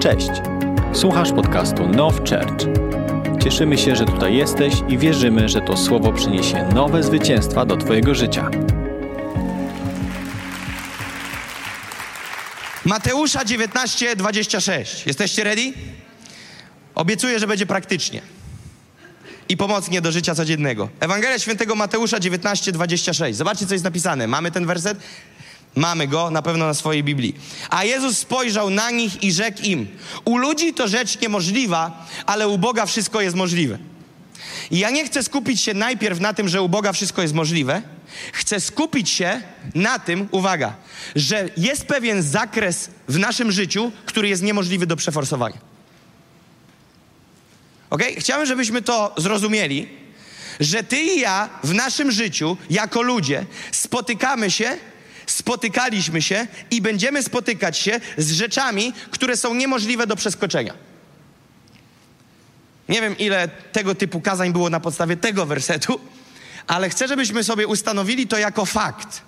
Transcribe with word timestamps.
Cześć. 0.00 0.30
Słuchasz 0.92 1.32
podcastu 1.32 1.88
Now 1.88 2.14
Church. 2.16 2.66
Cieszymy 3.44 3.78
się, 3.78 3.96
że 3.96 4.04
tutaj 4.04 4.36
jesteś 4.36 4.74
i 4.88 4.98
wierzymy, 4.98 5.48
że 5.48 5.60
to 5.60 5.76
słowo 5.76 6.12
przyniesie 6.12 6.68
nowe 6.74 7.02
zwycięstwa 7.02 7.66
do 7.66 7.76
Twojego 7.76 8.14
życia. 8.14 8.50
Mateusza 12.84 13.44
19, 13.44 14.16
26. 14.16 15.06
Jesteście 15.06 15.44
ready? 15.44 15.72
Obiecuję, 16.94 17.38
że 17.38 17.46
będzie 17.46 17.66
praktycznie. 17.66 18.22
I 19.48 19.56
pomocnie 19.56 20.00
do 20.00 20.12
życia 20.12 20.34
codziennego. 20.34 20.88
Ewangelia 21.00 21.38
Świętego 21.38 21.74
Mateusza 21.74 22.20
19, 22.20 22.72
26. 22.72 23.38
Zobaczcie, 23.38 23.66
co 23.66 23.74
jest 23.74 23.84
napisane. 23.84 24.26
Mamy 24.26 24.50
ten 24.50 24.66
werset? 24.66 24.98
Mamy 25.74 26.08
go 26.08 26.30
na 26.30 26.42
pewno 26.42 26.66
na 26.66 26.74
swojej 26.74 27.04
Biblii. 27.04 27.34
A 27.70 27.84
Jezus 27.84 28.18
spojrzał 28.18 28.70
na 28.70 28.90
nich 28.90 29.22
i 29.22 29.32
rzekł 29.32 29.62
im: 29.62 29.88
U 30.24 30.36
ludzi 30.36 30.74
to 30.74 30.88
rzecz 30.88 31.20
niemożliwa, 31.20 32.06
ale 32.26 32.48
u 32.48 32.58
Boga 32.58 32.86
wszystko 32.86 33.20
jest 33.20 33.36
możliwe. 33.36 33.78
I 34.70 34.78
ja 34.78 34.90
nie 34.90 35.04
chcę 35.04 35.22
skupić 35.22 35.60
się 35.60 35.74
najpierw 35.74 36.20
na 36.20 36.34
tym, 36.34 36.48
że 36.48 36.62
u 36.62 36.68
Boga 36.68 36.92
wszystko 36.92 37.22
jest 37.22 37.34
możliwe. 37.34 37.82
Chcę 38.32 38.60
skupić 38.60 39.10
się 39.10 39.42
na 39.74 39.98
tym, 39.98 40.28
uwaga, 40.30 40.74
że 41.16 41.48
jest 41.56 41.86
pewien 41.86 42.22
zakres 42.22 42.90
w 43.08 43.18
naszym 43.18 43.52
życiu, 43.52 43.92
który 44.06 44.28
jest 44.28 44.42
niemożliwy 44.42 44.86
do 44.86 44.96
przeforsowania. 44.96 45.58
Ok? 47.90 48.02
Chciałem, 48.18 48.46
żebyśmy 48.46 48.82
to 48.82 49.14
zrozumieli, 49.16 49.88
że 50.60 50.82
ty 50.82 51.00
i 51.00 51.20
ja 51.20 51.48
w 51.64 51.74
naszym 51.74 52.10
życiu, 52.10 52.56
jako 52.70 53.02
ludzie, 53.02 53.46
spotykamy 53.72 54.50
się, 54.50 54.78
spotykaliśmy 55.30 56.22
się 56.22 56.46
i 56.70 56.82
będziemy 56.82 57.22
spotykać 57.22 57.78
się 57.78 58.00
z 58.18 58.32
rzeczami, 58.32 58.92
które 59.10 59.36
są 59.36 59.54
niemożliwe 59.54 60.06
do 60.06 60.16
przeskoczenia. 60.16 60.74
Nie 62.88 63.00
wiem, 63.00 63.18
ile 63.18 63.48
tego 63.48 63.94
typu 63.94 64.20
kazań 64.20 64.52
było 64.52 64.70
na 64.70 64.80
podstawie 64.80 65.16
tego 65.16 65.46
wersetu, 65.46 66.00
ale 66.66 66.90
chcę, 66.90 67.08
żebyśmy 67.08 67.44
sobie 67.44 67.66
ustanowili 67.66 68.26
to 68.26 68.38
jako 68.38 68.66
fakt. 68.66 69.22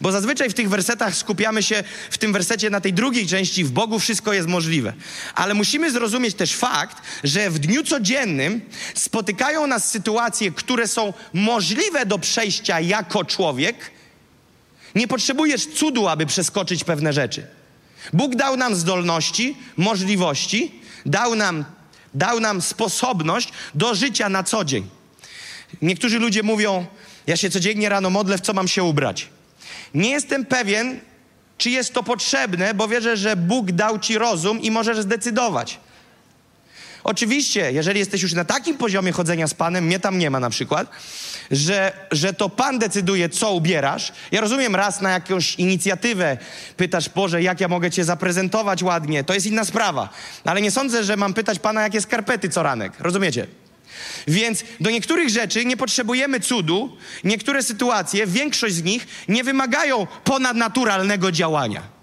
Bo 0.00 0.12
zazwyczaj 0.12 0.50
w 0.50 0.54
tych 0.54 0.68
wersetach 0.68 1.16
skupiamy 1.16 1.62
się 1.62 1.84
w 2.10 2.18
tym 2.18 2.32
wersecie 2.32 2.70
na 2.70 2.80
tej 2.80 2.92
drugiej 2.92 3.26
części, 3.26 3.64
w 3.64 3.70
Bogu 3.70 3.98
wszystko 3.98 4.32
jest 4.32 4.48
możliwe. 4.48 4.92
Ale 5.34 5.54
musimy 5.54 5.90
zrozumieć 5.90 6.34
też 6.34 6.56
fakt, 6.56 7.02
że 7.24 7.50
w 7.50 7.58
dniu 7.58 7.82
codziennym 7.82 8.60
spotykają 8.94 9.66
nas 9.66 9.90
sytuacje, 9.90 10.52
które 10.52 10.88
są 10.88 11.12
możliwe 11.32 12.06
do 12.06 12.18
przejścia 12.18 12.80
jako 12.80 13.24
człowiek. 13.24 13.95
Nie 14.96 15.08
potrzebujesz 15.08 15.66
cudu, 15.66 16.08
aby 16.08 16.26
przeskoczyć 16.26 16.84
pewne 16.84 17.12
rzeczy. 17.12 17.46
Bóg 18.12 18.34
dał 18.34 18.56
nam 18.56 18.74
zdolności, 18.74 19.56
możliwości, 19.76 20.80
dał 21.06 21.34
nam, 21.34 21.64
dał 22.14 22.40
nam 22.40 22.62
sposobność 22.62 23.48
do 23.74 23.94
życia 23.94 24.28
na 24.28 24.42
co 24.42 24.64
dzień. 24.64 24.86
Niektórzy 25.82 26.18
ludzie 26.18 26.42
mówią, 26.42 26.86
ja 27.26 27.36
się 27.36 27.50
codziennie 27.50 27.88
rano 27.88 28.10
modlę, 28.10 28.38
w 28.38 28.40
co 28.40 28.52
mam 28.52 28.68
się 28.68 28.82
ubrać. 28.82 29.28
Nie 29.94 30.10
jestem 30.10 30.46
pewien, 30.46 31.00
czy 31.58 31.70
jest 31.70 31.92
to 31.92 32.02
potrzebne, 32.02 32.74
bo 32.74 32.88
wierzę, 32.88 33.16
że 33.16 33.36
Bóg 33.36 33.72
dał 33.72 33.98
ci 33.98 34.18
rozum 34.18 34.60
i 34.60 34.70
możesz 34.70 34.98
zdecydować. 34.98 35.80
Oczywiście, 37.04 37.72
jeżeli 37.72 37.98
jesteś 37.98 38.22
już 38.22 38.32
na 38.32 38.44
takim 38.44 38.78
poziomie 38.78 39.12
chodzenia 39.12 39.46
z 39.46 39.54
Panem, 39.54 39.84
mnie 39.84 40.00
tam 40.00 40.18
nie 40.18 40.30
ma 40.30 40.40
na 40.40 40.50
przykład, 40.50 40.90
że, 41.50 41.92
że 42.12 42.32
to 42.32 42.48
Pan 42.48 42.78
decyduje, 42.78 43.28
co 43.28 43.52
ubierasz. 43.52 44.12
Ja 44.32 44.40
rozumiem, 44.40 44.76
raz 44.76 45.00
na 45.00 45.10
jakąś 45.10 45.54
inicjatywę 45.54 46.36
pytasz, 46.76 47.08
Boże, 47.08 47.42
jak 47.42 47.60
ja 47.60 47.68
mogę 47.68 47.90
Cię 47.90 48.04
zaprezentować 48.04 48.82
ładnie, 48.82 49.24
to 49.24 49.34
jest 49.34 49.46
inna 49.46 49.64
sprawa. 49.64 50.08
Ale 50.44 50.60
nie 50.60 50.70
sądzę, 50.70 51.04
że 51.04 51.16
mam 51.16 51.34
pytać 51.34 51.58
Pana, 51.58 51.82
jakie 51.82 52.00
skarpety 52.00 52.48
co 52.48 52.62
ranek. 52.62 52.92
Rozumiecie? 52.98 53.46
Więc 54.28 54.64
do 54.80 54.90
niektórych 54.90 55.28
rzeczy 55.28 55.64
nie 55.64 55.76
potrzebujemy 55.76 56.40
cudu, 56.40 56.96
niektóre 57.24 57.62
sytuacje, 57.62 58.26
większość 58.26 58.74
z 58.74 58.82
nich 58.82 59.06
nie 59.28 59.44
wymagają 59.44 60.06
ponadnaturalnego 60.24 61.32
działania. 61.32 61.95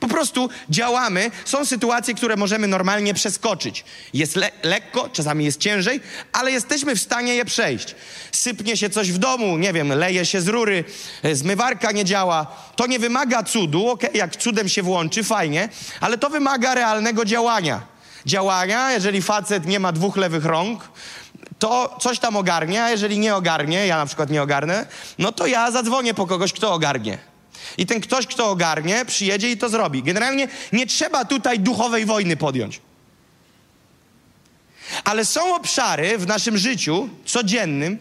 Po 0.00 0.08
prostu 0.08 0.48
działamy, 0.70 1.30
są 1.44 1.66
sytuacje, 1.66 2.14
które 2.14 2.36
możemy 2.36 2.66
normalnie 2.66 3.14
przeskoczyć. 3.14 3.84
Jest 4.14 4.36
le 4.36 4.50
lekko, 4.62 5.08
czasami 5.12 5.44
jest 5.44 5.60
ciężej, 5.60 6.00
ale 6.32 6.52
jesteśmy 6.52 6.96
w 6.96 7.00
stanie 7.00 7.34
je 7.34 7.44
przejść. 7.44 7.94
Sypnie 8.32 8.76
się 8.76 8.90
coś 8.90 9.12
w 9.12 9.18
domu, 9.18 9.58
nie 9.58 9.72
wiem, 9.72 9.88
leje 9.88 10.26
się 10.26 10.40
z 10.40 10.48
rury, 10.48 10.84
zmywarka 11.32 11.92
nie 11.92 12.04
działa. 12.04 12.46
To 12.76 12.86
nie 12.86 12.98
wymaga 12.98 13.42
cudu, 13.42 13.88
ok, 13.88 14.02
jak 14.14 14.36
cudem 14.36 14.68
się 14.68 14.82
włączy, 14.82 15.24
fajnie, 15.24 15.68
ale 16.00 16.18
to 16.18 16.30
wymaga 16.30 16.74
realnego 16.74 17.24
działania. 17.24 17.80
Działania, 18.26 18.92
jeżeli 18.92 19.22
facet 19.22 19.66
nie 19.66 19.80
ma 19.80 19.92
dwóch 19.92 20.16
lewych 20.16 20.44
rąk, 20.44 20.88
to 21.58 21.96
coś 22.00 22.18
tam 22.18 22.36
ogarnie, 22.36 22.84
a 22.84 22.90
jeżeli 22.90 23.18
nie 23.18 23.34
ogarnie, 23.34 23.86
ja 23.86 23.96
na 23.96 24.06
przykład 24.06 24.30
nie 24.30 24.42
ogarnę, 24.42 24.86
no 25.18 25.32
to 25.32 25.46
ja 25.46 25.70
zadzwonię 25.70 26.14
po 26.14 26.26
kogoś, 26.26 26.52
kto 26.52 26.72
ogarnie. 26.72 27.29
I 27.80 27.86
ten 27.86 28.00
ktoś, 28.00 28.26
kto 28.26 28.50
ogarnie, 28.50 29.04
przyjedzie 29.04 29.50
i 29.50 29.56
to 29.56 29.68
zrobi. 29.68 30.02
Generalnie 30.02 30.48
nie 30.72 30.86
trzeba 30.86 31.24
tutaj 31.24 31.60
duchowej 31.60 32.06
wojny 32.06 32.36
podjąć. 32.36 32.80
Ale 35.04 35.24
są 35.24 35.54
obszary 35.54 36.18
w 36.18 36.26
naszym 36.26 36.58
życiu 36.58 37.08
codziennym, 37.24 37.98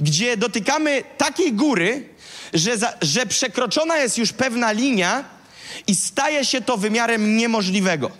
gdzie 0.00 0.36
dotykamy 0.36 1.02
takiej 1.18 1.52
góry, 1.52 2.08
że, 2.54 2.78
za, 2.78 2.94
że 3.02 3.26
przekroczona 3.26 3.96
jest 3.96 4.18
już 4.18 4.32
pewna 4.32 4.72
linia 4.72 5.24
i 5.86 5.94
staje 5.94 6.44
się 6.44 6.60
to 6.60 6.76
wymiarem 6.76 7.36
niemożliwego. 7.36 8.10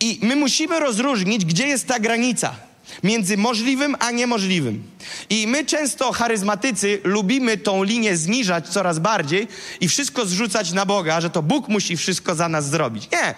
I 0.00 0.18
my 0.22 0.36
musimy 0.36 0.80
rozróżnić, 0.80 1.44
gdzie 1.44 1.66
jest 1.66 1.86
ta 1.86 1.98
granica 1.98 2.67
między 3.02 3.36
możliwym 3.36 3.96
a 3.98 4.10
niemożliwym. 4.10 4.82
I 5.30 5.46
my 5.46 5.64
często, 5.64 6.12
charyzmatycy, 6.12 7.00
lubimy 7.04 7.56
tą 7.56 7.82
linię 7.82 8.16
zniżać 8.16 8.68
coraz 8.68 8.98
bardziej 8.98 9.48
i 9.80 9.88
wszystko 9.88 10.26
zrzucać 10.26 10.72
na 10.72 10.86
Boga, 10.86 11.20
że 11.20 11.30
to 11.30 11.42
Bóg 11.42 11.68
musi 11.68 11.96
wszystko 11.96 12.34
za 12.34 12.48
nas 12.48 12.70
zrobić. 12.70 13.08
Nie. 13.12 13.34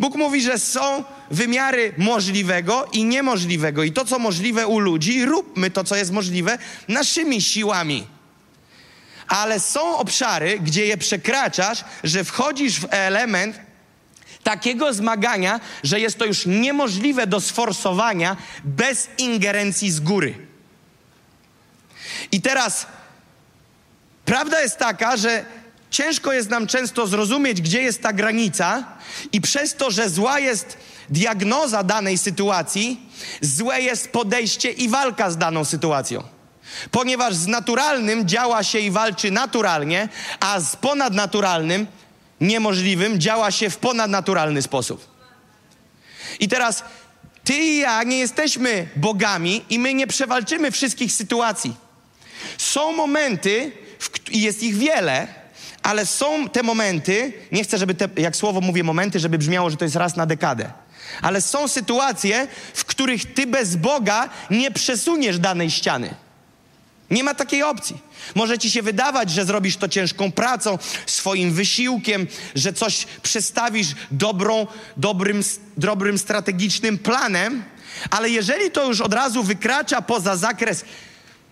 Bóg 0.00 0.14
mówi, 0.14 0.42
że 0.42 0.58
są 0.58 1.04
wymiary 1.30 1.94
możliwego 1.98 2.88
i 2.92 3.04
niemożliwego. 3.04 3.82
I 3.82 3.92
to, 3.92 4.04
co 4.04 4.18
możliwe 4.18 4.66
u 4.66 4.78
ludzi, 4.78 5.24
róbmy 5.24 5.70
to, 5.70 5.84
co 5.84 5.96
jest 5.96 6.12
możliwe 6.12 6.58
naszymi 6.88 7.42
siłami. 7.42 8.06
Ale 9.28 9.60
są 9.60 9.96
obszary, 9.96 10.58
gdzie 10.60 10.86
je 10.86 10.96
przekraczasz, 10.96 11.84
że 12.04 12.24
wchodzisz 12.24 12.80
w 12.80 12.86
element 12.90 13.71
takiego 14.42 14.94
zmagania, 14.94 15.60
że 15.82 16.00
jest 16.00 16.18
to 16.18 16.24
już 16.24 16.46
niemożliwe 16.46 17.26
do 17.26 17.40
sforsowania 17.40 18.36
bez 18.64 19.08
ingerencji 19.18 19.90
z 19.90 20.00
góry. 20.00 20.34
I 22.32 22.40
teraz 22.40 22.86
prawda 24.24 24.60
jest 24.60 24.78
taka, 24.78 25.16
że 25.16 25.44
ciężko 25.90 26.32
jest 26.32 26.50
nam 26.50 26.66
często 26.66 27.06
zrozumieć, 27.06 27.62
gdzie 27.62 27.82
jest 27.82 28.02
ta 28.02 28.12
granica, 28.12 28.84
i 29.32 29.40
przez 29.40 29.74
to, 29.74 29.90
że 29.90 30.10
zła 30.10 30.38
jest 30.38 30.78
diagnoza 31.08 31.82
danej 31.82 32.18
sytuacji, 32.18 33.00
złe 33.40 33.80
jest 33.80 34.08
podejście 34.08 34.70
i 34.70 34.88
walka 34.88 35.30
z 35.30 35.36
daną 35.36 35.64
sytuacją. 35.64 36.22
Ponieważ 36.90 37.34
z 37.34 37.46
naturalnym 37.46 38.28
działa 38.28 38.62
się 38.62 38.78
i 38.78 38.90
walczy 38.90 39.30
naturalnie, 39.30 40.08
a 40.40 40.60
z 40.60 40.76
ponadnaturalnym 40.76 41.86
niemożliwym 42.42 43.20
działa 43.20 43.50
się 43.50 43.70
w 43.70 43.76
ponadnaturalny 43.76 44.62
sposób. 44.62 45.06
I 46.40 46.48
teraz 46.48 46.84
ty 47.44 47.54
i 47.54 47.78
ja 47.78 48.02
nie 48.02 48.18
jesteśmy 48.18 48.88
bogami 48.96 49.64
i 49.70 49.78
my 49.78 49.94
nie 49.94 50.06
przewalczymy 50.06 50.70
wszystkich 50.70 51.12
sytuacji. 51.12 51.74
Są 52.58 52.92
momenty, 52.92 53.72
i 54.30 54.40
jest 54.40 54.62
ich 54.62 54.76
wiele, 54.76 55.28
ale 55.82 56.06
są 56.06 56.48
te 56.48 56.62
momenty, 56.62 57.32
nie 57.52 57.64
chcę, 57.64 57.78
żeby 57.78 57.94
te, 57.94 58.08
jak 58.16 58.36
słowo 58.36 58.60
mówię 58.60 58.84
momenty, 58.84 59.20
żeby 59.20 59.38
brzmiało, 59.38 59.70
że 59.70 59.76
to 59.76 59.84
jest 59.84 59.96
raz 59.96 60.16
na 60.16 60.26
dekadę. 60.26 60.70
Ale 61.22 61.40
są 61.40 61.68
sytuacje, 61.68 62.48
w 62.74 62.84
których 62.84 63.34
ty 63.34 63.46
bez 63.46 63.76
Boga 63.76 64.28
nie 64.50 64.70
przesuniesz 64.70 65.38
danej 65.38 65.70
ściany. 65.70 66.14
Nie 67.12 67.24
ma 67.24 67.34
takiej 67.34 67.62
opcji. 67.62 67.98
Może 68.34 68.58
ci 68.58 68.70
się 68.70 68.82
wydawać, 68.82 69.30
że 69.30 69.44
zrobisz 69.44 69.76
to 69.76 69.88
ciężką 69.88 70.32
pracą, 70.32 70.78
swoim 71.06 71.52
wysiłkiem, 71.52 72.26
że 72.54 72.72
coś 72.72 73.06
przestawisz 73.22 73.88
dobrą, 74.10 74.66
dobrym, 74.96 75.42
dobrym 75.76 76.18
strategicznym 76.18 76.98
planem, 76.98 77.64
ale 78.10 78.30
jeżeli 78.30 78.70
to 78.70 78.86
już 78.86 79.00
od 79.00 79.14
razu 79.14 79.42
wykracza 79.42 80.02
poza 80.02 80.36
zakres 80.36 80.84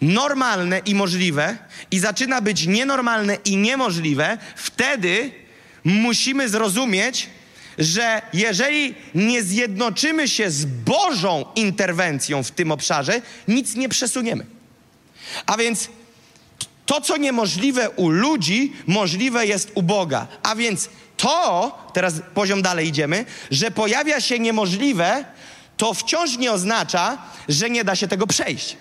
normalne 0.00 0.78
i 0.78 0.94
możliwe 0.94 1.58
i 1.90 1.98
zaczyna 1.98 2.40
być 2.40 2.66
nienormalne 2.66 3.34
i 3.44 3.56
niemożliwe, 3.56 4.38
wtedy 4.56 5.32
musimy 5.84 6.48
zrozumieć, 6.48 7.30
że 7.78 8.22
jeżeli 8.32 8.94
nie 9.14 9.42
zjednoczymy 9.42 10.28
się 10.28 10.50
z 10.50 10.64
Bożą 10.64 11.44
interwencją 11.54 12.42
w 12.42 12.50
tym 12.50 12.72
obszarze, 12.72 13.22
nic 13.48 13.74
nie 13.74 13.88
przesuniemy. 13.88 14.59
A 15.46 15.56
więc 15.56 15.88
to, 16.86 17.00
co 17.00 17.16
niemożliwe 17.16 17.90
u 17.90 18.08
ludzi, 18.08 18.72
możliwe 18.86 19.46
jest 19.46 19.70
u 19.74 19.82
Boga. 19.82 20.26
A 20.42 20.54
więc 20.54 20.88
to, 21.16 21.78
teraz 21.92 22.14
poziom 22.34 22.62
dalej 22.62 22.88
idziemy, 22.88 23.24
że 23.50 23.70
pojawia 23.70 24.20
się 24.20 24.38
niemożliwe, 24.38 25.24
to 25.76 25.94
wciąż 25.94 26.36
nie 26.38 26.52
oznacza, 26.52 27.18
że 27.48 27.70
nie 27.70 27.84
da 27.84 27.96
się 27.96 28.08
tego 28.08 28.26
przejść. 28.26 28.76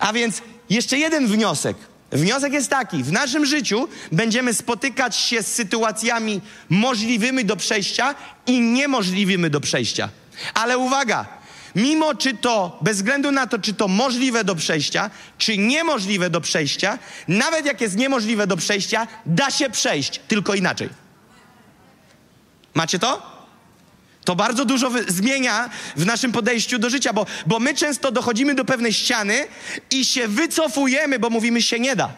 A 0.00 0.12
więc 0.12 0.42
jeszcze 0.70 0.98
jeden 0.98 1.26
wniosek. 1.26 1.76
Wniosek 2.12 2.52
jest 2.52 2.70
taki: 2.70 3.02
w 3.02 3.12
naszym 3.12 3.46
życiu 3.46 3.88
będziemy 4.12 4.54
spotykać 4.54 5.16
się 5.16 5.42
z 5.42 5.54
sytuacjami 5.54 6.40
możliwymi 6.68 7.44
do 7.44 7.56
przejścia 7.56 8.14
i 8.46 8.60
niemożliwymi 8.60 9.50
do 9.50 9.60
przejścia. 9.60 10.08
Ale 10.54 10.78
uwaga, 10.78 11.37
mimo 11.78 12.14
czy 12.14 12.34
to, 12.34 12.78
bez 12.80 12.96
względu 12.96 13.32
na 13.32 13.46
to, 13.46 13.58
czy 13.58 13.74
to 13.74 13.88
możliwe 13.88 14.44
do 14.44 14.54
przejścia, 14.54 15.10
czy 15.38 15.58
niemożliwe 15.58 16.30
do 16.30 16.40
przejścia, 16.40 16.98
nawet 17.28 17.66
jak 17.66 17.80
jest 17.80 17.96
niemożliwe 17.96 18.46
do 18.46 18.56
przejścia, 18.56 19.06
da 19.26 19.50
się 19.50 19.70
przejść, 19.70 20.20
tylko 20.28 20.54
inaczej. 20.54 20.88
Macie 22.74 22.98
to? 22.98 23.38
To 24.24 24.36
bardzo 24.36 24.64
dużo 24.64 24.90
zmienia 25.08 25.70
w 25.96 26.06
naszym 26.06 26.32
podejściu 26.32 26.78
do 26.78 26.90
życia, 26.90 27.12
bo, 27.12 27.26
bo 27.46 27.58
my 27.58 27.74
często 27.74 28.12
dochodzimy 28.12 28.54
do 28.54 28.64
pewnej 28.64 28.92
ściany 28.92 29.46
i 29.90 30.04
się 30.04 30.28
wycofujemy, 30.28 31.18
bo 31.18 31.30
mówimy 31.30 31.62
się 31.62 31.80
nie 31.80 31.96
da. 31.96 32.12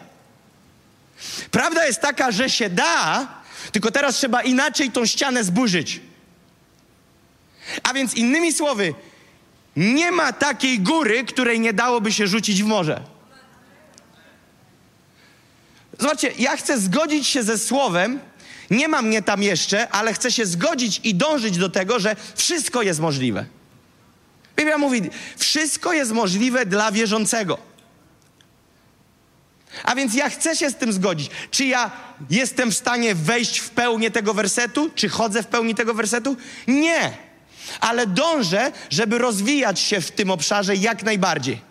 Prawda 1.51 1.85
jest 1.85 2.01
taka, 2.01 2.31
że 2.31 2.49
się 2.49 2.69
da, 2.69 3.27
tylko 3.71 3.91
teraz 3.91 4.15
trzeba 4.15 4.43
inaczej 4.43 4.91
tą 4.91 5.05
ścianę 5.05 5.43
zburzyć. 5.43 5.99
A 7.83 7.93
więc 7.93 8.13
innymi 8.13 8.53
słowy, 8.53 8.93
nie 9.75 10.11
ma 10.11 10.33
takiej 10.33 10.79
góry, 10.79 11.23
której 11.23 11.59
nie 11.59 11.73
dałoby 11.73 12.11
się 12.11 12.27
rzucić 12.27 12.63
w 12.63 12.65
morze. 12.65 13.01
Zobaczcie, 15.99 16.31
ja 16.39 16.57
chcę 16.57 16.79
zgodzić 16.79 17.27
się 17.27 17.43
ze 17.43 17.57
słowem, 17.57 18.19
nie 18.69 18.87
ma 18.87 19.01
mnie 19.01 19.21
tam 19.21 19.43
jeszcze, 19.43 19.89
ale 19.89 20.13
chcę 20.13 20.31
się 20.31 20.45
zgodzić 20.45 21.01
i 21.03 21.15
dążyć 21.15 21.57
do 21.57 21.69
tego, 21.69 21.99
że 21.99 22.15
wszystko 22.35 22.81
jest 22.81 22.99
możliwe. 22.99 23.45
Biblia 24.55 24.77
mówi, 24.77 25.01
wszystko 25.37 25.93
jest 25.93 26.11
możliwe 26.11 26.65
dla 26.65 26.91
wierzącego. 26.91 27.57
A 29.83 29.95
więc 29.95 30.13
ja 30.13 30.29
chcę 30.29 30.55
się 30.55 30.69
z 30.69 30.75
tym 30.75 30.93
zgodzić. 30.93 31.31
Czy 31.51 31.65
ja 31.65 31.91
jestem 32.29 32.71
w 32.71 32.77
stanie 32.77 33.15
wejść 33.15 33.59
w 33.59 33.69
pełnię 33.69 34.11
tego 34.11 34.33
wersetu? 34.33 34.89
Czy 34.95 35.09
chodzę 35.09 35.43
w 35.43 35.47
pełni 35.47 35.75
tego 35.75 35.93
wersetu? 35.93 36.37
Nie. 36.67 37.30
Ale 37.79 38.07
dążę, 38.07 38.71
żeby 38.89 39.17
rozwijać 39.17 39.79
się 39.79 40.01
w 40.01 40.11
tym 40.11 40.31
obszarze 40.31 40.75
jak 40.75 41.03
najbardziej. 41.03 41.61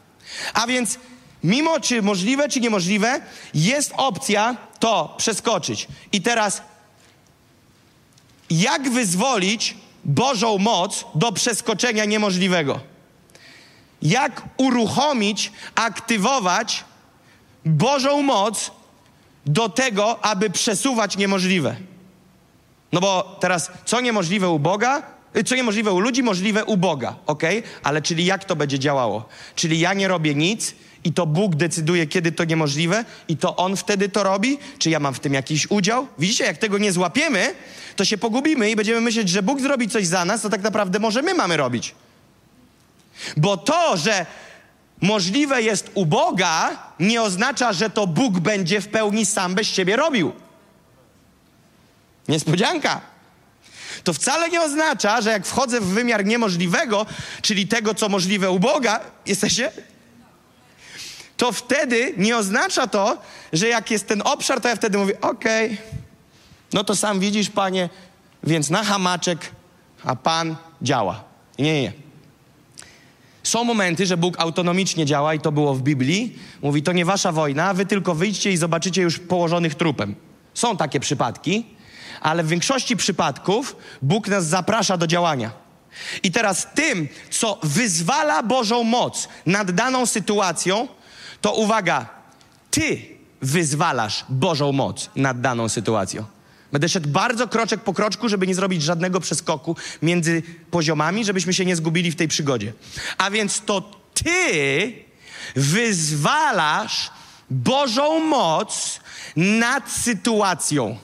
A 0.54 0.66
więc, 0.66 0.98
mimo 1.44 1.80
czy 1.80 2.02
możliwe, 2.02 2.48
czy 2.48 2.60
niemożliwe, 2.60 3.20
jest 3.54 3.92
opcja 3.96 4.56
to 4.78 5.14
przeskoczyć. 5.18 5.88
I 6.12 6.22
teraz 6.22 6.62
jak 8.50 8.90
wyzwolić 8.90 9.76
Bożą 10.04 10.58
moc 10.58 11.04
do 11.14 11.32
przeskoczenia 11.32 12.04
niemożliwego. 12.04 12.80
Jak 14.02 14.42
uruchomić, 14.56 15.52
aktywować 15.74 16.84
Bożą 17.64 18.22
moc 18.22 18.70
do 19.46 19.68
tego, 19.68 20.24
aby 20.24 20.50
przesuwać 20.50 21.16
niemożliwe. 21.16 21.76
No 22.92 23.00
bo 23.00 23.36
teraz, 23.40 23.70
co 23.84 24.00
niemożliwe 24.00 24.48
u 24.48 24.58
Boga, 24.58 25.02
co 25.46 25.54
niemożliwe 25.54 25.92
u 25.92 26.00
ludzi, 26.00 26.22
możliwe 26.22 26.64
u 26.64 26.76
Boga, 26.76 27.16
ok? 27.26 27.42
Ale 27.82 28.02
czyli 28.02 28.24
jak 28.24 28.44
to 28.44 28.56
będzie 28.56 28.78
działało? 28.78 29.28
Czyli 29.54 29.80
ja 29.80 29.94
nie 29.94 30.08
robię 30.08 30.34
nic, 30.34 30.74
i 31.04 31.12
to 31.12 31.26
Bóg 31.26 31.54
decyduje, 31.54 32.06
kiedy 32.06 32.32
to 32.32 32.44
niemożliwe, 32.44 33.04
i 33.28 33.36
to 33.36 33.56
On 33.56 33.76
wtedy 33.76 34.08
to 34.08 34.22
robi? 34.22 34.58
Czy 34.78 34.90
ja 34.90 35.00
mam 35.00 35.14
w 35.14 35.20
tym 35.20 35.34
jakiś 35.34 35.70
udział? 35.70 36.06
Widzicie, 36.18 36.44
jak 36.44 36.58
tego 36.58 36.78
nie 36.78 36.92
złapiemy, 36.92 37.54
to 37.96 38.04
się 38.04 38.18
pogubimy 38.18 38.70
i 38.70 38.76
będziemy 38.76 39.00
myśleć, 39.00 39.28
że 39.28 39.42
Bóg 39.42 39.60
zrobi 39.60 39.88
coś 39.88 40.06
za 40.06 40.24
nas, 40.24 40.42
to 40.42 40.48
tak 40.48 40.62
naprawdę 40.62 40.98
może 40.98 41.22
my 41.22 41.34
mamy 41.34 41.56
robić. 41.56 41.94
Bo 43.36 43.56
to, 43.56 43.96
że 43.96 44.26
możliwe 45.00 45.62
jest 45.62 45.90
u 45.94 46.06
Boga, 46.06 46.78
nie 47.00 47.22
oznacza, 47.22 47.72
że 47.72 47.90
to 47.90 48.06
Bóg 48.06 48.38
będzie 48.38 48.80
w 48.80 48.88
pełni 48.88 49.26
sam 49.26 49.54
bez 49.54 49.68
ciebie 49.68 49.96
robił. 49.96 50.32
Niespodzianka. 52.28 53.09
To 54.04 54.12
wcale 54.12 54.48
nie 54.48 54.62
oznacza, 54.62 55.20
że 55.20 55.30
jak 55.30 55.46
wchodzę 55.46 55.80
w 55.80 55.84
wymiar 55.84 56.24
niemożliwego, 56.24 57.06
czyli 57.42 57.68
tego, 57.68 57.94
co 57.94 58.08
możliwe 58.08 58.50
u 58.50 58.58
Boga, 58.58 59.00
jesteście? 59.26 59.72
to 61.40 61.52
wtedy 61.52 62.14
nie 62.16 62.36
oznacza 62.36 62.86
to, 62.86 63.18
że 63.52 63.68
jak 63.68 63.90
jest 63.90 64.06
ten 64.06 64.22
obszar, 64.24 64.60
to 64.60 64.68
ja 64.68 64.76
wtedy 64.76 64.98
mówię, 64.98 65.20
okej, 65.20 65.66
okay, 65.66 65.78
no 66.72 66.84
to 66.84 66.96
sam 66.96 67.20
widzisz, 67.20 67.50
panie, 67.50 67.88
więc 68.44 68.70
na 68.70 68.84
hamaczek, 68.84 69.38
a 70.04 70.16
pan 70.16 70.56
działa. 70.82 71.24
Nie, 71.58 71.74
nie, 71.74 71.82
nie. 71.82 71.92
Są 73.42 73.64
momenty, 73.64 74.06
że 74.06 74.16
Bóg 74.16 74.34
autonomicznie 74.38 75.06
działa 75.06 75.34
i 75.34 75.40
to 75.40 75.52
było 75.52 75.74
w 75.74 75.82
Biblii. 75.82 76.38
Mówi, 76.62 76.82
to 76.82 76.92
nie 76.92 77.04
wasza 77.04 77.32
wojna, 77.32 77.74
wy 77.74 77.86
tylko 77.86 78.14
wyjdźcie 78.14 78.52
i 78.52 78.56
zobaczycie 78.56 79.02
już 79.02 79.18
położonych 79.18 79.74
trupem. 79.74 80.14
Są 80.54 80.76
takie 80.76 81.00
przypadki, 81.00 81.64
ale 82.20 82.42
w 82.42 82.48
większości 82.48 82.96
przypadków 82.96 83.76
Bóg 84.02 84.28
nas 84.28 84.46
zaprasza 84.46 84.96
do 84.96 85.06
działania. 85.06 85.50
I 86.22 86.30
teraz 86.30 86.66
tym, 86.74 87.08
co 87.30 87.58
wyzwala 87.62 88.42
Bożą 88.42 88.82
moc 88.82 89.28
nad 89.46 89.70
daną 89.70 90.06
sytuacją, 90.06 90.88
to 91.40 91.52
uwaga, 91.52 92.08
ty 92.70 93.02
wyzwalasz 93.40 94.24
Bożą 94.28 94.72
moc 94.72 95.10
nad 95.16 95.40
daną 95.40 95.68
sytuacją. 95.68 96.24
Będę 96.72 96.88
szedł 96.88 97.08
bardzo 97.08 97.48
kroczek 97.48 97.80
po 97.80 97.94
kroczku, 97.94 98.28
żeby 98.28 98.46
nie 98.46 98.54
zrobić 98.54 98.82
żadnego 98.82 99.20
przeskoku 99.20 99.76
między 100.02 100.42
poziomami, 100.70 101.24
żebyśmy 101.24 101.54
się 101.54 101.64
nie 101.64 101.76
zgubili 101.76 102.10
w 102.10 102.16
tej 102.16 102.28
przygodzie. 102.28 102.72
A 103.18 103.30
więc 103.30 103.60
to 103.60 103.90
ty 104.14 104.94
wyzwalasz 105.56 107.10
Bożą 107.50 108.20
moc 108.20 109.00
nad 109.36 109.90
sytuacją. 109.90 110.98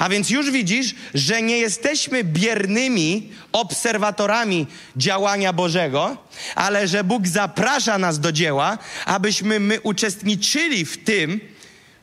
A 0.00 0.08
więc 0.08 0.30
już 0.30 0.50
widzisz, 0.50 0.94
że 1.14 1.42
nie 1.42 1.58
jesteśmy 1.58 2.24
biernymi 2.24 3.32
obserwatorami 3.52 4.66
działania 4.96 5.52
Bożego, 5.52 6.16
ale 6.54 6.88
że 6.88 7.04
Bóg 7.04 7.26
zaprasza 7.26 7.98
nas 7.98 8.20
do 8.20 8.32
dzieła, 8.32 8.78
abyśmy 9.04 9.60
my 9.60 9.80
uczestniczyli 9.80 10.84
w 10.84 11.04
tym 11.04 11.40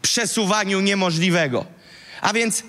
przesuwaniu 0.01 0.79
niemożliwego. 0.79 1.66
A 2.21 2.33
więc 2.33 2.63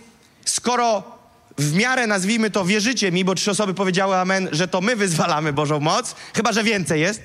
skoro 0.45 1.19
w 1.59 1.75
miarę 1.75 2.07
nazwijmy 2.07 2.51
to 2.51 2.65
wierzycie 2.65 3.13
mi, 3.13 3.25
bo 3.25 3.35
trzy 3.35 3.51
osoby 3.51 3.75
powiedziały 3.75 4.17
amen, 4.17 4.49
że 4.53 4.69
to 4.69 4.81
my 4.81 4.97
wyzwalamy 4.97 5.53
Bożą 5.53 5.81
moc, 5.81 6.15
chyba 6.35 6.53
że 6.53 6.65
więcej 6.65 7.01
jest. 7.01 7.23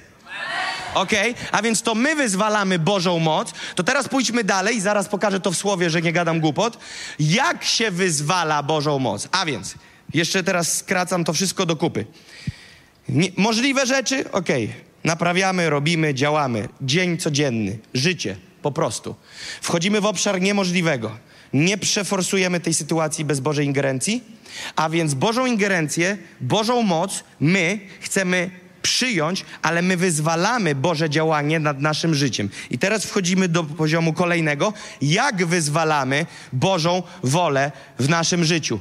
Okay? 0.94 1.34
A 1.52 1.62
więc 1.62 1.82
to 1.82 1.96
my 1.96 2.16
wyzwalamy 2.16 2.80
Bożą 2.80 3.20
moc. 3.20 3.54
To 3.76 3.84
teraz 3.84 4.10
pójdźmy 4.10 4.44
dalej, 4.44 4.82
zaraz 4.82 5.08
pokażę 5.08 5.40
to 5.40 5.52
w 5.52 5.58
słowie, 5.58 5.90
że 5.90 6.02
nie 6.02 6.14
gadam 6.14 6.40
głupot. 6.40 6.78
Jak 7.20 7.64
się 7.64 7.92
wyzwala 7.92 8.64
Bożą 8.64 9.00
moc? 9.00 9.28
A 9.32 9.46
więc, 9.46 9.76
jeszcze 10.14 10.44
teraz 10.44 10.78
skracam 10.78 11.24
to 11.24 11.34
wszystko 11.34 11.66
do 11.66 11.76
kupy. 11.76 12.06
Nie, 13.10 13.30
możliwe 13.38 13.86
rzeczy? 13.86 14.32
Okay. 14.32 14.70
Naprawiamy, 15.04 15.70
robimy, 15.70 16.14
działamy. 16.14 16.70
Dzień 16.82 17.18
codzienny, 17.18 17.80
życie, 17.94 18.36
po 18.62 18.72
prostu. 18.72 19.16
Wchodzimy 19.62 20.02
w 20.02 20.06
obszar 20.06 20.42
niemożliwego. 20.42 21.18
Nie 21.54 21.78
przeforsujemy 21.78 22.60
tej 22.60 22.74
sytuacji 22.74 23.26
bez 23.26 23.40
Bożej 23.40 23.66
ingerencji, 23.66 24.24
a 24.76 24.90
więc 24.90 25.14
Bożą 25.14 25.46
ingerencję, 25.46 26.18
Bożą 26.42 26.82
moc 26.82 27.24
my 27.40 27.80
chcemy 28.02 28.63
przyjąć, 28.84 29.46
ale 29.62 29.82
my 29.82 29.98
wyzwalamy 29.98 30.76
Boże 30.76 31.10
działanie 31.10 31.60
nad 31.60 31.82
naszym 31.82 32.16
życiem. 32.16 32.50
I 32.70 32.78
teraz 32.78 33.06
wchodzimy 33.06 33.48
do 33.48 33.64
poziomu 33.64 34.14
kolejnego. 34.14 34.74
Jak 35.02 35.46
wyzwalamy 35.46 36.26
Bożą 36.54 37.04
wolę 37.24 37.72
w 38.00 38.10
naszym 38.10 38.44
życiu? 38.44 38.80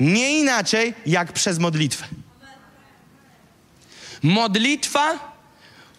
Nie 0.00 0.38
inaczej 0.38 0.94
jak 1.06 1.32
przez 1.32 1.58
modlitwę. 1.58 2.06
Modlitwa 4.22 5.34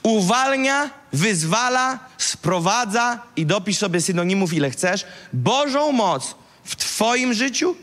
uwalnia, 0.04 0.90
wyzwala, 1.14 2.00
sprowadza 2.18 3.20
i 3.36 3.46
dopisz 3.46 3.78
sobie 3.78 4.02
synonimów 4.02 4.54
ile 4.54 4.70
chcesz, 4.70 5.06
Bożą 5.34 5.92
moc 5.92 6.36
w 6.64 6.76
Twoim 6.76 7.34
życiu, 7.34 7.76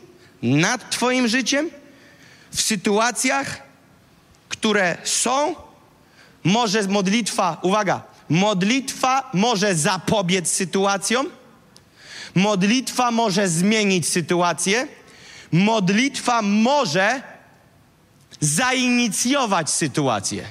nad 0.42 0.90
Twoim 0.90 1.28
życiem, 1.28 1.70
w 2.50 2.62
sytuacjach, 2.62 3.65
które 4.60 4.96
są, 5.04 5.54
może 6.44 6.82
modlitwa, 6.82 7.58
uwaga, 7.62 8.02
modlitwa 8.28 9.30
może 9.34 9.74
zapobiec 9.74 10.50
sytuacjom, 10.50 11.26
modlitwa 12.34 13.10
może 13.10 13.48
zmienić 13.48 14.08
sytuację, 14.08 14.88
modlitwa 15.52 16.42
może 16.42 17.22
zainicjować 18.40 19.70
sytuację. 19.70 20.44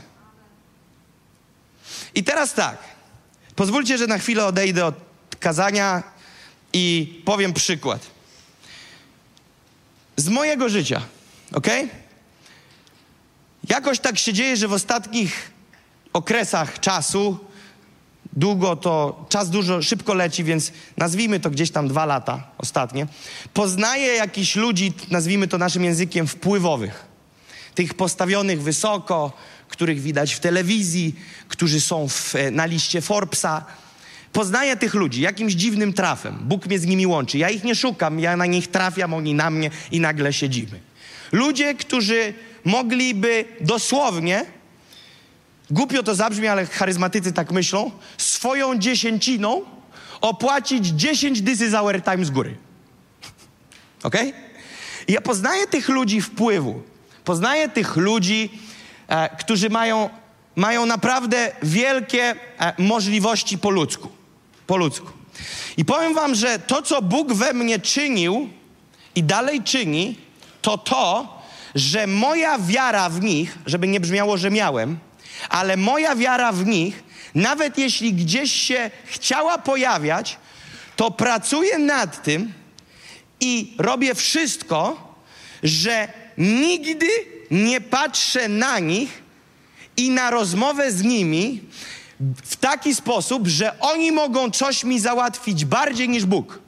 I 2.16 2.24
teraz 2.24 2.54
tak, 2.54 2.78
pozwólcie, 3.56 3.98
że 3.98 4.08
na 4.08 4.18
chwilę 4.18 4.46
odejdę 4.46 4.86
od 4.86 4.96
kazania 5.40 6.04
i 6.74 7.14
powiem 7.26 7.54
przykład. 7.54 8.02
Z 10.18 10.30
mojego 10.30 10.70
życia, 10.70 11.02
ok? 11.54 11.68
Jakoś 13.70 14.00
tak 14.00 14.18
się 14.20 14.34
dzieje, 14.34 14.58
że 14.58 14.68
w 14.68 14.74
ostatnich 14.74 15.52
okresach 16.14 16.80
czasu, 16.80 17.40
długo 18.34 18.76
to, 18.76 19.26
czas 19.30 19.50
dużo, 19.50 19.82
szybko 19.82 20.14
leci, 20.14 20.44
więc 20.44 20.72
nazwijmy 20.98 21.40
to 21.40 21.50
gdzieś 21.50 21.72
tam 21.72 21.88
dwa 21.88 22.06
lata 22.06 22.48
ostatnie, 22.58 23.08
poznaję 23.54 24.08
jakichś 24.08 24.56
ludzi, 24.56 24.94
nazwijmy 25.12 25.48
to 25.48 25.58
naszym 25.58 25.84
językiem, 25.84 26.28
wpływowych. 26.28 27.06
Tych 27.76 27.94
postawionych 27.94 28.62
wysoko, 28.62 29.32
których 29.68 30.02
widać 30.02 30.34
w 30.34 30.40
telewizji, 30.40 31.16
którzy 31.48 31.82
są 31.82 32.08
w, 32.08 32.34
na 32.52 32.66
liście 32.66 33.02
Forbesa. 33.02 33.66
Poznaję 34.34 34.78
tych 34.78 34.94
ludzi 34.94 35.22
jakimś 35.22 35.54
dziwnym 35.54 35.94
trafem. 35.94 36.38
Bóg 36.42 36.66
mnie 36.66 36.80
z 36.80 36.86
nimi 36.86 37.08
łączy. 37.08 37.38
Ja 37.38 37.50
ich 37.50 37.64
nie 37.64 37.76
szukam, 37.76 38.20
ja 38.20 38.38
na 38.38 38.46
nich 38.46 38.68
trafiam, 38.68 39.14
oni 39.14 39.34
na 39.34 39.50
mnie 39.50 39.72
i 39.92 40.00
nagle 40.00 40.34
siedzimy. 40.34 40.80
Ludzie, 41.32 41.76
którzy 41.76 42.34
mogliby 42.66 43.46
dosłownie, 43.62 44.46
głupio 45.70 46.04
to 46.04 46.16
zabrzmi, 46.16 46.48
ale 46.48 46.66
charyzmatycy 46.66 47.34
tak 47.34 47.52
myślą, 47.52 47.92
swoją 48.18 48.80
dziesięciną 48.80 49.62
opłacić 50.22 50.88
10 50.88 51.42
dysy 51.42 51.70
za 51.70 51.80
airtime 51.80 52.26
z 52.26 52.30
góry. 52.30 52.58
Ok? 54.04 54.16
I 55.08 55.14
ja 55.14 55.22
poznaję 55.22 55.68
tych 55.68 55.90
ludzi 55.90 56.22
wpływu. 56.22 56.82
Poznaję 57.24 57.70
tych 57.70 57.96
ludzi, 57.96 58.50
e, 59.08 59.38
którzy 59.38 59.70
mają, 59.70 60.10
mają 60.56 60.86
naprawdę 60.86 61.52
wielkie 61.64 62.36
e, 62.60 62.74
możliwości 62.78 63.58
po 63.58 63.70
ludzku. 63.70 64.10
Po 64.68 64.78
ludzku. 64.78 65.08
I 65.78 65.86
powiem 65.86 66.14
wam, 66.14 66.36
że 66.36 66.60
to, 66.60 66.82
co 66.82 67.02
Bóg 67.02 67.34
we 67.34 67.54
mnie 67.54 67.80
czynił 67.80 68.50
i 69.16 69.24
dalej 69.24 69.64
czyni, 69.64 70.18
to 70.62 70.78
to, 70.78 71.35
że 71.76 72.08
moja 72.08 72.60
wiara 72.60 73.10
w 73.10 73.22
nich, 73.22 73.58
żeby 73.66 73.88
nie 73.88 74.00
brzmiało, 74.00 74.38
że 74.38 74.52
miałem, 74.52 74.98
ale 75.50 75.78
moja 75.78 76.16
wiara 76.16 76.52
w 76.52 76.66
nich, 76.66 77.04
nawet 77.36 77.78
jeśli 77.78 78.14
gdzieś 78.14 78.52
się 78.52 78.92
chciała 79.06 79.58
pojawiać, 79.58 80.38
to 80.96 81.12
pracuję 81.12 81.78
nad 81.78 82.24
tym 82.24 82.54
i 83.40 83.76
robię 83.78 84.16
wszystko, 84.16 85.14
że 85.64 86.08
nigdy 86.38 87.08
nie 87.52 87.82
patrzę 87.82 88.50
na 88.50 88.80
nich 88.80 89.24
i 89.98 90.10
na 90.10 90.30
rozmowę 90.30 90.92
z 90.92 91.04
nimi 91.04 91.62
w 92.44 92.56
taki 92.56 92.96
sposób, 92.96 93.48
że 93.48 93.80
oni 93.80 94.12
mogą 94.12 94.52
coś 94.52 94.84
mi 94.84 95.00
załatwić 95.00 95.66
bardziej 95.66 96.10
niż 96.10 96.26
Bóg. 96.26 96.65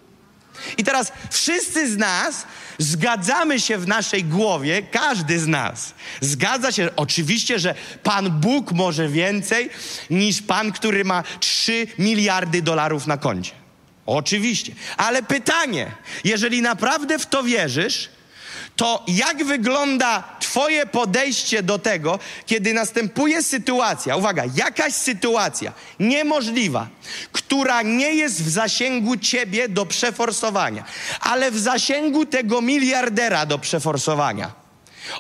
I 0.77 0.83
teraz 0.83 1.12
wszyscy 1.31 1.91
z 1.91 1.97
nas 1.97 2.45
zgadzamy 2.77 3.59
się 3.59 3.77
w 3.77 3.88
naszej 3.88 4.24
głowie, 4.24 4.81
każdy 4.81 5.39
z 5.39 5.47
nas 5.47 5.93
zgadza 6.21 6.71
się, 6.71 6.89
oczywiście, 6.95 7.59
że 7.59 7.75
Pan 8.03 8.39
Bóg 8.39 8.71
może 8.71 9.09
więcej 9.09 9.69
niż 10.09 10.41
Pan, 10.41 10.71
który 10.71 11.05
ma 11.05 11.24
3 11.39 11.88
miliardy 12.00 12.62
dolarów 12.62 13.07
na 13.07 13.17
koncie. 13.17 13.51
Oczywiście. 14.05 14.74
Ale 14.97 15.24
pytanie, 15.24 15.91
jeżeli 16.24 16.62
naprawdę 16.62 17.19
w 17.19 17.25
to 17.25 17.43
wierzysz, 17.43 18.09
to 18.77 19.03
jak 19.07 19.43
wygląda 19.43 20.24
Twoje 20.39 20.86
podejście 20.86 21.63
do 21.63 21.79
tego, 21.79 22.19
kiedy 22.46 22.74
następuje 22.74 23.43
sytuacja, 23.43 24.15
uwaga, 24.15 24.43
jakaś 24.55 24.93
sytuacja 24.93 25.74
niemożliwa, 26.00 26.88
która 27.31 27.81
nie 27.81 28.13
jest 28.13 28.43
w 28.43 28.50
zasięgu 28.50 29.17
Ciebie 29.17 29.69
do 29.69 29.86
przeforsowania, 29.86 30.84
ale 31.19 31.51
w 31.51 31.60
zasięgu 31.60 32.25
tego 32.25 32.62
miliardera 32.62 33.46
do 33.46 33.60
przeforsowania. 33.60 34.66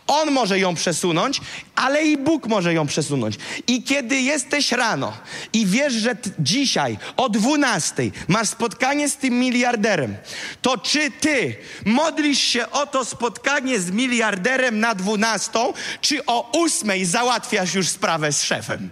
On 0.07 0.31
może 0.31 0.59
ją 0.59 0.75
przesunąć, 0.75 1.41
ale 1.75 2.03
i 2.03 2.17
Bóg 2.17 2.47
może 2.47 2.73
ją 2.73 2.87
przesunąć. 2.87 3.35
I 3.67 3.83
kiedy 3.83 4.21
jesteś 4.21 4.71
rano 4.71 5.13
i 5.53 5.65
wiesz, 5.65 5.93
że 5.93 6.15
dzisiaj 6.39 6.97
o 7.17 7.29
12 7.29 8.11
masz 8.27 8.49
spotkanie 8.49 9.09
z 9.09 9.17
tym 9.17 9.39
miliarderem, 9.39 10.17
to 10.61 10.77
czy 10.77 11.11
ty 11.11 11.55
modlisz 11.85 12.39
się 12.39 12.71
o 12.71 12.85
to 12.85 13.05
spotkanie 13.05 13.79
z 13.79 13.91
miliarderem 13.91 14.79
na 14.79 14.95
12, 14.95 15.59
czy 16.01 16.25
o 16.25 16.51
8 16.51 17.05
załatwiasz 17.05 17.73
już 17.73 17.87
sprawę 17.87 18.31
z 18.31 18.43
szefem? 18.43 18.89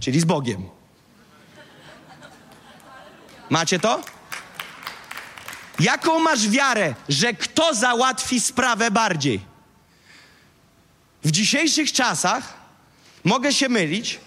Czyli 0.00 0.20
z 0.20 0.24
Bogiem. 0.24 0.68
Macie 3.50 3.78
to? 3.78 4.15
Jaką 5.80 6.18
masz 6.18 6.48
wiarę, 6.48 6.94
że 7.08 7.34
kto 7.34 7.74
załatwi 7.74 8.40
sprawę 8.40 8.90
bardziej? 8.90 9.40
W 11.24 11.30
dzisiejszych 11.30 11.92
czasach 11.92 12.54
mogę 13.24 13.52
się 13.52 13.68
mylić, 13.68 14.20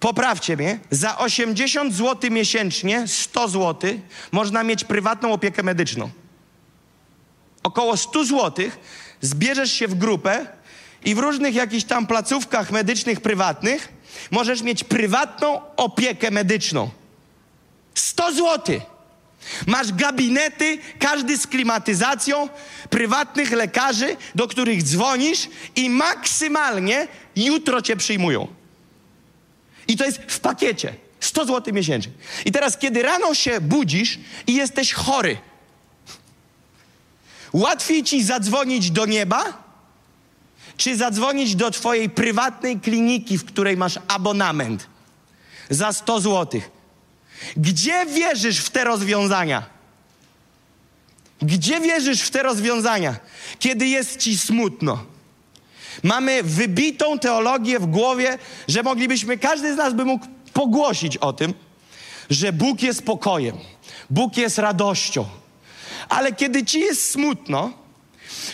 poprawcie 0.00 0.56
mnie, 0.56 0.78
za 0.90 1.18
80 1.18 1.94
zł 1.94 2.30
miesięcznie, 2.30 3.08
100 3.08 3.48
zł, 3.48 3.90
można 4.32 4.62
mieć 4.62 4.84
prywatną 4.84 5.32
opiekę 5.32 5.62
medyczną. 5.62 6.10
Około 7.62 7.96
100 7.96 8.24
zł 8.24 8.70
zbierzesz 9.20 9.72
się 9.72 9.88
w 9.88 9.94
grupę 9.94 10.46
i 11.04 11.14
w 11.14 11.18
różnych 11.18 11.54
jakichś 11.54 11.84
tam 11.84 12.06
placówkach 12.06 12.70
medycznych 12.70 13.20
prywatnych 13.20 13.88
możesz 14.30 14.62
mieć 14.62 14.84
prywatną 14.84 15.60
opiekę 15.76 16.30
medyczną. 16.30 16.90
100 17.94 18.32
złotych. 18.32 18.91
Masz 19.66 19.92
gabinety, 19.92 20.78
każdy 20.98 21.38
z 21.38 21.46
klimatyzacją, 21.46 22.48
prywatnych 22.90 23.52
lekarzy, 23.52 24.16
do 24.34 24.48
których 24.48 24.82
dzwonisz 24.82 25.48
i 25.76 25.90
maksymalnie 25.90 27.08
jutro 27.36 27.82
cię 27.82 27.96
przyjmują. 27.96 28.48
I 29.88 29.96
to 29.96 30.04
jest 30.04 30.20
w 30.28 30.40
pakiecie. 30.40 30.94
100 31.20 31.44
zł 31.44 31.74
miesięcznie. 31.74 32.12
I 32.44 32.52
teraz, 32.52 32.78
kiedy 32.78 33.02
rano 33.02 33.34
się 33.34 33.60
budzisz 33.60 34.18
i 34.46 34.54
jesteś 34.54 34.92
chory, 34.92 35.38
łatwiej 37.52 38.02
ci 38.04 38.24
zadzwonić 38.24 38.90
do 38.90 39.06
nieba, 39.06 39.62
czy 40.76 40.96
zadzwonić 40.96 41.56
do 41.56 41.70
twojej 41.70 42.10
prywatnej 42.10 42.80
kliniki, 42.80 43.38
w 43.38 43.44
której 43.44 43.76
masz 43.76 43.98
abonament 44.08 44.86
za 45.70 45.92
100 45.92 46.20
złotych? 46.20 46.70
Gdzie 47.56 48.06
wierzysz 48.06 48.58
w 48.58 48.70
te 48.70 48.84
rozwiązania? 48.84 49.62
Gdzie 51.42 51.80
wierzysz 51.80 52.22
w 52.22 52.30
te 52.30 52.42
rozwiązania, 52.42 53.16
kiedy 53.58 53.86
jest 53.86 54.16
ci 54.16 54.38
smutno? 54.38 55.04
Mamy 56.02 56.42
wybitą 56.42 57.18
teologię 57.18 57.78
w 57.78 57.86
głowie, 57.86 58.38
że 58.68 58.82
moglibyśmy, 58.82 59.38
każdy 59.38 59.74
z 59.74 59.76
nas 59.76 59.94
by 59.94 60.04
mógł 60.04 60.26
pogłosić 60.52 61.16
o 61.16 61.32
tym, 61.32 61.54
że 62.30 62.52
Bóg 62.52 62.82
jest 62.82 63.02
pokojem, 63.02 63.56
Bóg 64.10 64.36
jest 64.36 64.58
radością. 64.58 65.24
Ale 66.08 66.32
kiedy 66.32 66.64
ci 66.64 66.80
jest 66.80 67.10
smutno, 67.10 67.81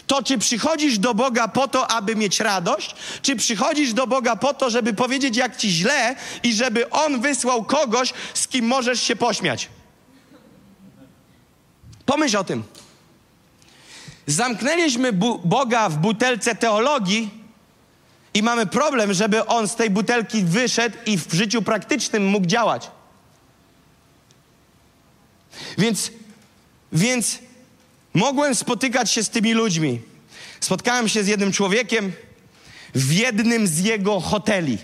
to 0.07 0.23
czy 0.23 0.39
przychodzisz 0.39 0.99
do 0.99 1.15
Boga 1.15 1.49
po 1.49 1.69
to, 1.69 1.91
aby 1.91 2.17
mieć 2.17 2.41
radość, 2.41 2.95
czy 3.23 3.37
przychodzisz 3.37 3.93
do 3.93 4.07
Boga 4.07 4.37
po 4.37 4.55
to, 4.55 4.71
żeby 4.71 4.95
powiedzieć, 4.95 5.37
jak 5.37 5.57
ci 5.57 5.71
źle 5.71 6.17
i 6.43 6.53
żeby 6.55 6.91
On 6.91 7.21
wysłał 7.21 7.65
kogoś, 7.65 8.13
z 8.35 8.49
kim 8.49 8.67
możesz 8.67 9.03
się 9.03 9.17
pośmiać? 9.17 9.69
Pomyśl 12.07 12.37
o 12.37 12.45
tym. 12.45 12.63
Zamknęliśmy 14.27 15.13
Boga 15.45 15.89
w 15.89 15.97
butelce 15.97 16.55
teologii 16.55 17.31
i 18.35 18.43
mamy 18.43 18.67
problem, 18.67 19.15
żeby 19.15 19.47
On 19.47 19.69
z 19.69 19.75
tej 19.75 19.91
butelki 19.91 20.45
wyszedł 20.45 20.97
i 21.07 21.19
w 21.19 21.33
życiu 21.33 21.63
praktycznym 21.63 22.27
mógł 22.27 22.47
działać. 22.47 22.91
Więc, 25.79 26.11
więc 26.93 27.39
mogłem 28.19 28.55
spotykać 28.55 29.11
się 29.11 29.25
z 29.25 29.31
tymi 29.31 29.53
ludźmi. 29.53 30.01
Spotkałem 30.61 31.09
się 31.09 31.25
z 31.25 31.27
jednym 31.27 31.53
człowiekiem 31.53 32.13
w 32.95 33.13
jednym 33.13 33.67
z 33.67 33.79
jego 33.79 34.21
hoteli. 34.21 34.79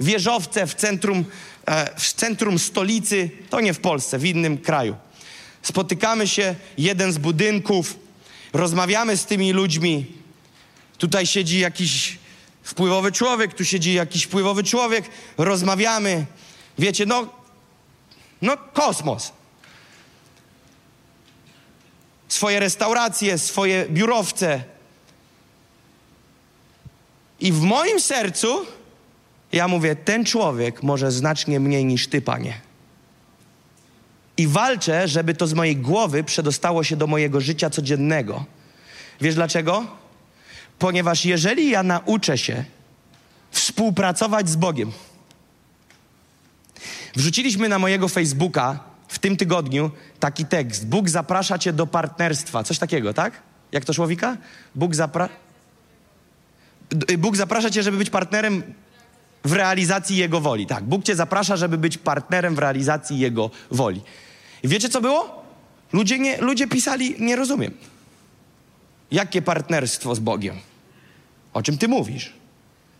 Wieżowce 0.00 0.66
w 0.66 0.74
centrum, 0.74 1.24
e, 1.66 2.00
w 2.00 2.12
centrum 2.12 2.58
stolicy, 2.58 3.30
to 3.50 3.60
nie 3.60 3.74
w 3.74 3.80
Polsce, 3.80 4.18
w 4.18 4.24
innym 4.24 4.58
kraju. 4.58 4.96
Spotykamy 5.62 6.28
się, 6.28 6.54
jeden 6.78 7.12
z 7.12 7.18
budynków, 7.18 7.96
rozmawiamy 8.52 9.16
z 9.16 9.26
tymi 9.26 9.52
ludźmi. 9.52 10.06
Tutaj 10.98 11.26
siedzi 11.26 11.58
jakiś 11.58 12.18
wpływowy 12.62 13.12
człowiek, 13.12 13.54
tu 13.54 13.64
siedzi 13.64 13.94
jakiś 13.94 14.24
wpływowy 14.24 14.62
człowiek, 14.62 15.04
rozmawiamy. 15.38 16.26
Wiecie, 16.78 17.06
no, 17.06 17.28
no 18.42 18.56
kosmos 18.56 19.32
swoje 22.34 22.60
restauracje, 22.60 23.38
swoje 23.38 23.86
biurowce. 23.88 24.64
I 27.40 27.52
w 27.52 27.60
moim 27.60 28.00
sercu 28.00 28.66
Ja 29.52 29.68
mówię, 29.68 29.96
ten 29.96 30.24
człowiek 30.24 30.82
może 30.82 31.12
znacznie 31.12 31.60
mniej 31.60 31.84
niż 31.84 32.08
ty, 32.08 32.22
panie. 32.22 32.60
I 34.36 34.46
walczę, 34.46 35.08
żeby 35.08 35.34
to 35.34 35.46
z 35.46 35.54
mojej 35.54 35.76
głowy 35.76 36.24
przedostało 36.24 36.84
się 36.84 36.96
do 36.96 37.06
mojego 37.06 37.40
życia 37.40 37.70
codziennego. 37.70 38.44
Wiesz 39.20 39.34
dlaczego? 39.34 39.86
Ponieważ 40.78 41.24
jeżeli 41.24 41.70
ja 41.70 41.82
nauczę 41.82 42.38
się 42.38 42.64
współpracować 43.50 44.48
z 44.48 44.56
Bogiem, 44.56 44.92
wrzuciliśmy 47.14 47.68
na 47.68 47.78
mojego 47.78 48.08
Facebooka 48.08 48.93
w 49.14 49.18
tym 49.18 49.36
tygodniu 49.36 49.90
taki 50.20 50.44
tekst. 50.44 50.86
Bóg 50.86 51.08
zaprasza 51.08 51.58
cię 51.58 51.72
do 51.72 51.86
partnerstwa. 51.86 52.64
Coś 52.64 52.78
takiego, 52.78 53.14
tak? 53.14 53.42
Jak 53.72 53.84
to 53.84 53.94
Słowika? 53.94 54.36
Bóg, 54.74 54.94
zapra... 54.94 55.28
Bóg 57.18 57.36
zaprasza 57.36 57.70
cię, 57.70 57.82
żeby 57.82 57.96
być 57.98 58.10
partnerem 58.10 58.62
w 59.44 59.52
realizacji 59.52 60.16
Jego 60.16 60.40
woli. 60.40 60.66
Tak, 60.66 60.84
Bóg 60.84 61.04
cię 61.04 61.16
zaprasza, 61.16 61.56
żeby 61.56 61.78
być 61.78 61.98
partnerem 61.98 62.54
w 62.54 62.58
realizacji 62.58 63.18
Jego 63.18 63.50
woli. 63.70 64.02
I 64.62 64.68
wiecie, 64.68 64.88
co 64.88 65.00
było? 65.00 65.44
Ludzie, 65.92 66.18
nie, 66.18 66.40
ludzie 66.40 66.66
pisali, 66.66 67.14
nie 67.18 67.36
rozumiem. 67.36 67.74
Jakie 69.10 69.42
partnerstwo 69.42 70.14
z 70.14 70.18
Bogiem? 70.18 70.56
O 71.52 71.62
czym 71.62 71.78
ty 71.78 71.88
mówisz? 71.88 72.32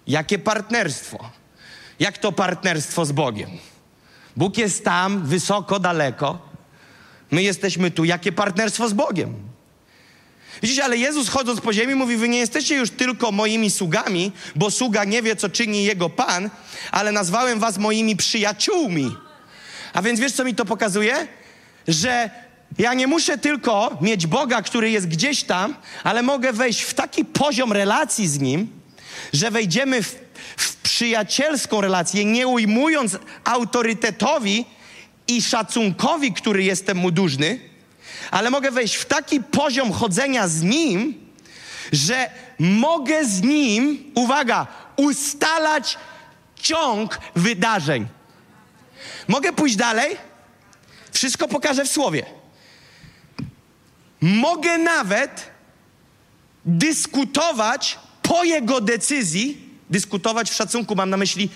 Jakie 0.06 0.38
partnerstwo? 0.38 1.30
Jak 1.99 2.18
to 2.18 2.33
partnerstwo 2.33 3.04
z 3.04 3.12
Bogiem? 3.12 3.50
Bóg 4.37 4.59
jest 4.59 4.85
tam, 4.85 5.26
wysoko, 5.26 5.79
daleko. 5.79 6.38
My 7.31 7.43
jesteśmy 7.43 7.91
tu. 7.91 8.05
Jakie 8.05 8.33
partnerstwo 8.33 8.88
z 8.88 8.93
Bogiem? 8.93 9.35
Widzicie, 10.62 10.85
ale 10.85 10.97
Jezus 10.97 11.29
chodząc 11.29 11.61
po 11.61 11.73
ziemi 11.73 11.95
mówi, 11.95 12.17
wy 12.17 12.29
nie 12.29 12.38
jesteście 12.38 12.76
już 12.76 12.91
tylko 12.91 13.33
moimi 13.33 13.71
sługami, 13.71 14.33
bo 14.57 14.71
sługa 14.71 15.05
nie 15.05 15.23
wie, 15.23 15.37
co 15.37 15.49
czyni 15.49 15.85
jego 15.85 16.11
Pan, 16.11 16.50
ale 16.91 17.12
nazwałem 17.12 17.61
was 17.61 17.79
moimi 17.79 18.17
przyjaciółmi. 18.17 19.17
A 19.93 20.03
więc 20.03 20.21
wiesz, 20.21 20.33
co 20.33 20.45
mi 20.45 20.55
to 20.55 20.64
pokazuje? 20.64 21.29
Że 21.88 22.31
ja 22.79 22.95
nie 22.95 23.07
muszę 23.07 23.38
tylko 23.38 23.99
mieć 24.00 24.26
Boga, 24.26 24.62
który 24.62 24.91
jest 24.91 25.09
gdzieś 25.09 25.45
tam, 25.45 25.75
ale 26.05 26.23
mogę 26.23 26.53
wejść 26.53 26.83
w 26.83 26.95
taki 26.95 27.25
poziom 27.25 27.73
relacji 27.73 28.29
z 28.29 28.41
Nim, 28.41 28.69
że 29.35 29.50
wejdziemy 29.50 30.03
w, 30.03 30.17
w 30.57 30.76
przyjacielską 30.76 31.81
relację, 31.81 32.25
nie 32.25 32.49
ujmując 32.49 33.19
autorytetowi 33.45 34.64
i 35.29 35.43
szacunkowi, 35.43 36.33
który 36.33 36.64
jestem 36.64 36.97
mu 36.97 37.11
dłużny, 37.11 37.61
ale 38.31 38.50
mogę 38.50 38.71
wejść 38.71 38.95
w 38.95 39.05
taki 39.05 39.41
poziom 39.41 39.93
chodzenia 39.93 40.49
z 40.49 40.62
Nim, 40.62 41.31
że 41.93 42.31
mogę 42.59 43.25
z 43.25 43.43
Nim, 43.43 44.12
uwaga, 44.14 44.67
ustalać 44.97 45.99
ciąg 46.57 47.19
wydarzeń. 47.35 48.07
Mogę 49.29 49.53
pójść 49.53 49.76
dalej? 49.76 50.17
Wszystko 51.12 51.49
pokażę 51.49 51.85
w 51.85 51.91
słowie. 51.91 52.26
Mogę 54.21 54.79
nawet 54.79 55.50
dyskutować 56.64 57.99
po 58.28 58.45
jego 58.45 58.81
decyzji, 58.81 59.69
dyskutować 59.90 60.50
w 60.50 60.54
szacunku, 60.54 60.95
mam 60.95 61.11
na 61.11 61.16
myśli, 61.16 61.50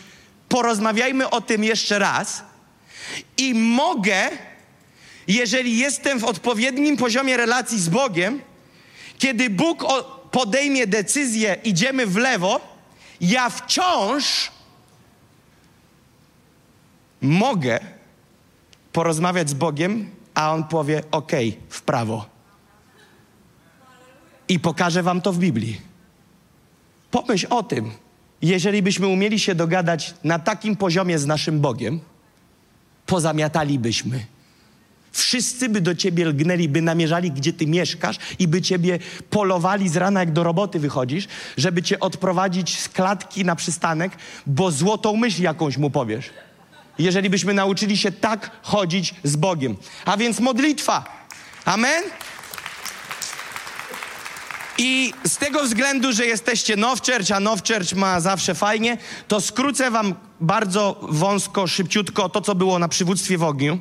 porozmawiajmy 0.49 1.31
o 1.31 1.41
tym 1.41 1.65
jeszcze 1.65 1.99
raz. 1.99 2.43
I 3.37 3.55
mogę, 3.55 4.31
jeżeli 5.29 5.79
jestem 5.79 6.19
w 6.19 6.25
odpowiednim 6.25 6.97
poziomie 6.97 7.37
relacji 7.37 7.81
z 7.81 7.89
Bogiem, 7.89 8.41
kiedy 9.19 9.51
Bóg 9.51 9.85
podejmie 10.31 10.87
decyzję, 10.87 11.57
idziemy 11.65 12.07
w 12.07 12.17
lewo, 12.17 12.61
ja 13.21 13.51
wciąż 13.51 14.51
mogę 17.21 17.81
porozmawiać 18.93 19.51
z 19.51 19.55
Bogiem, 19.55 20.11
a 20.35 20.53
On 20.53 20.65
powie: 20.65 21.03
OK, 21.11 21.33
w 21.69 21.83
prawo. 21.83 22.27
I 24.49 24.61
pokażę 24.61 25.03
Wam 25.03 25.21
to 25.21 25.33
w 25.33 25.39
Biblii. 25.39 25.88
Pomyśl 27.11 27.47
o 27.51 27.63
tym, 27.63 27.91
jeżeli 28.43 28.83
byśmy 28.83 29.07
umieli 29.07 29.39
się 29.39 29.55
dogadać 29.55 30.15
na 30.25 30.39
takim 30.39 30.77
poziomie 30.77 31.19
z 31.19 31.27
naszym 31.27 31.61
Bogiem, 31.61 32.01
pozamiatalibyśmy. 33.07 34.27
Wszyscy 35.13 35.69
by 35.69 35.81
do 35.81 35.95
ciebie 35.95 36.27
lgnęli, 36.27 36.69
by 36.69 36.83
namierzali, 36.83 37.31
gdzie 37.31 37.53
ty 37.53 37.67
mieszkasz 37.67 38.17
i 38.39 38.49
by 38.49 38.63
ciebie 38.63 38.99
polowali 39.31 39.89
z 39.89 39.97
rana, 39.97 40.21
jak 40.21 40.33
do 40.33 40.43
roboty 40.43 40.79
wychodzisz, 40.79 41.29
żeby 41.57 41.83
cię 41.83 42.01
odprowadzić 42.01 42.79
z 42.79 42.89
klatki 42.89 43.45
na 43.45 43.57
przystanek, 43.57 44.13
bo 44.47 44.71
złotą 44.71 45.17
myśl 45.17 45.43
jakąś 45.43 45.77
mu 45.77 45.91
powiesz. 45.91 46.31
Jeżeli 46.99 47.31
byśmy 47.31 47.55
nauczyli 47.55 47.97
się 47.97 48.13
tak 48.13 48.51
chodzić 48.63 49.15
z 49.25 49.37
Bogiem. 49.37 49.77
A 50.05 50.17
więc 50.17 50.41
modlitwa. 50.41 51.05
Amen? 51.65 52.03
I 54.79 55.13
z 55.25 55.37
tego 55.37 55.63
względu, 55.63 56.13
że 56.13 56.27
jesteście 56.27 56.77
Now 56.77 57.01
Church, 57.01 57.31
a 57.31 57.41
Now 57.41 57.61
Church 57.63 57.95
ma 57.95 58.21
zawsze 58.21 58.55
fajnie, 58.55 58.99
to 59.29 59.41
skrócę 59.41 59.91
wam 59.91 60.15
bardzo 60.41 61.01
wąsko, 61.03 61.67
szybciutko 61.67 62.29
to, 62.29 62.41
co 62.41 62.55
było 62.55 62.79
na 62.79 62.89
przywództwie 62.89 63.39
w 63.39 63.43
ogniu 63.43 63.79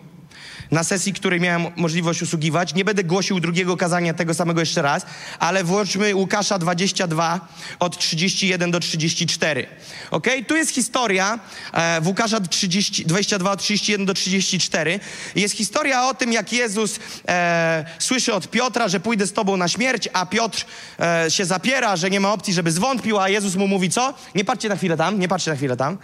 na 0.71 0.84
sesji, 0.84 1.13
której 1.13 1.41
miałem 1.41 1.65
możliwość 1.75 2.21
usługiwać. 2.21 2.73
Nie 2.73 2.86
będę 2.86 3.03
głosił 3.03 3.39
drugiego 3.39 3.77
kazania 3.77 4.13
tego 4.13 4.34
samego 4.34 4.60
jeszcze 4.60 4.82
raz, 4.82 5.06
ale 5.39 5.63
włączmy 5.63 6.15
Łukasza 6.15 6.60
22 6.60 7.47
od 7.80 7.97
31 7.97 8.71
do 8.71 8.80
34. 8.80 9.67
Ok? 10.12 10.27
Tu 10.47 10.56
jest 10.56 10.71
historia 10.71 11.39
e, 11.73 12.01
w 12.01 12.08
Łukasza 12.08 12.39
30, 12.39 13.06
22 13.06 13.51
od 13.51 13.60
31 13.60 14.06
do 14.06 14.13
34. 14.13 14.99
Jest 15.36 15.56
historia 15.56 16.08
o 16.08 16.13
tym, 16.13 16.34
jak 16.34 16.53
Jezus 16.53 16.99
e, 17.27 17.86
słyszy 17.99 18.34
od 18.34 18.49
Piotra, 18.49 18.88
że 18.88 18.99
pójdę 18.99 19.27
z 19.27 19.34
tobą 19.34 19.58
na 19.58 19.67
śmierć, 19.67 20.10
a 20.13 20.25
Piotr 20.25 20.65
e, 20.99 21.32
się 21.32 21.45
zapiera, 21.45 21.95
że 21.95 22.10
nie 22.10 22.19
ma 22.19 22.34
opcji, 22.34 22.53
żeby 22.53 22.71
zwątpił, 22.71 23.19
a 23.19 23.30
Jezus 23.30 23.56
mu 23.56 23.67
mówi 23.67 23.89
co? 23.89 24.13
Nie 24.36 24.45
patrzcie 24.45 24.69
na 24.69 24.75
chwilę 24.75 24.97
tam, 24.97 25.19
nie 25.19 25.27
patrzcie 25.27 25.51
na 25.51 25.58
chwilę 25.58 25.77
tam. 25.77 25.97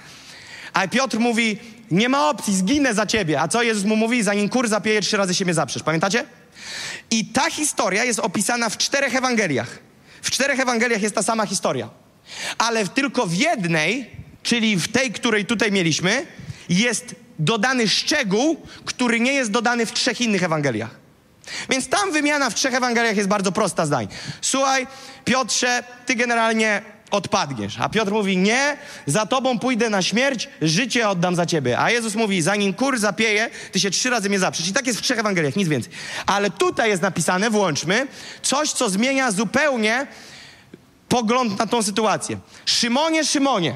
A 0.74 0.88
Piotr 0.88 1.20
mówi, 1.20 1.60
nie 1.94 2.10
ma 2.10 2.30
opcji, 2.30 2.56
zginę 2.56 2.94
za 2.94 3.06
ciebie. 3.06 3.42
A 3.42 3.48
co 3.48 3.64
Jezus 3.64 3.84
mu 3.84 3.96
mówi? 3.96 4.24
Zanim 4.24 4.50
kur 4.50 4.68
zapieje, 4.68 5.02
trzy 5.02 5.18
razy 5.18 5.34
się 5.34 5.46
mnie 5.46 5.54
zaprzesz. 5.54 5.84
Pamiętacie? 5.84 6.26
I 7.12 7.26
ta 7.26 7.50
historia 7.50 8.04
jest 8.04 8.20
opisana 8.20 8.70
w 8.70 8.78
czterech 8.78 9.16
Ewangeliach. 9.16 9.80
W 10.22 10.32
czterech 10.32 10.60
Ewangeliach 10.60 11.02
jest 11.02 11.16
ta 11.16 11.24
sama 11.24 11.46
historia. 11.46 11.90
Ale 12.58 12.88
tylko 12.88 13.28
w 13.28 13.34
jednej, 13.34 14.10
czyli 14.44 14.76
w 14.76 14.88
tej, 14.88 15.12
której 15.12 15.46
tutaj 15.46 15.72
mieliśmy, 15.72 16.26
jest 16.70 17.16
dodany 17.40 17.90
szczegół, 17.90 18.58
który 18.86 19.20
nie 19.20 19.34
jest 19.34 19.52
dodany 19.52 19.86
w 19.86 19.94
trzech 19.94 20.22
innych 20.22 20.44
Ewangeliach. 20.44 20.90
Więc 21.70 21.88
tam 21.88 22.12
wymiana 22.12 22.50
w 22.50 22.56
trzech 22.56 22.74
Ewangeliach 22.74 23.18
jest 23.18 23.30
bardzo 23.30 23.52
prosta 23.52 23.86
zdań. 23.86 24.08
Słuchaj, 24.42 24.88
Piotrze, 25.26 25.84
ty 26.06 26.16
generalnie 26.16 26.82
odpadniesz. 27.14 27.80
A 27.80 27.90
Piotr 27.90 28.12
mówi, 28.12 28.38
nie, 28.38 28.78
za 29.06 29.26
tobą 29.26 29.60
pójdę 29.60 29.90
na 29.90 30.02
śmierć, 30.02 30.50
życie 30.62 31.10
oddam 31.10 31.36
za 31.36 31.46
ciebie. 31.46 31.80
A 31.80 31.92
Jezus 31.92 32.16
mówi, 32.16 32.42
zanim 32.42 32.74
kur 32.74 33.00
zapieje, 33.00 33.50
ty 33.72 33.80
się 33.80 33.90
trzy 33.90 34.10
razy 34.10 34.30
mnie 34.30 34.40
zaprzesz. 34.40 34.68
I 34.68 34.74
tak 34.74 34.88
jest 34.88 35.00
w 35.00 35.02
trzech 35.02 35.20
Ewangeliach, 35.20 35.56
nic 35.56 35.68
więcej. 35.68 35.94
Ale 36.26 36.50
tutaj 36.50 36.90
jest 36.90 37.02
napisane, 37.02 37.50
włączmy, 37.50 38.08
coś, 38.42 38.72
co 38.72 38.90
zmienia 38.90 39.32
zupełnie 39.32 40.08
pogląd 41.10 41.60
na 41.60 41.68
tą 41.68 41.84
sytuację. 41.84 42.38
Szymonie, 42.66 43.26
Szymonie, 43.26 43.76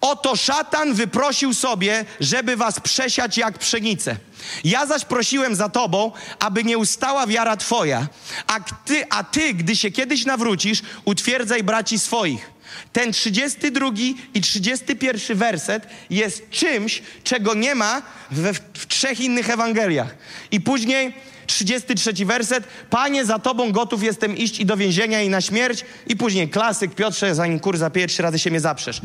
Oto 0.00 0.36
szatan 0.36 0.94
wyprosił 0.94 1.54
sobie, 1.54 2.04
żeby 2.20 2.56
was 2.56 2.80
przesiać 2.80 3.38
jak 3.38 3.58
pszenicę. 3.58 4.16
Ja 4.64 4.86
zaś 4.86 5.04
prosiłem 5.04 5.54
za 5.54 5.68
tobą, 5.68 6.12
aby 6.38 6.64
nie 6.64 6.78
ustała 6.78 7.26
wiara 7.26 7.56
twoja, 7.56 8.08
a 8.46 8.60
ty, 8.60 9.04
a 9.10 9.24
ty, 9.24 9.54
gdy 9.54 9.76
się 9.76 9.90
kiedyś 9.90 10.24
nawrócisz, 10.24 10.82
utwierdzaj 11.04 11.62
braci 11.62 11.98
swoich. 11.98 12.50
Ten 12.92 13.12
32 13.12 13.90
i 14.34 14.40
31 14.40 15.36
werset 15.36 15.86
jest 16.10 16.50
czymś, 16.50 17.02
czego 17.24 17.54
nie 17.54 17.74
ma 17.74 18.02
w, 18.30 18.58
w 18.74 18.86
trzech 18.86 19.20
innych 19.20 19.50
Ewangeliach. 19.50 20.14
I 20.50 20.60
później 20.60 21.14
33 21.48 22.26
werset. 22.26 22.64
Panie, 22.90 23.24
za 23.24 23.38
Tobą 23.38 23.72
gotów 23.72 24.02
jestem 24.02 24.36
iść 24.36 24.60
i 24.60 24.66
do 24.66 24.76
więzienia 24.76 25.22
i 25.22 25.28
na 25.28 25.40
śmierć. 25.40 25.84
I 26.06 26.16
później 26.16 26.48
klasyk, 26.48 26.94
Piotrze, 26.94 27.34
zanim 27.34 27.60
kur 27.60 27.76
zapieje, 27.76 28.06
trzy 28.06 28.22
razy 28.22 28.38
się 28.38 28.50
mnie 28.50 28.60
zaprzesz. 28.60 29.00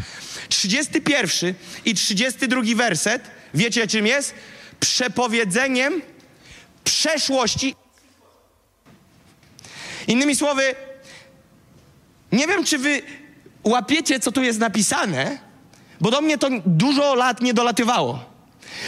31 0.50 1.54
i 1.86 1.94
32 1.94 2.62
werset, 2.76 3.24
wiecie 3.54 3.88
czym 3.88 4.08
jest? 4.08 4.34
Przepowiedzeniem 4.80 6.02
przeszłości. 6.84 7.76
Innymi 10.08 10.36
słowy, 10.36 10.76
nie 12.32 12.48
wiem, 12.48 12.64
czy 12.66 12.78
wy 12.78 13.02
łapiecie, 13.64 14.20
co 14.20 14.32
tu 14.32 14.44
jest 14.44 14.60
napisane, 14.60 15.38
bo 16.02 16.12
do 16.12 16.22
mnie 16.22 16.38
to 16.38 16.50
dużo 16.66 17.16
lat 17.16 17.42
nie 17.42 17.54
dolatywało. 17.54 18.26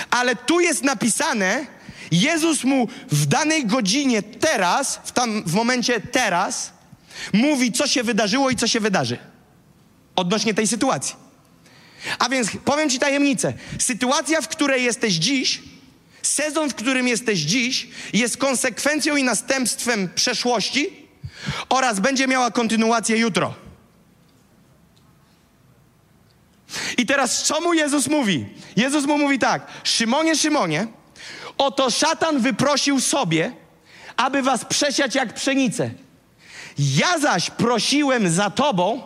Ale 0.10 0.36
tu 0.36 0.60
jest 0.60 0.84
napisane, 0.84 1.65
Jezus 2.12 2.63
mu 2.63 2.88
w 3.12 3.26
danej 3.26 3.65
godzinie 3.65 4.24
teraz, 4.24 5.00
w, 5.04 5.12
tam, 5.12 5.44
w 5.44 5.54
momencie 5.54 6.02
teraz, 6.02 6.74
mówi, 7.34 7.72
co 7.72 7.88
się 7.88 8.04
wydarzyło 8.04 8.50
i 8.50 8.56
co 8.56 8.68
się 8.68 8.80
wydarzy 8.80 9.18
odnośnie 10.15 10.54
tej 10.54 10.68
sytuacji. 10.68 11.15
A 12.20 12.30
więc 12.30 12.50
powiem 12.65 12.89
Ci 12.89 13.00
tajemnicę. 13.00 13.54
Sytuacja, 13.80 14.41
w 14.41 14.48
której 14.48 14.84
jesteś 14.84 15.13
dziś, 15.13 15.62
sezon, 16.22 16.70
w 16.70 16.76
którym 16.76 17.08
jesteś 17.08 17.39
dziś, 17.39 17.88
jest 18.13 18.38
konsekwencją 18.38 19.15
i 19.15 19.24
następstwem 19.24 20.10
przeszłości 20.15 20.89
oraz 21.70 22.00
będzie 22.00 22.28
miała 22.28 22.52
kontynuację 22.52 23.18
jutro. 23.18 23.54
I 26.98 27.06
teraz 27.06 27.44
co 27.44 27.62
mu 27.62 27.74
Jezus 27.74 28.08
mówi? 28.08 28.46
Jezus 28.76 29.06
mu 29.06 29.18
mówi 29.18 29.39
tak: 29.39 29.68
Szymonie, 29.84 30.36
Szymonie, 30.36 30.88
oto 31.58 31.91
szatan 31.91 32.39
wyprosił 32.39 33.02
sobie, 33.02 33.52
aby 34.18 34.41
was 34.41 34.65
przesiać 34.65 35.15
jak 35.15 35.34
pszenicę. 35.34 35.91
Ja 36.78 37.20
zaś 37.20 37.50
prosiłem 37.50 38.30
za 38.30 38.50
tobą, 38.50 39.02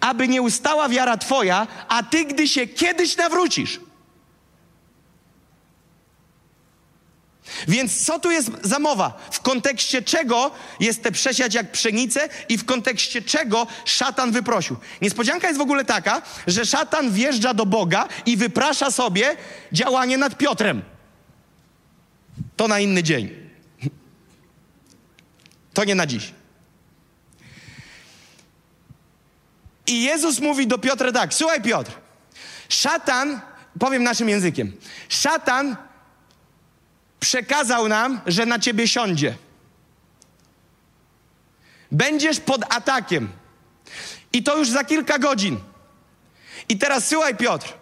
aby 0.00 0.28
nie 0.28 0.42
ustała 0.42 0.88
wiara 0.88 1.16
twoja, 1.16 1.66
a 1.88 2.02
ty, 2.02 2.24
gdy 2.24 2.48
się 2.48 2.66
kiedyś 2.66 3.16
nawrócisz. 3.16 3.80
Więc 7.68 8.04
co 8.04 8.18
tu 8.18 8.30
jest 8.30 8.50
za 8.62 8.78
mowa? 8.78 9.18
W 9.30 9.40
kontekście 9.40 10.02
czego 10.02 10.50
jest 10.80 11.02
te 11.02 11.12
przesiać 11.12 11.54
jak 11.54 11.72
pszenicę 11.72 12.28
i 12.48 12.58
w 12.58 12.64
kontekście 12.64 13.22
czego 13.22 13.66
szatan 13.84 14.32
wyprosił? 14.32 14.76
Niespodzianka 15.02 15.46
jest 15.46 15.58
w 15.58 15.62
ogóle 15.62 15.84
taka, 15.84 16.22
że 16.46 16.66
szatan 16.66 17.12
wjeżdża 17.12 17.54
do 17.54 17.66
Boga 17.66 18.08
i 18.26 18.36
wyprasza 18.36 18.90
sobie 18.90 19.36
działanie 19.72 20.18
nad 20.18 20.38
Piotrem. 20.38 20.82
To 22.62 22.68
na 22.68 22.80
inny 22.80 23.02
dzień. 23.02 23.50
To 25.74 25.84
nie 25.84 25.94
na 25.94 26.06
dziś. 26.06 26.32
I 29.86 30.02
Jezus 30.02 30.40
mówi 30.40 30.66
do 30.66 30.78
Piotra 30.78 31.12
tak: 31.12 31.34
Słuchaj, 31.34 31.62
Piotr, 31.62 31.92
szatan, 32.68 33.40
powiem 33.78 34.02
naszym 34.02 34.28
językiem, 34.28 34.76
szatan 35.08 35.76
przekazał 37.20 37.88
nam, 37.88 38.20
że 38.26 38.46
na 38.46 38.58
ciebie 38.58 38.88
siądzie. 38.88 39.34
Będziesz 41.92 42.40
pod 42.40 42.74
atakiem. 42.74 43.32
I 44.32 44.42
to 44.42 44.58
już 44.58 44.70
za 44.70 44.84
kilka 44.84 45.18
godzin. 45.18 45.60
I 46.68 46.78
teraz 46.78 47.08
słuchaj, 47.08 47.36
Piotr. 47.36 47.72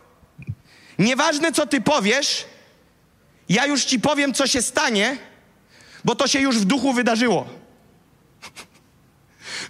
Nieważne, 0.98 1.52
co 1.52 1.66
ty 1.66 1.80
powiesz, 1.80 2.46
ja 3.50 3.66
już 3.66 3.84
ci 3.84 4.00
powiem, 4.00 4.34
co 4.34 4.46
się 4.46 4.62
stanie, 4.62 5.16
bo 6.04 6.14
to 6.14 6.28
się 6.28 6.40
już 6.40 6.58
w 6.58 6.64
duchu 6.64 6.92
wydarzyło. 6.92 7.48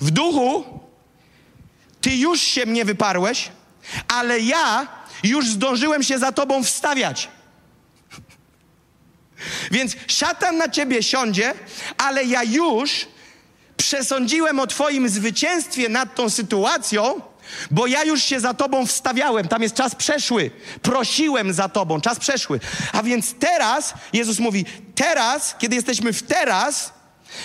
W 0.00 0.10
duchu 0.10 0.80
ty 2.00 2.16
już 2.16 2.40
się 2.40 2.66
mnie 2.66 2.84
wyparłeś, 2.84 3.50
ale 4.08 4.40
ja 4.40 4.86
już 5.22 5.48
zdążyłem 5.48 6.02
się 6.02 6.18
za 6.18 6.32
tobą 6.32 6.64
wstawiać. 6.64 7.28
Więc 9.70 9.96
szatan 10.06 10.56
na 10.56 10.68
ciebie 10.68 11.02
siądzie, 11.02 11.54
ale 11.98 12.24
ja 12.24 12.42
już 12.42 13.06
przesądziłem 13.76 14.60
o 14.60 14.66
twoim 14.66 15.08
zwycięstwie 15.08 15.88
nad 15.88 16.14
tą 16.14 16.30
sytuacją, 16.30 17.20
bo 17.70 17.86
ja 17.86 18.04
już 18.04 18.22
się 18.22 18.40
za 18.40 18.54
tobą 18.54 18.86
wstawiałem. 18.86 19.48
Tam 19.48 19.62
jest 19.62 19.74
czas 19.74 19.94
przeszły. 19.94 20.50
Prosiłem 20.82 21.52
za 21.52 21.68
tobą, 21.68 22.00
czas 22.00 22.18
przeszły. 22.18 22.60
A 22.92 23.02
więc 23.02 23.34
teraz, 23.34 23.94
Jezus 24.12 24.38
mówi, 24.38 24.64
teraz, 24.94 25.56
kiedy 25.58 25.76
jesteśmy 25.76 26.12
w 26.12 26.22
teraz, 26.22 26.92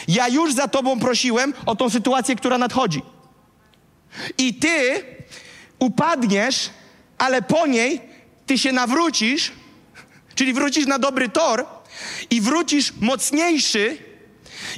ja 0.07 0.27
już 0.27 0.53
za 0.53 0.67
tobą 0.67 0.99
prosiłem 0.99 1.53
o 1.65 1.75
tą 1.75 1.89
sytuację, 1.89 2.35
która 2.35 2.57
nadchodzi. 2.57 3.01
I 4.37 4.53
ty 4.53 5.03
upadniesz, 5.79 6.69
ale 7.17 7.41
po 7.41 7.67
niej 7.67 8.01
ty 8.45 8.57
się 8.57 8.71
nawrócisz, 8.71 9.51
czyli 10.35 10.53
wrócisz 10.53 10.85
na 10.85 10.99
dobry 10.99 11.29
tor 11.29 11.65
i 12.29 12.41
wrócisz 12.41 12.93
mocniejszy 13.01 13.97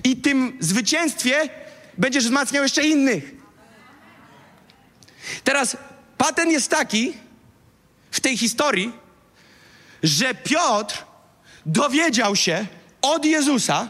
i 0.03 0.17
tym 0.17 0.57
zwycięstwie 0.59 1.49
będziesz 1.97 2.23
wzmacniał 2.23 2.63
jeszcze 2.63 2.83
innych. 2.87 3.36
Teraz 5.43 5.77
patent 6.17 6.51
jest 6.51 6.69
taki 6.69 7.13
w 8.11 8.19
tej 8.19 8.37
historii, 8.37 8.91
że 10.03 10.35
Piotr 10.35 11.03
dowiedział 11.65 12.35
się 12.35 12.65
od 13.01 13.25
Jezusa, 13.25 13.89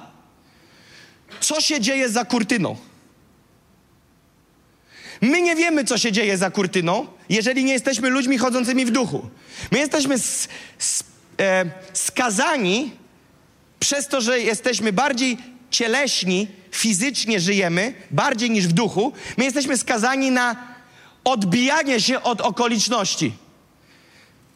co 1.39 1.61
się 1.61 1.81
dzieje 1.81 2.09
za 2.09 2.25
kurtyną. 2.25 2.75
My 5.21 5.41
nie 5.41 5.55
wiemy, 5.55 5.83
co 5.83 5.97
się 5.97 6.11
dzieje 6.11 6.37
za 6.37 6.51
kurtyną, 6.51 7.07
jeżeli 7.29 7.63
nie 7.63 7.73
jesteśmy 7.73 8.09
ludźmi 8.09 8.37
chodzącymi 8.37 8.85
w 8.85 8.91
duchu. 8.91 9.29
My 9.71 9.79
jesteśmy 9.79 10.15
e, 11.39 11.65
skazani 11.93 12.91
przez 13.79 14.07
to, 14.07 14.21
że 14.21 14.39
jesteśmy 14.39 14.93
bardziej 14.93 15.37
cieleśni, 15.69 16.47
fizycznie 16.71 17.39
żyjemy, 17.39 17.93
bardziej 18.11 18.49
niż 18.49 18.67
w 18.67 18.73
duchu, 18.73 19.13
my 19.37 19.43
jesteśmy 19.43 19.77
skazani 19.77 20.31
na 20.31 20.76
odbijanie 21.27 22.01
się 22.01 22.23
od 22.23 22.41
okoliczności. 22.41 23.33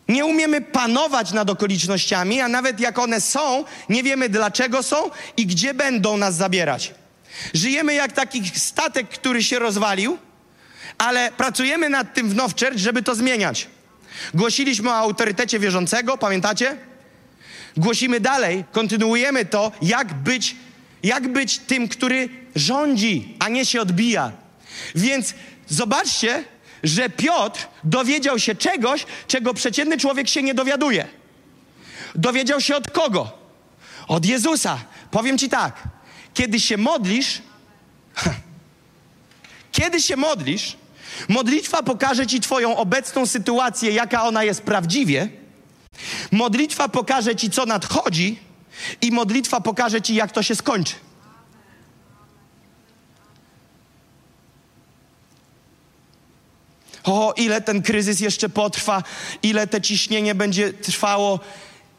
Nie 0.07 0.25
umiemy 0.25 0.61
panować 0.61 1.31
nad 1.31 1.49
okolicznościami, 1.49 2.41
a 2.41 2.47
nawet 2.47 2.79
jak 2.79 2.99
one 2.99 3.21
są, 3.21 3.63
nie 3.89 4.03
wiemy 4.03 4.29
dlaczego 4.29 4.83
są 4.83 5.09
i 5.37 5.45
gdzie 5.45 5.73
będą 5.73 6.17
nas 6.17 6.35
zabierać. 6.35 6.93
Żyjemy 7.53 7.93
jak 7.93 8.11
taki 8.11 8.49
statek, 8.55 9.09
który 9.09 9.43
się 9.43 9.59
rozwalił, 9.59 10.17
ale 10.97 11.31
pracujemy 11.31 11.89
nad 11.89 12.13
tym 12.13 12.29
w 12.29 12.35
Now 12.35 12.51
Church, 12.59 12.77
żeby 12.77 13.03
to 13.03 13.15
zmieniać. 13.15 13.67
Głosiliśmy 14.33 14.89
o 14.89 14.95
autorytecie 14.95 15.59
wierzącego, 15.59 16.17
pamiętacie? 16.17 16.77
Głosimy 17.77 18.19
dalej, 18.19 18.63
kontynuujemy 18.71 19.45
to, 19.45 19.71
jak 19.81 20.13
być, 20.13 20.55
jak 21.03 21.27
być 21.27 21.59
tym, 21.59 21.87
który 21.87 22.29
rządzi, 22.55 23.35
a 23.39 23.49
nie 23.49 23.65
się 23.65 23.81
odbija. 23.81 24.31
Więc 24.95 25.33
zobaczcie, 25.67 26.43
że 26.83 27.09
Piotr 27.09 27.67
dowiedział 27.83 28.39
się 28.39 28.55
czegoś, 28.55 29.05
czego 29.27 29.53
przeciętny 29.53 29.97
człowiek 29.97 30.27
się 30.27 30.43
nie 30.43 30.53
dowiaduje. 30.53 31.07
Dowiedział 32.15 32.61
się 32.61 32.75
od 32.75 32.91
kogo? 32.91 33.31
Od 34.07 34.25
Jezusa. 34.25 34.79
Powiem 35.11 35.37
ci 35.37 35.49
tak, 35.49 35.83
kiedy 36.33 36.59
się 36.59 36.77
modlisz, 36.77 37.41
kiedy 39.77 40.01
się 40.01 40.15
modlisz, 40.15 40.77
modlitwa 41.29 41.83
pokaże 41.83 42.27
ci 42.27 42.39
Twoją 42.39 42.77
obecną 42.77 43.25
sytuację, 43.25 43.91
jaka 43.91 44.23
ona 44.23 44.43
jest 44.43 44.61
prawdziwie 44.61 45.41
Modlitwa 46.31 46.89
pokaże 46.89 47.35
ci, 47.35 47.49
co 47.49 47.65
nadchodzi, 47.65 48.39
i 49.01 49.11
modlitwa 49.11 49.61
pokaże 49.61 50.01
ci, 50.01 50.15
jak 50.15 50.31
to 50.31 50.43
się 50.43 50.55
skończy. 50.55 50.95
O, 57.03 57.33
ile 57.37 57.61
ten 57.61 57.81
kryzys 57.81 58.19
jeszcze 58.19 58.49
potrwa, 58.49 59.03
ile 59.43 59.67
te 59.67 59.81
ciśnienie 59.81 60.35
będzie 60.35 60.73
trwało. 60.73 61.39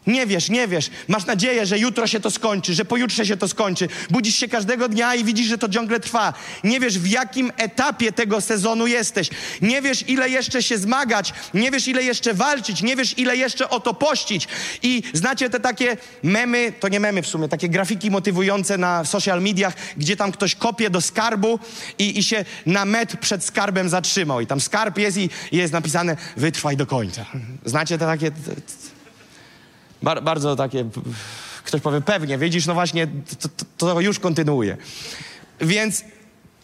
Nie 0.07 0.27
wiesz, 0.27 0.49
nie 0.49 0.69
wiesz. 0.69 0.91
Masz 1.09 1.27
nadzieję, 1.27 1.67
że 1.67 1.79
jutro 1.79 2.07
się 2.07 2.21
to 2.21 2.31
skończy, 2.31 2.75
że 2.75 2.85
pojutrze 2.85 3.27
się 3.27 3.37
to 3.37 3.49
skończy. 3.49 3.89
Budzisz 4.11 4.37
się 4.37 4.49
każdego 4.49 4.89
dnia 4.89 5.15
i 5.15 5.25
widzisz, 5.25 5.47
że 5.47 5.59
to 5.59 5.69
ciągle 5.69 6.01
trwa. 6.01 6.35
Nie 6.65 6.81
wiesz, 6.81 6.99
w 6.99 7.07
jakim 7.07 7.53
etapie 7.57 8.13
tego 8.13 8.41
sezonu 8.41 8.87
jesteś. 8.87 9.31
Nie 9.63 9.83
wiesz, 9.83 10.09
ile 10.09 10.29
jeszcze 10.29 10.63
się 10.63 10.79
zmagać. 10.79 11.33
Nie 11.55 11.71
wiesz, 11.71 11.89
ile 11.89 12.03
jeszcze 12.03 12.35
walczyć. 12.35 12.83
Nie 12.83 12.97
wiesz, 12.97 13.19
ile 13.19 13.37
jeszcze 13.37 13.69
o 13.69 13.81
to 13.81 13.95
pościć. 13.95 14.49
I 14.83 15.03
znacie 15.13 15.51
te 15.51 15.61
takie 15.61 15.97
memy, 16.23 16.73
to 16.81 16.89
nie 16.89 17.01
memy 17.01 17.23
w 17.23 17.27
sumie, 17.27 17.49
takie 17.49 17.69
grafiki 17.69 18.11
motywujące 18.11 18.79
na 18.79 19.05
social 19.05 19.43
mediach, 19.43 19.75
gdzie 19.97 20.17
tam 20.17 20.33
ktoś 20.33 20.55
kopie 20.55 20.91
do 20.91 21.01
skarbu 21.01 21.59
i, 21.99 22.19
i 22.19 22.23
się 22.23 22.45
na 22.67 22.85
metr 22.85 23.17
przed 23.19 23.45
skarbem 23.45 23.89
zatrzymał. 23.89 24.41
I 24.41 24.47
tam 24.47 24.61
skarb 24.61 24.99
jest 24.99 25.17
i, 25.17 25.31
jest 25.53 25.73
napisane 25.73 26.17
wytrwaj 26.37 26.77
do 26.77 26.87
końca. 26.87 27.27
Znacie 27.65 27.99
te 27.99 28.07
takie... 28.07 28.31
Bar 30.03 30.23
bardzo 30.23 30.57
takie, 30.57 30.85
ktoś 31.65 31.81
powie 31.81 32.01
pewnie, 32.01 32.39
widzisz, 32.39 32.67
no 32.67 32.75
właśnie, 32.75 33.07
to, 33.41 33.49
to, 33.49 33.65
to 33.77 34.01
już 34.01 34.19
kontynuuje. 34.19 34.77
Więc 35.61 36.05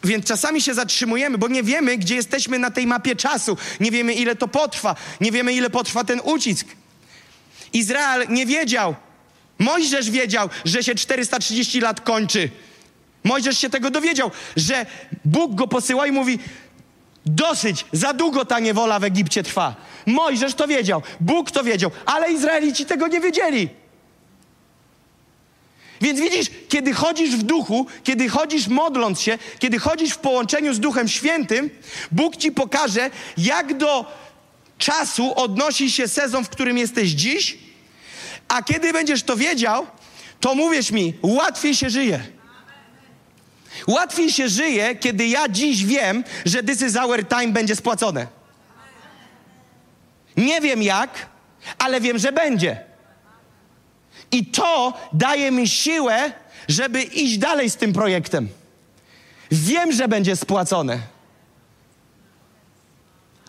więc 0.03 0.25
czasami 0.25 0.61
się 0.61 0.73
zatrzymujemy, 0.73 1.37
bo 1.37 1.47
nie 1.47 1.63
wiemy, 1.63 1.97
gdzie 1.97 2.15
jesteśmy 2.15 2.59
na 2.59 2.71
tej 2.71 2.87
mapie 2.87 3.15
czasu. 3.15 3.57
Nie 3.79 3.91
wiemy, 3.91 4.13
ile 4.13 4.35
to 4.35 4.47
potrwa. 4.47 4.95
Nie 5.21 5.31
wiemy, 5.31 5.53
ile 5.53 5.69
potrwa 5.69 6.03
ten 6.03 6.21
ucisk. 6.23 6.67
Izrael 7.73 8.27
nie 8.29 8.45
wiedział. 8.45 8.95
Mojżesz 9.59 10.09
wiedział, 10.09 10.49
że 10.65 10.83
się 10.83 10.95
430 10.95 11.79
lat 11.79 12.01
kończy. 12.01 12.49
Mojżesz 13.23 13.57
się 13.57 13.69
tego 13.69 13.91
dowiedział, 13.91 14.31
że 14.55 14.85
Bóg 15.25 15.55
go 15.55 15.67
posyła 15.67 16.07
i 16.07 16.11
mówi: 16.11 16.39
Dosyć, 17.25 17.85
za 17.91 18.13
długo 18.13 18.45
ta 18.45 18.59
niewola 18.59 18.99
w 18.99 19.03
Egipcie 19.03 19.43
trwa. 19.43 19.75
Mojżesz 20.05 20.53
to 20.53 20.67
wiedział, 20.67 21.01
Bóg 21.19 21.51
to 21.51 21.63
wiedział, 21.63 21.91
ale 22.05 22.31
Izraelici 22.31 22.85
tego 22.85 23.07
nie 23.07 23.19
wiedzieli. 23.19 23.69
Więc 26.01 26.19
widzisz, 26.19 26.47
kiedy 26.69 26.93
chodzisz 26.93 27.35
w 27.35 27.43
duchu, 27.43 27.87
kiedy 28.03 28.29
chodzisz 28.29 28.67
modląc 28.67 29.21
się, 29.21 29.37
kiedy 29.59 29.79
chodzisz 29.79 30.11
w 30.11 30.17
połączeniu 30.17 30.73
z 30.73 30.79
Duchem 30.79 31.07
Świętym, 31.07 31.69
Bóg 32.11 32.37
ci 32.37 32.51
pokaże, 32.51 33.09
jak 33.37 33.77
do 33.77 34.05
czasu 34.77 35.33
odnosi 35.35 35.91
się 35.91 36.07
sezon, 36.07 36.45
w 36.45 36.49
którym 36.49 36.77
jesteś 36.77 37.09
dziś, 37.09 37.57
a 38.47 38.63
kiedy 38.63 38.93
będziesz 38.93 39.23
to 39.23 39.37
wiedział, 39.37 39.87
to 40.39 40.55
mówisz 40.55 40.91
mi, 40.91 41.13
łatwiej 41.21 41.75
się 41.75 41.89
żyje. 41.89 42.38
Łatwiej 43.87 44.31
się 44.31 44.49
żyje, 44.49 44.95
kiedy 44.95 45.27
ja 45.27 45.49
dziś 45.49 45.85
wiem, 45.85 46.23
że 46.45 46.63
this 46.63 46.81
is 46.81 46.95
our 46.95 47.27
time 47.27 47.47
będzie 47.47 47.75
spłacone. 47.75 48.27
Nie 50.37 50.61
wiem 50.61 50.83
jak, 50.83 51.09
ale 51.77 52.01
wiem, 52.01 52.17
że 52.17 52.31
będzie. 52.31 52.83
I 54.31 54.45
to 54.45 54.93
daje 55.13 55.51
mi 55.51 55.67
siłę, 55.67 56.31
żeby 56.67 57.03
iść 57.03 57.37
dalej 57.37 57.69
z 57.69 57.75
tym 57.75 57.93
projektem. 57.93 58.49
Wiem, 59.51 59.91
że 59.91 60.07
będzie 60.07 60.35
spłacone, 60.35 60.99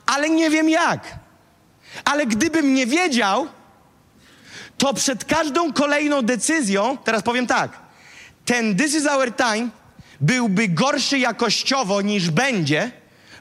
ale 0.06 0.30
nie 0.30 0.50
wiem 0.50 0.68
jak. 0.68 1.18
Ale 2.04 2.26
gdybym 2.26 2.74
nie 2.74 2.86
wiedział, 2.86 3.48
to 4.78 4.94
przed 4.94 5.24
każdą 5.24 5.72
kolejną 5.72 6.22
decyzją, 6.22 6.98
teraz 6.98 7.22
powiem 7.22 7.46
tak, 7.46 7.70
ten 8.44 8.76
This 8.76 8.94
is 8.94 9.06
our 9.06 9.36
time 9.36 9.68
byłby 10.20 10.68
gorszy 10.68 11.18
jakościowo 11.18 12.02
niż 12.02 12.30
będzie, 12.30 12.90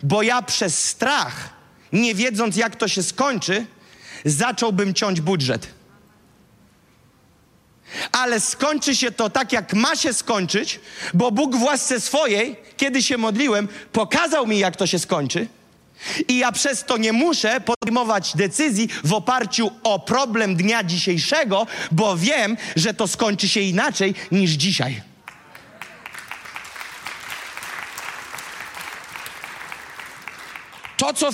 bo 0.04 0.22
ja 0.22 0.42
przez 0.42 0.84
strach, 0.84 1.50
nie 1.94 2.16
wiedząc 2.16 2.56
jak 2.56 2.76
to 2.76 2.88
się 2.88 3.04
skończy, 3.04 3.66
zacząłbym 4.26 4.94
ciąć 4.94 5.22
budżet. 5.22 5.68
Ale 8.12 8.40
skończy 8.40 8.96
się 8.96 9.12
to 9.12 9.30
tak, 9.30 9.52
jak 9.52 9.74
ma 9.74 9.96
się 9.96 10.14
skończyć, 10.14 10.80
bo 11.14 11.32
Bóg 11.32 11.56
w 11.56 11.64
łasce 11.64 12.02
swojej, 12.02 12.56
kiedy 12.78 13.04
się 13.04 13.18
modliłem, 13.18 13.68
pokazał 13.92 14.48
mi, 14.48 14.60
jak 14.60 14.76
to 14.76 14.88
się 14.88 15.00
skończy. 15.00 15.48
I 16.28 16.38
ja 16.38 16.52
przez 16.52 16.84
to 16.84 16.98
nie 16.98 17.14
muszę 17.14 17.62
podejmować 17.62 18.36
decyzji 18.36 18.90
w 19.04 19.14
oparciu 19.14 19.72
o 19.84 20.00
problem 20.00 20.56
dnia 20.56 20.84
dzisiejszego, 20.84 21.68
bo 21.92 22.18
wiem, 22.18 22.58
że 22.76 22.94
to 22.94 23.08
skończy 23.08 23.50
się 23.50 23.60
inaczej 23.60 24.14
niż 24.32 24.52
dzisiaj. 24.52 25.09
To 31.00 31.14
co, 31.14 31.30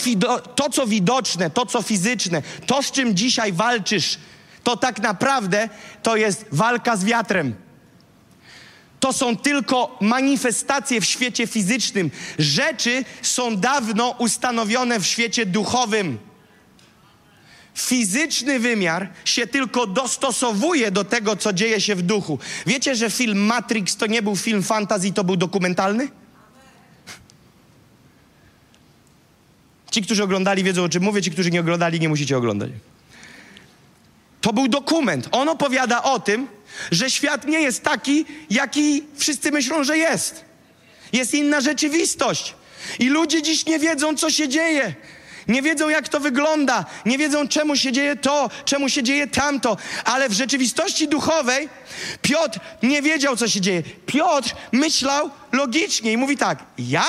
to, 0.56 0.70
co 0.70 0.88
widoczne, 0.88 1.50
to, 1.50 1.66
co 1.66 1.82
fizyczne, 1.82 2.42
to, 2.66 2.84
z 2.84 2.92
czym 2.92 3.16
dzisiaj 3.16 3.54
walczysz, 3.54 4.18
to 4.64 4.78
tak 4.78 5.00
naprawdę 5.00 5.70
to 6.04 6.16
jest 6.16 6.46
walka 6.52 6.98
z 6.98 7.04
wiatrem. 7.06 7.56
To 9.00 9.14
są 9.14 9.38
tylko 9.38 9.98
manifestacje 10.02 11.02
w 11.02 11.06
świecie 11.06 11.48
fizycznym. 11.48 12.12
Rzeczy 12.40 13.06
są 13.22 13.58
dawno 13.58 14.10
ustanowione 14.10 15.00
w 15.00 15.06
świecie 15.06 15.46
duchowym. 15.46 16.18
Fizyczny 17.76 18.60
wymiar 18.60 19.10
się 19.26 19.48
tylko 19.48 19.88
dostosowuje 19.88 20.92
do 20.92 21.04
tego, 21.04 21.36
co 21.36 21.54
dzieje 21.54 21.82
się 21.82 21.96
w 21.96 22.02
duchu. 22.02 22.40
Wiecie, 22.68 22.96
że 22.96 23.10
film 23.10 23.46
Matrix 23.46 23.96
to 23.96 24.06
nie 24.08 24.22
był 24.22 24.36
film 24.36 24.64
fantasy, 24.64 25.14
to 25.14 25.24
był 25.24 25.36
dokumentalny? 25.36 26.25
Ci, 29.96 30.02
którzy 30.02 30.24
oglądali, 30.24 30.64
wiedzą 30.64 30.84
o 30.84 30.90
czym 30.90 31.04
mówię, 31.04 31.22
ci, 31.22 31.32
którzy 31.32 31.52
nie 31.52 31.60
oglądali, 31.60 32.00
nie 32.00 32.10
musicie 32.10 32.38
oglądać. 32.38 32.72
To 34.42 34.54
był 34.54 34.68
dokument. 34.68 35.30
On 35.32 35.50
opowiada 35.50 36.04
o 36.04 36.20
tym, 36.20 36.48
że 36.92 37.10
świat 37.10 37.48
nie 37.48 37.62
jest 37.62 37.84
taki, 37.84 38.26
jaki 38.50 39.04
wszyscy 39.16 39.52
myślą, 39.52 39.84
że 39.84 39.98
jest. 39.98 40.46
Jest 41.14 41.34
inna 41.34 41.62
rzeczywistość. 41.62 42.56
I 43.00 43.10
ludzie 43.10 43.42
dziś 43.42 43.66
nie 43.66 43.80
wiedzą, 43.80 44.16
co 44.16 44.30
się 44.30 44.48
dzieje. 44.48 44.96
Nie 45.48 45.62
wiedzą, 45.62 45.90
jak 45.90 46.10
to 46.10 46.20
wygląda, 46.20 46.86
nie 47.06 47.18
wiedzą, 47.18 47.48
czemu 47.48 47.76
się 47.76 47.92
dzieje 47.92 48.16
to, 48.16 48.50
czemu 48.66 48.90
się 48.90 49.04
dzieje 49.04 49.28
tamto, 49.28 49.78
ale 50.06 50.30
w 50.30 50.34
rzeczywistości 50.34 51.08
duchowej 51.08 51.70
Piotr 52.22 52.60
nie 52.84 53.02
wiedział, 53.02 53.38
co 53.38 53.48
się 53.48 53.62
dzieje. 53.62 53.84
Piotr 54.06 54.56
myślał 54.72 55.30
logicznie 55.52 56.12
i 56.12 56.18
mówi 56.18 56.38
tak: 56.38 56.64
Ja 56.78 57.06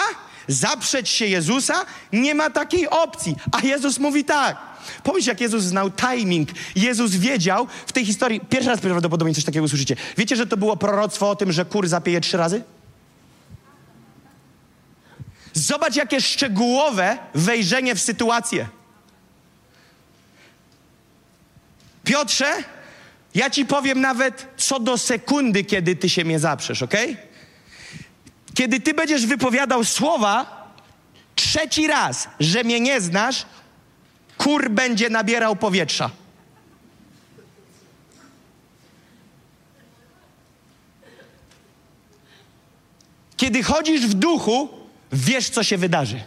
zaprzeć 0.49 1.09
się 1.09 1.27
Jezusa? 1.27 1.75
Nie 2.13 2.35
ma 2.35 2.51
takiej 2.51 2.89
opcji. 2.89 3.37
A 3.53 3.61
Jezus 3.61 3.99
mówi 3.99 4.25
tak. 4.25 4.57
Pomyśl, 5.03 5.29
jak 5.29 5.41
Jezus 5.41 5.65
znał 5.65 5.91
timing. 5.91 6.49
Jezus 6.77 7.11
wiedział 7.11 7.67
w 7.87 7.93
tej 7.93 8.07
historii, 8.07 8.41
pierwszy 8.41 8.71
raz 8.71 8.81
prawdopodobnie 8.81 9.35
coś 9.35 9.45
takiego 9.45 9.65
usłyszycie. 9.65 9.97
Wiecie, 10.17 10.37
że 10.37 10.47
to 10.47 10.57
było 10.57 10.77
proroctwo 10.77 11.31
o 11.31 11.37
tym, 11.37 11.53
że 11.53 11.65
kur 11.65 11.89
zapieje 11.89 12.21
trzy 12.21 12.37
razy? 12.37 12.63
Zobacz, 15.53 15.97
jakie 15.97 16.21
szczegółowe 16.21 17.19
wejrzenie 17.35 17.95
w 17.95 18.01
sytuację. 18.01 18.69
Piotrze, 22.05 22.53
ja 23.35 23.51
ci 23.51 23.67
powiem 23.67 24.01
nawet 24.01 24.47
co 24.57 24.81
do 24.81 24.99
sekundy, 24.99 25.65
kiedy 25.65 25.97
ty 25.97 26.09
się 26.09 26.25
mnie 26.25 26.39
zaprzesz, 26.39 26.83
ok? 26.83 26.95
Kiedy 28.57 28.81
ty 28.81 28.95
będziesz 28.95 29.27
wypowiadał 29.27 29.85
słowa 29.85 30.67
trzeci 31.35 31.87
raz, 31.87 32.29
że 32.41 32.65
mnie 32.65 32.81
nie 32.81 33.01
znasz, 33.01 33.47
kur 34.39 34.71
będzie 34.71 35.11
nabierał 35.11 35.57
powietrza. 35.57 36.11
Kiedy 43.37 43.63
chodzisz 43.63 44.07
w 44.07 44.15
duchu, 44.15 44.69
wiesz, 45.13 45.49
co 45.49 45.63
się 45.63 45.79
wydarzy. 45.79 46.21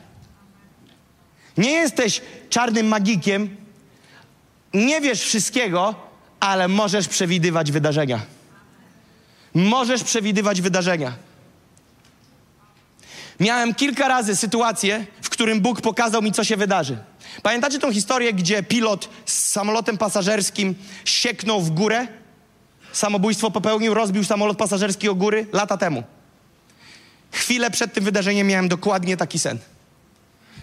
Nie 1.57 1.71
jesteś 1.71 2.21
czarnym 2.49 2.87
magikiem, 2.87 3.57
nie 4.73 5.01
wiesz 5.01 5.21
wszystkiego, 5.21 5.95
ale 6.39 6.67
możesz 6.67 7.07
przewidywać 7.07 7.71
wydarzenia. 7.71 8.19
Możesz 9.53 10.03
przewidywać 10.03 10.61
wydarzenia. 10.61 11.28
Miałem 13.39 13.75
kilka 13.75 14.07
razy 14.07 14.35
sytuację, 14.35 15.05
w 15.21 15.29
którym 15.29 15.61
Bóg 15.61 15.81
pokazał 15.81 16.21
mi, 16.21 16.31
co 16.31 16.43
się 16.43 16.57
wydarzy. 16.57 16.97
Pamiętacie 17.43 17.79
tą 17.79 17.93
historię, 17.93 18.33
gdzie 18.33 18.63
pilot 18.63 19.09
z 19.25 19.49
samolotem 19.49 19.97
pasażerskim 19.97 20.75
sieknął 21.05 21.61
w 21.61 21.69
górę? 21.69 22.07
Samobójstwo 22.91 23.51
popełnił, 23.51 23.93
rozbił 23.93 24.23
samolot 24.23 24.57
pasażerski 24.57 25.09
o 25.09 25.15
góry 25.15 25.47
lata 25.53 25.77
temu. 25.77 26.03
Chwilę 27.31 27.71
przed 27.71 27.93
tym 27.93 28.03
wydarzeniem 28.03 28.47
miałem 28.47 28.67
dokładnie 28.67 29.17
taki 29.17 29.39
sen. 29.39 29.57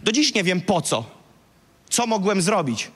Do 0.02 0.12
dziś 0.12 0.34
nie 0.34 0.44
wiem 0.44 0.60
po 0.60 0.80
co, 0.80 1.04
co 1.90 2.06
mogłem 2.06 2.42
zrobić, 2.42 2.90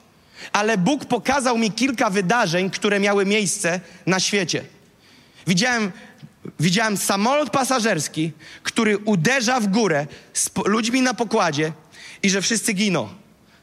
ale 0.51 0.77
Bóg 0.77 1.05
pokazał 1.05 1.57
mi 1.57 1.71
kilka 1.71 2.09
wydarzeń, 2.09 2.69
które 2.69 2.99
miały 2.99 3.25
miejsce 3.25 3.79
na 4.05 4.19
świecie. 4.19 4.63
Widziałem, 5.47 5.91
widziałem 6.61 6.97
samolot 6.97 7.49
pasażerski, 7.49 8.31
który 8.63 8.97
uderza 8.97 9.59
w 9.59 9.67
górę 9.67 10.07
z 10.33 10.49
ludźmi 10.65 11.01
na 11.01 11.13
pokładzie 11.13 11.71
i 12.23 12.29
że 12.29 12.41
wszyscy 12.41 12.73
giną. 12.73 13.09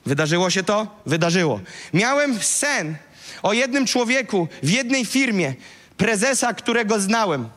Wydarzyło 0.07 0.51
się 0.51 0.63
to? 0.63 0.87
Wydarzyło. 1.07 1.61
Miałem 1.95 2.39
sen 2.39 2.97
o 3.43 3.53
jednym 3.53 3.87
człowieku 3.87 4.49
w 4.63 4.71
jednej 4.71 5.05
firmie, 5.05 5.55
prezesa, 5.97 6.55
którego 6.55 7.01
znałem 7.01 7.49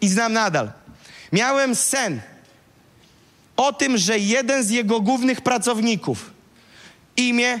i 0.00 0.08
znam 0.08 0.32
nadal. 0.32 0.72
Miałem 1.32 1.74
sen 1.74 2.20
o 3.56 3.72
tym, 3.72 3.98
że 3.98 4.18
jeden 4.18 4.64
z 4.64 4.70
jego 4.70 5.00
głównych 5.00 5.40
pracowników, 5.40 6.30
imię, 7.16 7.60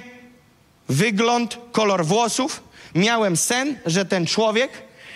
wygląd, 0.88 1.58
kolor 1.72 2.06
włosów, 2.06 2.62
miałem 2.94 3.36
sen, 3.36 3.78
że 3.86 4.04
ten 4.04 4.26
człowiek 4.26 4.70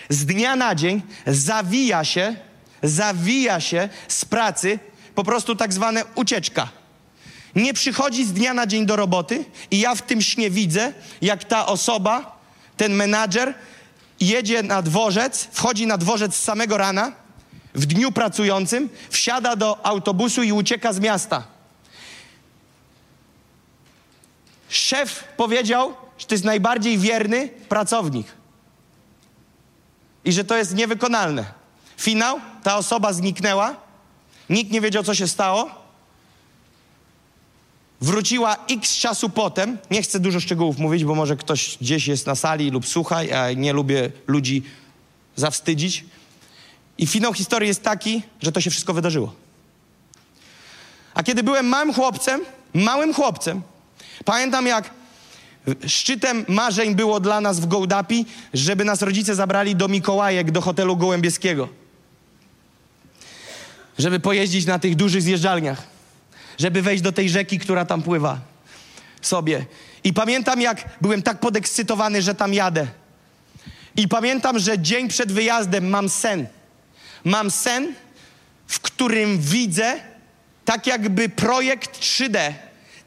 z 0.08 0.26
dnia 0.26 0.56
na 0.56 0.74
dzień 0.74 1.02
zawija 1.26 2.04
się, 2.04 2.36
zawija 2.82 3.60
się 3.60 3.88
z 4.08 4.24
pracy, 4.24 4.78
po 5.14 5.24
prostu 5.24 5.56
tak 5.56 5.72
zwane 5.72 6.04
ucieczka. 6.14 6.68
Nie 7.54 7.74
przychodzi 7.74 8.24
z 8.24 8.32
dnia 8.32 8.54
na 8.54 8.66
dzień 8.66 8.86
do 8.86 8.96
roboty 8.96 9.44
i 9.70 9.80
ja 9.80 9.94
w 9.94 10.02
tym 10.02 10.22
śnie 10.22 10.50
widzę, 10.50 10.92
jak 11.22 11.44
ta 11.44 11.66
osoba, 11.66 12.38
ten 12.76 12.94
menadżer 12.94 13.54
jedzie 14.20 14.62
na 14.62 14.82
dworzec, 14.82 15.48
wchodzi 15.52 15.86
na 15.86 15.98
dworzec 15.98 16.34
z 16.34 16.42
samego 16.42 16.76
rana, 16.76 17.12
w 17.74 17.86
dniu 17.86 18.12
pracującym, 18.12 18.88
wsiada 19.10 19.56
do 19.56 19.86
autobusu 19.86 20.42
i 20.42 20.52
ucieka 20.52 20.92
z 20.92 21.00
miasta. 21.00 21.44
Szef 24.68 25.24
powiedział, 25.36 25.94
że 26.18 26.26
to 26.26 26.34
jest 26.34 26.44
najbardziej 26.44 26.98
wierny 26.98 27.48
pracownik 27.68 28.26
i 30.26 30.32
że 30.32 30.44
to 30.44 30.56
jest 30.56 30.74
niewykonalne. 30.74 31.44
Finał, 31.96 32.40
ta 32.62 32.76
osoba 32.76 33.12
zniknęła, 33.12 33.76
nikt 34.50 34.70
nie 34.70 34.80
wiedział, 34.80 35.02
co 35.02 35.14
się 35.14 35.28
stało. 35.28 35.70
Wróciła 38.00 38.56
x 38.70 38.96
czasu 38.96 39.30
potem, 39.30 39.78
nie 39.90 40.02
chcę 40.02 40.20
dużo 40.20 40.40
szczegółów 40.40 40.78
mówić, 40.78 41.04
bo 41.04 41.14
może 41.14 41.36
ktoś 41.36 41.78
gdzieś 41.80 42.06
jest 42.06 42.26
na 42.26 42.34
sali 42.34 42.70
lub 42.70 42.86
słucha, 42.86 43.16
a 43.16 43.52
nie 43.52 43.72
lubię 43.72 44.10
ludzi 44.26 44.62
zawstydzić. 45.36 46.04
I 46.98 47.06
finał 47.06 47.34
historii 47.34 47.68
jest 47.68 47.82
taki, 47.82 48.22
że 48.42 48.52
to 48.52 48.60
się 48.60 48.70
wszystko 48.70 48.94
wydarzyło. 48.94 49.34
A 51.14 51.22
kiedy 51.22 51.42
byłem 51.42 51.66
małym 51.66 51.94
chłopcem, 51.94 52.40
małym 52.74 53.14
chłopcem, 53.14 53.62
pamiętam 54.24 54.66
jak 54.66 54.90
Szczytem 55.86 56.44
marzeń 56.48 56.94
było 56.94 57.20
dla 57.20 57.40
nas 57.40 57.60
w 57.60 57.66
Gołdapi, 57.66 58.26
żeby 58.54 58.84
nas 58.84 59.02
rodzice 59.02 59.34
zabrali 59.34 59.76
do 59.76 59.88
Mikołajek, 59.88 60.50
do 60.50 60.60
hotelu 60.60 60.96
Gołębieskiego. 60.96 61.68
Żeby 63.98 64.20
pojeździć 64.20 64.66
na 64.66 64.78
tych 64.78 64.96
dużych 64.96 65.22
zjeżdżalniach. 65.22 65.82
Żeby 66.58 66.82
wejść 66.82 67.02
do 67.02 67.12
tej 67.12 67.30
rzeki, 67.30 67.58
która 67.58 67.84
tam 67.84 68.02
pływa 68.02 68.40
sobie. 69.22 69.66
I 70.04 70.12
pamiętam, 70.12 70.60
jak 70.60 70.88
byłem 71.00 71.22
tak 71.22 71.40
podekscytowany, 71.40 72.22
że 72.22 72.34
tam 72.34 72.54
jadę. 72.54 72.86
I 73.96 74.08
pamiętam, 74.08 74.58
że 74.58 74.78
dzień 74.78 75.08
przed 75.08 75.32
wyjazdem 75.32 75.88
mam 75.88 76.08
sen. 76.08 76.46
Mam 77.24 77.50
sen, 77.50 77.94
w 78.66 78.80
którym 78.80 79.38
widzę 79.38 80.00
tak 80.64 80.86
jakby 80.86 81.28
projekt 81.28 82.00
3D 82.00 82.52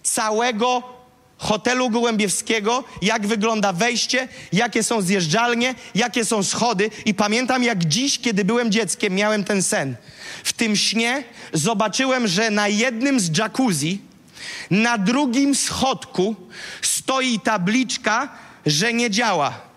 całego 0.04 0.99
hotelu 1.40 1.90
Gołębiewskiego, 1.90 2.84
jak 3.02 3.28
wygląda 3.28 3.74
wejście, 3.74 4.28
jakie 4.54 4.84
są 4.84 5.02
zjeżdżalnie, 5.02 5.76
jakie 5.96 6.26
są 6.26 6.44
schody. 6.44 6.90
I 7.06 7.14
pamiętam, 7.14 7.64
jak 7.64 7.86
dziś, 7.86 8.20
kiedy 8.20 8.46
byłem 8.46 8.72
dzieckiem, 8.72 9.14
miałem 9.14 9.44
ten 9.44 9.64
sen. 9.64 9.96
W 10.44 10.54
tym 10.54 10.76
śnie 10.76 11.24
zobaczyłem, 11.54 12.28
że 12.28 12.50
na 12.50 12.68
jednym 12.68 13.20
z 13.20 13.38
jacuzzi, 13.38 14.02
na 14.72 14.98
drugim 14.98 15.56
schodku 15.56 16.36
stoi 16.82 17.40
tabliczka, 17.40 18.30
że 18.66 18.94
nie 18.94 19.10
działa. 19.10 19.69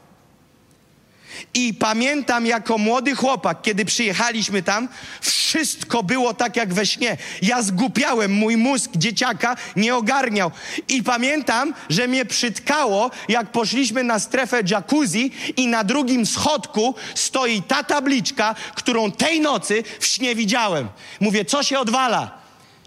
I 1.54 1.74
pamiętam 1.74 2.46
jako 2.46 2.78
młody 2.78 3.14
chłopak, 3.14 3.62
kiedy 3.62 3.84
przyjechaliśmy 3.84 4.62
tam, 4.62 4.88
wszystko 5.20 6.02
było 6.02 6.34
tak 6.34 6.56
jak 6.56 6.74
we 6.74 6.86
śnie. 6.86 7.16
Ja 7.42 7.62
zgupiałem, 7.62 8.32
mój 8.32 8.56
mózg 8.56 8.90
dzieciaka 8.96 9.56
nie 9.76 9.96
ogarniał. 9.96 10.50
I 10.88 11.02
pamiętam, 11.02 11.74
że 11.88 12.08
mnie 12.08 12.24
przytkało, 12.24 13.10
jak 13.28 13.52
poszliśmy 13.52 14.04
na 14.04 14.18
strefę 14.18 14.62
jacuzzi 14.70 15.32
i 15.56 15.66
na 15.66 15.84
drugim 15.84 16.26
schodku 16.26 16.94
stoi 17.14 17.62
ta 17.62 17.84
tabliczka, 17.84 18.54
którą 18.74 19.12
tej 19.12 19.40
nocy 19.40 19.84
w 20.00 20.06
śnie 20.06 20.34
widziałem. 20.34 20.88
Mówię, 21.20 21.44
co 21.44 21.62
się 21.62 21.78
odwala? 21.78 22.38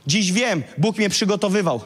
Dziś 0.07 0.31
wiem, 0.31 0.63
Bóg 0.77 0.97
mnie 0.97 1.09
przygotowywał. 1.09 1.81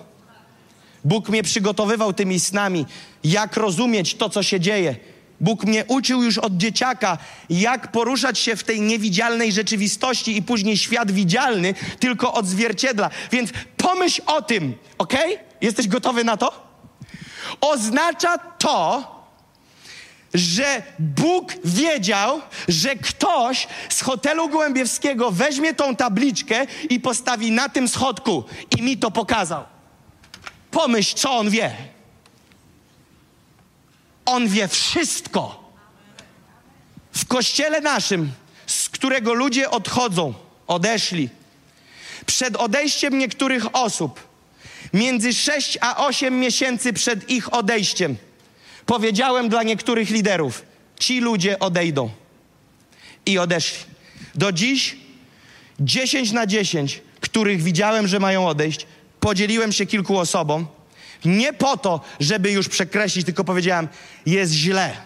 Bóg 1.03 1.29
mnie 1.29 1.43
przygotowywał 1.43 2.13
tymi 2.13 2.39
snami, 2.39 2.85
jak 3.23 3.57
rozumieć 3.57 4.15
to, 4.15 4.29
co 4.29 4.43
się 4.43 4.59
dzieje. 4.59 4.95
Bóg 5.41 5.63
mnie 5.63 5.85
uczył 5.87 6.23
już 6.23 6.37
od 6.37 6.57
dzieciaka, 6.57 7.17
jak 7.49 7.91
poruszać 7.91 8.39
się 8.39 8.55
w 8.55 8.63
tej 8.63 8.81
niewidzialnej 8.81 9.51
rzeczywistości 9.51 10.37
i 10.37 10.41
później 10.41 10.77
świat 10.77 11.11
widzialny 11.11 11.73
tylko 11.99 12.33
odzwierciedla. 12.33 13.09
Więc 13.31 13.49
pomyśl 13.77 14.21
o 14.25 14.41
tym, 14.41 14.73
ok? 14.97 15.13
Jesteś 15.61 15.87
gotowy 15.87 16.23
na 16.23 16.37
to? 16.37 16.69
Oznacza 17.61 18.37
to, 18.37 19.03
że 20.33 20.83
Bóg 20.99 21.53
wiedział, 21.65 22.41
że 22.67 22.95
ktoś 22.95 23.67
z 23.89 24.01
hotelu 24.01 24.49
Gołębiewskiego 24.49 25.31
weźmie 25.31 25.73
tą 25.73 25.95
tabliczkę 25.95 26.65
i 26.89 26.99
postawi 26.99 27.51
na 27.51 27.69
tym 27.69 27.87
schodku 27.87 28.43
i 28.77 28.81
mi 28.81 28.97
to 28.97 29.11
pokazał. 29.11 29.63
Pomyśl, 30.71 31.15
co 31.15 31.31
on 31.37 31.49
wie. 31.49 31.75
On 34.29 34.47
wie 34.47 34.67
wszystko. 34.67 35.71
W 37.11 37.25
kościele 37.25 37.81
naszym, 37.81 38.31
z 38.67 38.89
którego 38.89 39.33
ludzie 39.33 39.69
odchodzą, 39.69 40.33
odeszli, 40.67 41.29
przed 42.25 42.55
odejściem 42.55 43.17
niektórych 43.17 43.75
osób, 43.75 44.27
między 44.93 45.33
6 45.33 45.77
a 45.81 46.07
8 46.07 46.39
miesięcy 46.39 46.93
przed 46.93 47.29
ich 47.29 47.53
odejściem, 47.53 48.15
powiedziałem 48.85 49.49
dla 49.49 49.63
niektórych 49.63 50.09
liderów: 50.09 50.63
ci 50.99 51.19
ludzie 51.19 51.59
odejdą. 51.59 52.09
I 53.25 53.37
odeszli. 53.37 53.85
Do 54.35 54.51
dziś 54.51 54.97
10 55.79 56.31
na 56.31 56.47
10, 56.47 57.01
których 57.21 57.63
widziałem, 57.63 58.07
że 58.07 58.19
mają 58.19 58.47
odejść, 58.47 58.85
podzieliłem 59.19 59.71
się 59.71 59.85
kilku 59.85 60.17
osobom 60.17 60.67
nie 61.25 61.53
po 61.53 61.77
to, 61.77 62.01
żeby 62.19 62.51
już 62.51 62.69
przekreślić, 62.69 63.25
tylko 63.25 63.43
powiedziałem, 63.43 63.87
jest 64.25 64.53
źle. 64.53 64.97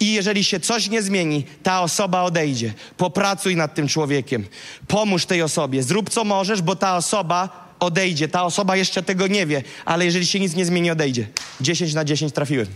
I 0.00 0.12
jeżeli 0.12 0.44
się 0.44 0.60
coś 0.60 0.88
nie 0.88 1.02
zmieni, 1.02 1.44
ta 1.62 1.80
osoba 1.80 2.22
odejdzie. 2.22 2.74
Popracuj 2.96 3.56
nad 3.56 3.74
tym 3.74 3.88
człowiekiem. 3.88 4.46
Pomóż 4.88 5.26
tej 5.26 5.42
osobie. 5.42 5.82
Zrób 5.82 6.10
co 6.10 6.24
możesz, 6.24 6.62
bo 6.62 6.76
ta 6.76 6.96
osoba 6.96 7.68
odejdzie. 7.80 8.28
Ta 8.28 8.44
osoba 8.44 8.76
jeszcze 8.76 9.02
tego 9.02 9.26
nie 9.26 9.46
wie, 9.46 9.62
ale 9.84 10.04
jeżeli 10.04 10.26
się 10.26 10.40
nic 10.40 10.54
nie 10.54 10.64
zmieni, 10.64 10.90
odejdzie. 10.90 11.26
10 11.60 11.94
na 11.94 12.04
10 12.04 12.32
trafiłem. 12.32 12.66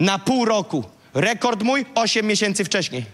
Na 0.00 0.18
pół 0.18 0.44
roku. 0.44 0.84
Rekord 1.14 1.62
mój 1.62 1.86
8 1.94 2.26
miesięcy 2.26 2.64
wcześniej. 2.64 3.04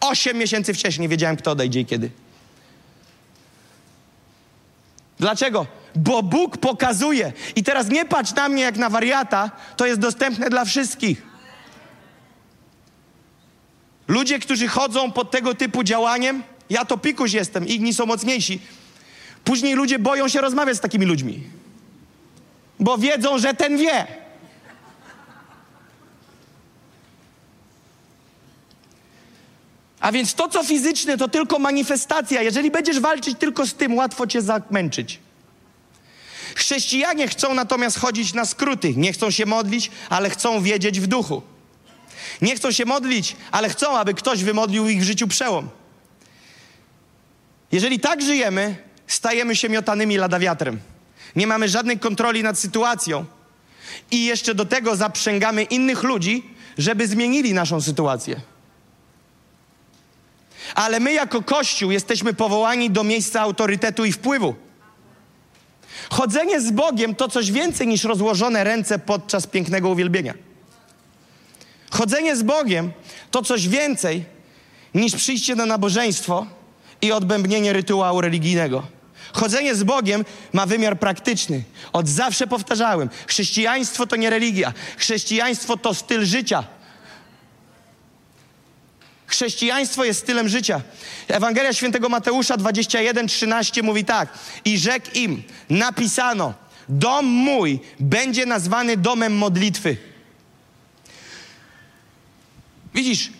8 0.00 0.38
miesięcy 0.38 0.74
wcześniej 0.74 1.08
wiedziałem, 1.08 1.36
kto 1.36 1.50
odejdzie 1.50 1.80
i 1.80 1.86
kiedy. 1.86 2.10
Dlaczego? 5.20 5.66
Bo 5.94 6.22
Bóg 6.22 6.56
pokazuje. 6.56 7.32
I 7.56 7.62
teraz 7.62 7.88
nie 7.88 8.04
patrz 8.04 8.34
na 8.34 8.48
mnie 8.48 8.62
jak 8.62 8.76
na 8.76 8.90
wariata, 8.90 9.50
to 9.76 9.86
jest 9.86 10.00
dostępne 10.00 10.50
dla 10.50 10.64
wszystkich. 10.64 11.22
Ludzie, 14.08 14.38
którzy 14.38 14.68
chodzą 14.68 15.12
pod 15.12 15.30
tego 15.30 15.54
typu 15.54 15.84
działaniem, 15.84 16.42
ja 16.70 16.84
to 16.84 16.98
pikuś 16.98 17.32
jestem, 17.32 17.66
inni 17.66 17.94
są 17.94 18.06
mocniejsi. 18.06 18.60
Później 19.44 19.74
ludzie 19.74 19.98
boją 19.98 20.28
się 20.28 20.40
rozmawiać 20.40 20.76
z 20.76 20.80
takimi 20.80 21.06
ludźmi, 21.06 21.42
bo 22.80 22.98
wiedzą, 22.98 23.38
że 23.38 23.54
ten 23.54 23.76
wie. 23.76 24.06
A 30.00 30.12
więc 30.12 30.34
to, 30.34 30.48
co 30.48 30.64
fizyczne, 30.64 31.18
to 31.18 31.28
tylko 31.28 31.58
manifestacja. 31.58 32.42
Jeżeli 32.42 32.70
będziesz 32.70 33.00
walczyć 33.00 33.38
tylko 33.38 33.66
z 33.66 33.74
tym, 33.74 33.94
łatwo 33.94 34.26
cię 34.26 34.42
zamęczyć. 34.42 35.18
Chrześcijanie 36.54 37.28
chcą 37.28 37.54
natomiast 37.54 37.98
chodzić 37.98 38.34
na 38.34 38.44
skróty. 38.44 38.94
Nie 38.96 39.12
chcą 39.12 39.30
się 39.30 39.46
modlić, 39.46 39.90
ale 40.08 40.30
chcą 40.30 40.62
wiedzieć 40.62 41.00
w 41.00 41.06
duchu. 41.06 41.42
Nie 42.42 42.56
chcą 42.56 42.72
się 42.72 42.84
modlić, 42.84 43.36
ale 43.52 43.68
chcą, 43.68 43.98
aby 43.98 44.14
ktoś 44.14 44.44
wymodlił 44.44 44.88
ich 44.88 45.00
w 45.00 45.04
życiu 45.04 45.28
przełom. 45.28 45.68
Jeżeli 47.72 48.00
tak 48.00 48.22
żyjemy, 48.22 48.76
stajemy 49.06 49.56
się 49.56 49.68
miotanymi 49.68 50.16
lada 50.16 50.38
wiatrem. 50.38 50.80
Nie 51.36 51.46
mamy 51.46 51.68
żadnej 51.68 51.98
kontroli 51.98 52.42
nad 52.42 52.58
sytuacją. 52.58 53.24
I 54.10 54.24
jeszcze 54.24 54.54
do 54.54 54.64
tego 54.64 54.96
zaprzęgamy 54.96 55.62
innych 55.62 56.02
ludzi, 56.02 56.50
żeby 56.78 57.06
zmienili 57.06 57.54
naszą 57.54 57.80
sytuację. 57.80 58.40
Ale 60.74 61.00
my, 61.00 61.12
jako 61.12 61.42
Kościół, 61.42 61.90
jesteśmy 61.90 62.34
powołani 62.34 62.90
do 62.90 63.04
miejsca 63.04 63.40
autorytetu 63.40 64.04
i 64.04 64.12
wpływu. 64.12 64.54
Chodzenie 66.10 66.60
z 66.60 66.70
Bogiem 66.70 67.14
to 67.14 67.28
coś 67.28 67.52
więcej 67.52 67.86
niż 67.86 68.04
rozłożone 68.04 68.64
ręce 68.64 68.98
podczas 68.98 69.46
pięknego 69.46 69.88
uwielbienia. 69.88 70.34
Chodzenie 71.90 72.36
z 72.36 72.42
Bogiem 72.42 72.92
to 73.30 73.42
coś 73.42 73.68
więcej 73.68 74.24
niż 74.94 75.16
przyjście 75.16 75.54
na 75.54 75.66
nabożeństwo 75.66 76.46
i 77.02 77.12
odbębnienie 77.12 77.72
rytuału 77.72 78.20
religijnego. 78.20 78.82
Chodzenie 79.32 79.74
z 79.74 79.82
Bogiem 79.82 80.24
ma 80.52 80.66
wymiar 80.66 80.98
praktyczny. 80.98 81.62
Od 81.92 82.08
zawsze 82.08 82.46
powtarzałem: 82.46 83.10
chrześcijaństwo 83.26 84.06
to 84.06 84.16
nie 84.16 84.30
religia, 84.30 84.72
chrześcijaństwo 84.96 85.76
to 85.76 85.94
styl 85.94 86.24
życia. 86.24 86.64
Chrześcijaństwo 89.30 90.04
jest 90.04 90.20
stylem 90.20 90.48
życia. 90.48 90.80
Ewangelia 91.28 91.72
świętego 91.72 92.08
Mateusza 92.08 92.56
21, 92.56 93.26
13 93.26 93.82
mówi 93.82 94.04
tak. 94.04 94.28
I 94.64 94.78
rzekł 94.78 95.06
im, 95.14 95.42
napisano, 95.70 96.54
dom 96.88 97.26
mój 97.26 97.80
będzie 98.00 98.46
nazwany 98.46 98.96
domem 98.96 99.36
modlitwy. 99.36 99.96
Widzisz, 102.94 103.30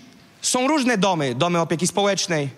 są 0.42 0.68
różne 0.68 0.98
domy. 0.98 1.34
Domy 1.34 1.60
opieki 1.60 1.86
społecznej, 1.86 2.48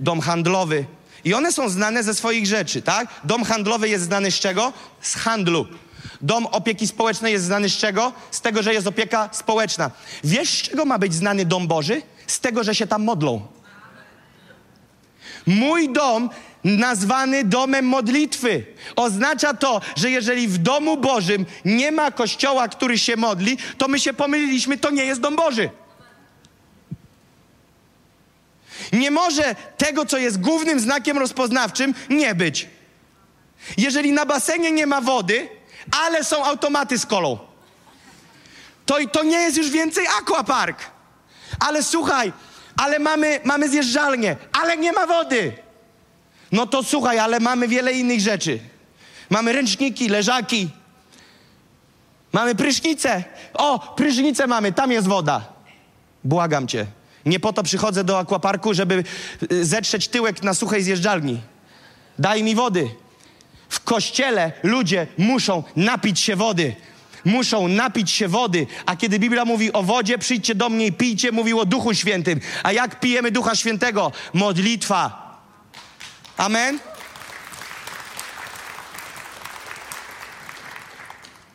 dom 0.00 0.20
handlowy. 0.20 0.84
I 1.24 1.34
one 1.34 1.52
są 1.52 1.68
znane 1.68 2.02
ze 2.02 2.14
swoich 2.14 2.46
rzeczy, 2.46 2.82
tak? 2.82 3.08
Dom 3.24 3.44
handlowy 3.44 3.88
jest 3.88 4.04
znany 4.04 4.30
z 4.30 4.38
czego? 4.40 4.72
Z 5.00 5.14
handlu. 5.14 5.66
Dom 6.20 6.46
opieki 6.46 6.86
społecznej 6.86 7.32
jest 7.32 7.44
znany 7.44 7.68
z 7.68 7.76
czego? 7.76 8.12
Z 8.30 8.40
tego, 8.40 8.62
że 8.62 8.74
jest 8.74 8.86
opieka 8.86 9.28
społeczna. 9.32 9.90
Wiesz, 10.24 10.48
z 10.48 10.62
czego 10.62 10.84
ma 10.84 10.98
być 10.98 11.14
znany 11.14 11.44
dom 11.44 11.68
Boży? 11.68 12.02
Z 12.32 12.40
tego, 12.40 12.64
że 12.64 12.74
się 12.74 12.86
tam 12.86 13.04
modlą. 13.04 13.46
Mój 15.46 15.92
dom, 15.92 16.30
nazwany 16.64 17.44
domem 17.44 17.86
modlitwy, 17.86 18.64
oznacza 18.96 19.54
to, 19.54 19.80
że 19.96 20.10
jeżeli 20.10 20.48
w 20.48 20.58
domu 20.58 20.96
Bożym 20.96 21.46
nie 21.64 21.92
ma 21.92 22.10
kościoła, 22.10 22.68
który 22.68 22.98
się 22.98 23.16
modli, 23.16 23.58
to 23.78 23.88
my 23.88 24.00
się 24.00 24.12
pomyliliśmy, 24.12 24.78
to 24.78 24.90
nie 24.90 25.04
jest 25.04 25.20
dom 25.20 25.36
Boży. 25.36 25.70
Nie 28.92 29.10
może 29.10 29.54
tego, 29.76 30.06
co 30.06 30.18
jest 30.18 30.40
głównym 30.40 30.80
znakiem 30.80 31.18
rozpoznawczym, 31.18 31.94
nie 32.10 32.34
być. 32.34 32.68
Jeżeli 33.76 34.12
na 34.12 34.26
basenie 34.26 34.72
nie 34.72 34.86
ma 34.86 35.00
wody, 35.00 35.48
ale 36.06 36.24
są 36.24 36.44
automaty 36.44 36.98
z 36.98 37.06
kolą. 37.06 37.38
To, 38.86 38.96
to 39.12 39.22
nie 39.22 39.36
jest 39.36 39.56
już 39.56 39.70
więcej 39.70 40.06
aquapark. 40.18 40.78
Ale 41.58 41.82
słuchaj, 41.82 42.32
ale 42.76 42.98
mamy, 42.98 43.40
mamy 43.44 43.68
zjeżdżalnię, 43.68 44.36
ale 44.62 44.76
nie 44.76 44.92
ma 44.92 45.06
wody. 45.06 45.52
No 46.52 46.66
to 46.66 46.82
słuchaj, 46.82 47.18
ale 47.18 47.40
mamy 47.40 47.68
wiele 47.68 47.92
innych 47.92 48.20
rzeczy. 48.20 48.58
Mamy 49.30 49.52
ręczniki, 49.52 50.08
leżaki. 50.08 50.70
Mamy 52.32 52.54
prysznice. 52.54 53.24
O, 53.54 53.94
prysznice 53.96 54.46
mamy, 54.46 54.72
tam 54.72 54.92
jest 54.92 55.06
woda. 55.08 55.44
Błagam 56.24 56.68
cię. 56.68 56.86
Nie 57.26 57.40
po 57.40 57.52
to 57.52 57.62
przychodzę 57.62 58.04
do 58.04 58.18
akwaparku, 58.18 58.74
żeby 58.74 59.04
y, 59.52 59.64
zetrzeć 59.64 60.08
tyłek 60.08 60.42
na 60.42 60.54
suchej 60.54 60.82
zjeżdżalni. 60.82 61.40
Daj 62.18 62.42
mi 62.42 62.54
wody. 62.54 62.90
W 63.68 63.80
kościele 63.80 64.52
ludzie 64.62 65.06
muszą 65.18 65.62
napić 65.76 66.20
się 66.20 66.36
wody. 66.36 66.76
Muszą 67.24 67.68
napić 67.68 68.10
się 68.10 68.28
wody. 68.28 68.66
A 68.86 68.96
kiedy 68.96 69.18
Biblia 69.18 69.44
mówi 69.44 69.72
o 69.72 69.82
wodzie, 69.82 70.18
przyjdźcie 70.18 70.54
do 70.54 70.68
mnie 70.68 70.86
i 70.86 70.92
pijcie, 70.92 71.32
mówił 71.32 71.60
o 71.60 71.64
Duchu 71.64 71.94
Świętym. 71.94 72.40
A 72.62 72.72
jak 72.72 73.00
pijemy 73.00 73.30
Ducha 73.30 73.54
Świętego? 73.54 74.12
Modlitwa. 74.32 75.22
Amen? 76.36 76.78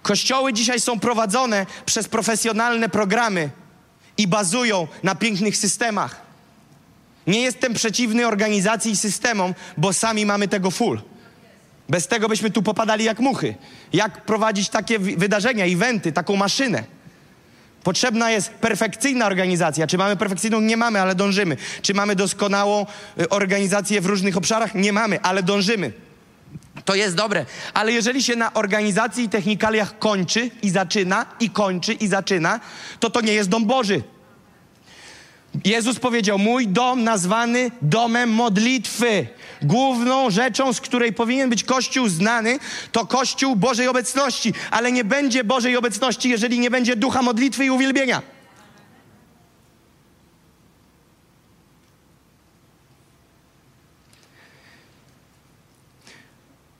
Kościoły 0.02 0.54
dzisiaj 0.54 0.80
są 0.80 1.00
prowadzone 1.00 1.66
przez 1.86 2.08
profesjonalne 2.08 2.90
programy 2.90 3.50
i 4.18 4.28
bazują 4.28 4.88
na 5.04 5.16
pięknych 5.16 5.58
systemach. 5.58 6.22
Nie 7.28 7.42
jestem 7.42 7.74
przeciwny 7.74 8.28
organizacji 8.28 8.92
i 8.92 8.98
systemom, 8.98 9.54
bo 9.78 9.94
sami 9.94 10.26
mamy 10.26 10.48
tego 10.48 10.72
full. 10.72 11.02
Bez 11.90 12.08
tego 12.08 12.30
byśmy 12.30 12.52
tu 12.52 12.64
popadali 12.64 13.04
jak 13.04 13.20
muchy. 13.20 13.56
Jak 13.94 14.26
prowadzić 14.26 14.70
takie 14.70 15.00
wydarzenia, 15.00 15.66
eventy, 15.66 16.12
taką 16.12 16.36
maszynę? 16.36 16.84
Potrzebna 17.84 18.32
jest 18.32 18.50
perfekcyjna 18.50 19.26
organizacja. 19.26 19.88
Czy 19.88 19.98
mamy 19.98 20.16
perfekcyjną? 20.16 20.62
Nie 20.62 20.78
mamy, 20.78 21.02
ale 21.02 21.16
dążymy. 21.16 21.58
Czy 21.82 21.94
mamy 21.94 22.16
doskonałą 22.16 22.86
y, 23.22 23.30
organizację 23.30 24.02
w 24.02 24.06
różnych 24.06 24.38
obszarach? 24.38 24.76
Nie 24.76 24.94
mamy, 24.94 25.22
ale 25.22 25.44
dążymy. 25.44 25.92
To 26.86 26.96
jest 26.96 27.16
dobre, 27.16 27.46
ale 27.74 27.92
jeżeli 27.92 28.24
się 28.24 28.36
na 28.36 28.54
organizacji 28.54 29.24
i 29.24 29.30
technikaliach 29.30 30.00
kończy 30.00 30.52
i 30.62 30.70
zaczyna, 30.70 31.26
i 31.40 31.50
kończy 31.50 31.94
i 31.94 32.08
zaczyna, 32.08 32.60
to 33.00 33.10
to 33.10 33.22
nie 33.22 33.34
jest 33.34 33.50
dom 33.50 33.66
Boży. 33.66 34.04
Jezus 35.66 36.00
powiedział: 36.00 36.38
Mój 36.40 36.68
dom 36.68 37.04
nazwany 37.04 37.72
domem 37.82 38.30
modlitwy. 38.30 39.28
Główną 39.62 40.30
rzeczą, 40.30 40.74
z 40.74 40.82
której 40.82 41.14
powinien 41.14 41.50
być 41.50 41.64
Kościół 41.64 42.08
znany, 42.08 42.60
to 42.92 43.06
Kościół 43.06 43.56
Bożej 43.56 43.88
obecności, 43.88 44.54
ale 44.72 44.92
nie 44.92 45.04
będzie 45.04 45.44
Bożej 45.44 45.78
obecności, 45.78 46.30
jeżeli 46.30 46.60
nie 46.60 46.72
będzie 46.72 46.96
ducha 46.96 47.22
modlitwy 47.22 47.66
i 47.66 47.70
uwielbienia. 47.70 48.22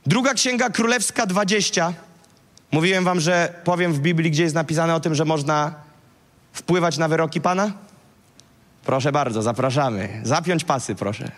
Druga 0.06 0.34
Księga 0.34 0.70
Królewska 0.70 1.26
20. 1.26 1.94
Mówiłem 2.72 3.04
wam, 3.04 3.20
że 3.20 3.54
powiem 3.64 3.94
w 3.94 4.00
Biblii, 4.00 4.32
gdzie 4.32 4.44
jest 4.44 4.56
napisane 4.56 4.96
o 4.96 5.00
tym, 5.00 5.16
że 5.16 5.26
można 5.26 5.76
wpływać 6.54 6.98
na 6.98 7.08
wyroki 7.08 7.42
Pana? 7.42 7.87
Proszę 8.88 9.12
bardzo, 9.12 9.42
zapraszamy. 9.42 10.22
Zapiąć 10.24 10.64
pasy, 10.64 10.96
proszę. 10.96 11.32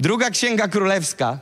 Druga 0.00 0.30
Księga 0.30 0.68
Królewska, 0.68 1.38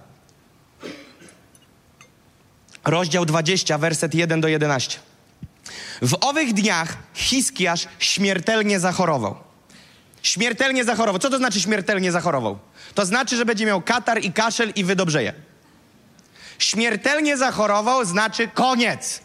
rozdział 2.84 3.26
20, 3.26 3.78
werset 3.78 4.14
1 4.14 4.40
do 4.40 4.48
11. 4.48 4.98
W 6.02 6.16
owych 6.20 6.52
dniach 6.52 6.96
Hiskiasz 7.14 7.88
śmiertelnie 7.98 8.80
zachorował. 8.80 9.36
Śmiertelnie 10.22 10.84
zachorował. 10.84 11.18
Co 11.18 11.30
to 11.30 11.38
znaczy 11.38 11.60
śmiertelnie 11.60 12.12
zachorował? 12.12 12.58
To 12.94 13.06
znaczy, 13.06 13.36
że 13.36 13.44
będzie 13.44 13.66
miał 13.66 13.82
katar 13.82 14.24
i 14.24 14.32
kaszel 14.32 14.72
i 14.74 14.84
wydobrzeje. 14.84 15.32
Śmiertelnie 16.58 17.36
zachorował 17.36 18.04
znaczy 18.04 18.48
koniec. 18.48 19.20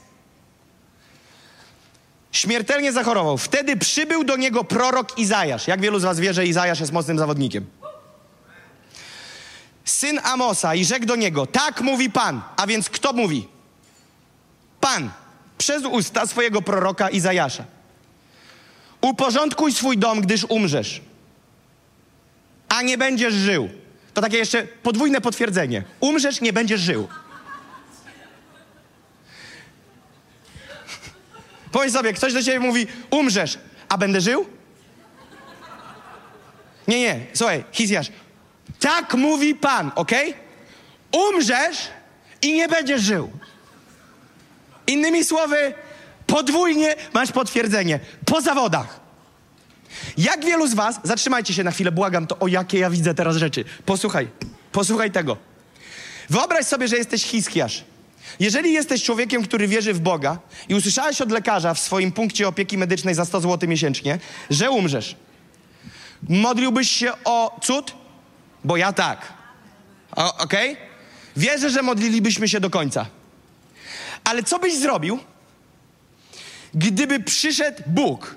Śmiertelnie 2.32 2.92
zachorował. 2.92 3.38
Wtedy 3.38 3.78
przybył 3.78 4.24
do 4.24 4.36
niego 4.36 4.64
prorok 4.64 5.18
Izajasz. 5.18 5.68
Jak 5.68 5.82
wielu 5.82 6.00
z 6.00 6.04
was 6.04 6.20
wie, 6.20 6.34
że 6.34 6.46
Izajasz 6.46 6.80
jest 6.80 6.92
mocnym 6.92 7.18
zawodnikiem? 7.18 7.66
Syn 9.86 10.20
Amosa 10.24 10.76
i 10.76 10.86
rzekł 10.86 11.06
do 11.06 11.16
niego, 11.16 11.46
tak 11.46 11.82
mówi 11.82 12.10
Pan. 12.10 12.42
A 12.58 12.68
więc 12.68 12.90
kto 12.90 13.14
mówi? 13.14 13.48
Pan. 14.82 15.10
Przez 15.58 15.84
usta 15.86 16.28
swojego 16.28 16.62
proroka 16.62 17.10
Izajasza. 17.10 17.64
Uporządkuj 19.02 19.74
swój 19.74 19.98
dom, 19.98 20.22
gdyż 20.22 20.46
umrzesz. 20.50 21.02
A 22.70 22.82
nie 22.82 22.98
będziesz 22.98 23.34
żył. 23.34 23.70
To 24.14 24.22
takie 24.22 24.38
jeszcze 24.38 24.64
podwójne 24.64 25.22
potwierdzenie. 25.22 25.84
Umrzesz, 26.00 26.42
nie 26.42 26.54
będziesz 26.54 26.82
żył. 26.82 27.08
Powiedz 31.72 31.94
sobie, 31.94 32.14
ktoś 32.14 32.34
do 32.34 32.44
ciebie 32.44 32.60
mówi, 32.60 32.88
umrzesz, 33.10 33.60
a 33.90 33.98
będę 33.98 34.22
żył? 34.22 34.46
Nie, 36.88 37.00
nie, 37.00 37.26
słuchaj, 37.34 37.64
Hizjasz. 37.72 38.12
Tak 38.80 39.14
mówi 39.14 39.56
Pan, 39.56 39.92
ok? 39.96 40.12
Umrzesz 41.12 41.78
i 42.42 42.54
nie 42.54 42.68
będziesz 42.68 43.02
żył. 43.02 43.32
Innymi 44.88 45.24
słowy, 45.26 45.74
podwójnie 46.28 46.96
masz 47.14 47.32
potwierdzenie. 47.32 48.00
Po 48.26 48.42
zawodach. 48.42 49.00
Jak 50.18 50.46
wielu 50.46 50.68
z 50.68 50.74
was, 50.74 51.00
zatrzymajcie 51.04 51.54
się 51.54 51.64
na 51.64 51.72
chwilę, 51.72 51.92
błagam, 51.92 52.28
to 52.28 52.40
o 52.40 52.48
jakie 52.48 52.80
ja 52.80 52.90
widzę 52.90 53.14
teraz 53.14 53.36
rzeczy. 53.36 53.66
Posłuchaj, 53.86 54.28
posłuchaj 54.72 55.12
tego. 55.12 55.38
Wyobraź 56.30 56.66
sobie, 56.66 56.88
że 56.88 56.98
jesteś 56.98 57.24
Hiskiasz. 57.24 57.84
Jeżeli 58.40 58.74
jesteś 58.74 59.04
człowiekiem, 59.04 59.44
który 59.44 59.68
wierzy 59.68 59.94
w 59.94 60.00
Boga 60.00 60.40
i 60.70 60.76
usłyszałeś 60.76 61.22
od 61.22 61.32
lekarza 61.32 61.74
w 61.74 61.80
swoim 61.80 62.12
punkcie 62.12 62.48
opieki 62.48 62.78
medycznej 62.78 63.16
za 63.16 63.26
100 63.26 63.42
zł 63.42 63.70
miesięcznie, 63.70 64.20
że 64.50 64.72
umrzesz, 64.72 65.16
modliłbyś 66.30 66.92
się 66.92 67.12
o 67.26 67.60
cud? 67.64 67.94
Bo 68.64 68.78
ja 68.78 68.94
tak. 68.94 69.34
Okej? 70.12 70.72
Okay? 70.72 70.90
Wierzę, 71.38 71.70
że 71.70 71.82
modlilibyśmy 71.82 72.48
się 72.48 72.60
do 72.60 72.70
końca. 72.70 73.06
Ale 74.24 74.44
co 74.44 74.60
byś 74.60 74.78
zrobił, 74.78 75.20
gdyby 76.74 77.20
przyszedł 77.20 77.84
Bóg 77.88 78.36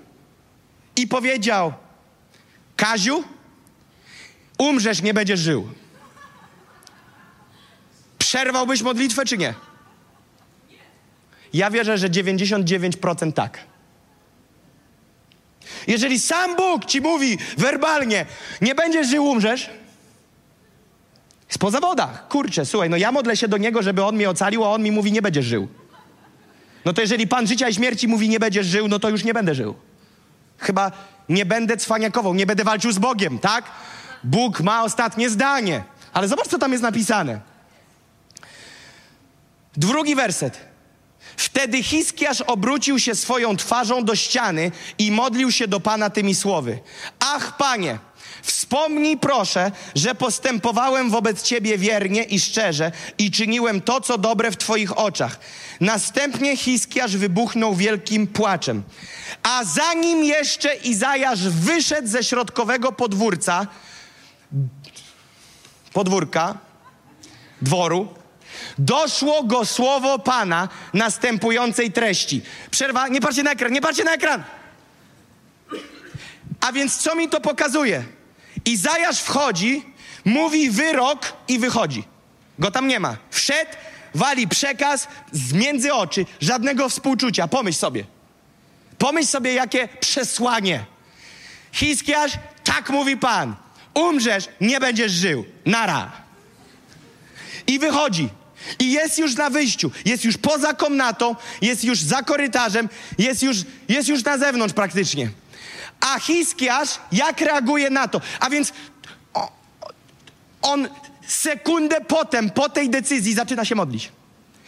i 0.96 1.06
powiedział: 1.06 1.72
Kaziu, 2.76 3.24
umrzesz, 4.58 5.02
nie 5.02 5.14
będziesz 5.14 5.40
żył? 5.40 5.68
Przerwałbyś 8.18 8.82
modlitwę, 8.82 9.24
czy 9.24 9.38
nie? 9.38 9.54
Ja 11.52 11.70
wierzę, 11.70 11.98
że 11.98 12.10
99% 12.10 13.32
tak. 13.32 13.58
Jeżeli 15.86 16.20
sam 16.20 16.56
Bóg 16.56 16.84
ci 16.84 17.00
mówi 17.00 17.38
werbalnie, 17.56 18.26
nie 18.60 18.74
będziesz 18.74 19.08
żył, 19.08 19.24
umrzesz, 19.24 19.70
jest 21.46 21.58
po 21.58 21.70
zawodach. 21.70 22.28
Kurczę, 22.28 22.66
słuchaj, 22.66 22.90
no 22.90 22.96
ja 22.96 23.12
modlę 23.12 23.36
się 23.36 23.48
do 23.48 23.56
Niego, 23.56 23.82
żeby 23.82 24.04
On 24.04 24.14
mnie 24.14 24.30
ocalił, 24.30 24.64
a 24.64 24.70
On 24.70 24.82
mi 24.82 24.90
mówi, 24.90 25.12
nie 25.12 25.22
będziesz 25.22 25.46
żył. 25.46 25.68
No 26.84 26.92
to 26.92 27.00
jeżeli 27.00 27.26
Pan 27.26 27.46
życia 27.46 27.68
i 27.68 27.74
śmierci 27.74 28.08
mówi, 28.08 28.28
nie 28.28 28.40
będziesz 28.40 28.66
żył, 28.66 28.88
no 28.88 28.98
to 28.98 29.08
już 29.08 29.24
nie 29.24 29.34
będę 29.34 29.54
żył. 29.54 29.74
Chyba 30.58 30.92
nie 31.28 31.46
będę 31.46 31.76
cwaniakował, 31.76 32.34
nie 32.34 32.46
będę 32.46 32.64
walczył 32.64 32.92
z 32.92 32.98
Bogiem, 32.98 33.38
tak? 33.38 33.64
Bóg 34.24 34.60
ma 34.60 34.82
ostatnie 34.84 35.30
zdanie. 35.30 35.84
Ale 36.12 36.28
zobacz, 36.28 36.48
co 36.48 36.58
tam 36.58 36.72
jest 36.72 36.82
napisane. 36.82 37.40
Drugi 39.76 40.14
werset. 40.14 40.71
Wtedy 41.36 41.82
Hiskiasz 41.82 42.40
obrócił 42.40 42.98
się 42.98 43.14
swoją 43.14 43.56
twarzą 43.56 44.04
do 44.04 44.16
ściany 44.16 44.70
i 44.98 45.12
modlił 45.12 45.52
się 45.52 45.68
do 45.68 45.80
Pana 45.80 46.10
tymi 46.10 46.34
słowy. 46.34 46.78
Ach, 47.20 47.56
Panie, 47.56 47.98
wspomnij 48.42 49.16
proszę, 49.16 49.72
że 49.94 50.14
postępowałem 50.14 51.10
wobec 51.10 51.42
Ciebie 51.42 51.78
wiernie 51.78 52.22
i 52.22 52.40
szczerze 52.40 52.92
i 53.18 53.30
czyniłem 53.30 53.80
to, 53.80 54.00
co 54.00 54.18
dobre 54.18 54.50
w 54.50 54.56
Twoich 54.56 54.98
oczach. 54.98 55.40
Następnie 55.80 56.56
Hiskiasz 56.56 57.16
wybuchnął 57.16 57.74
wielkim 57.74 58.26
płaczem. 58.26 58.82
A 59.42 59.64
zanim 59.64 60.24
jeszcze 60.24 60.74
Izajasz 60.74 61.48
wyszedł 61.48 62.08
ze 62.08 62.24
środkowego 62.24 62.92
podwórca, 62.92 63.66
podwórka, 65.92 66.58
dworu, 67.62 68.08
doszło 68.78 69.42
go 69.42 69.64
słowo 69.64 70.18
Pana 70.18 70.68
następującej 70.94 71.92
treści. 71.92 72.42
Przerwa, 72.70 73.08
nie 73.08 73.20
patrzcie 73.20 73.42
na 73.42 73.50
ekran, 73.52 73.72
nie 73.72 73.80
patrzcie 73.80 74.04
na 74.04 74.14
ekran. 74.14 74.44
A 76.60 76.72
więc 76.72 76.96
co 76.96 77.14
mi 77.14 77.28
to 77.28 77.40
pokazuje? 77.40 78.04
Izajasz 78.64 79.20
wchodzi, 79.20 79.84
mówi 80.24 80.70
wyrok 80.70 81.32
i 81.48 81.58
wychodzi. 81.58 82.04
Go 82.58 82.70
tam 82.70 82.88
nie 82.88 83.00
ma. 83.00 83.16
Wszedł, 83.30 83.70
wali 84.14 84.48
przekaz 84.48 85.08
z 85.32 85.52
między 85.52 85.94
oczy, 85.94 86.26
żadnego 86.40 86.88
współczucia. 86.88 87.48
Pomyśl 87.48 87.78
sobie. 87.78 88.04
Pomyśl 88.98 89.28
sobie, 89.28 89.54
jakie 89.54 89.88
przesłanie. 90.00 90.84
Hiskiasz, 91.72 92.32
tak 92.64 92.90
mówi 92.90 93.16
Pan. 93.16 93.56
Umrzesz, 93.94 94.48
nie 94.60 94.80
będziesz 94.80 95.12
żył. 95.12 95.44
Nara. 95.66 96.12
I 97.66 97.78
wychodzi. 97.78 98.28
I 98.78 98.92
jest 98.92 99.18
już 99.18 99.34
na 99.34 99.50
wyjściu, 99.50 99.90
jest 100.04 100.24
już 100.24 100.36
poza 100.38 100.74
komnatą, 100.74 101.36
jest 101.62 101.84
już 101.84 102.00
za 102.00 102.22
korytarzem, 102.22 102.88
jest 103.18 103.42
już, 103.42 103.56
jest 103.88 104.08
już 104.08 104.24
na 104.24 104.38
zewnątrz 104.38 104.74
praktycznie. 104.74 105.30
A 106.00 106.20
Hiskiasz 106.20 106.88
jak 107.12 107.40
reaguje 107.40 107.90
na 107.90 108.08
to? 108.08 108.20
A 108.40 108.50
więc 108.50 108.72
on 110.62 110.88
sekundę 111.26 112.00
potem, 112.00 112.50
po 112.50 112.68
tej 112.68 112.90
decyzji 112.90 113.34
zaczyna 113.34 113.64
się 113.64 113.74
modlić. 113.74 114.12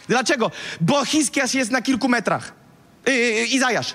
Dlaczego? 0.07 0.51
Bo 0.81 1.05
Hiskiasz 1.05 1.53
jest 1.53 1.71
na 1.71 1.81
kilku 1.81 2.07
metrach. 2.07 2.53
Yy, 3.05 3.45
Izajasz. 3.45 3.93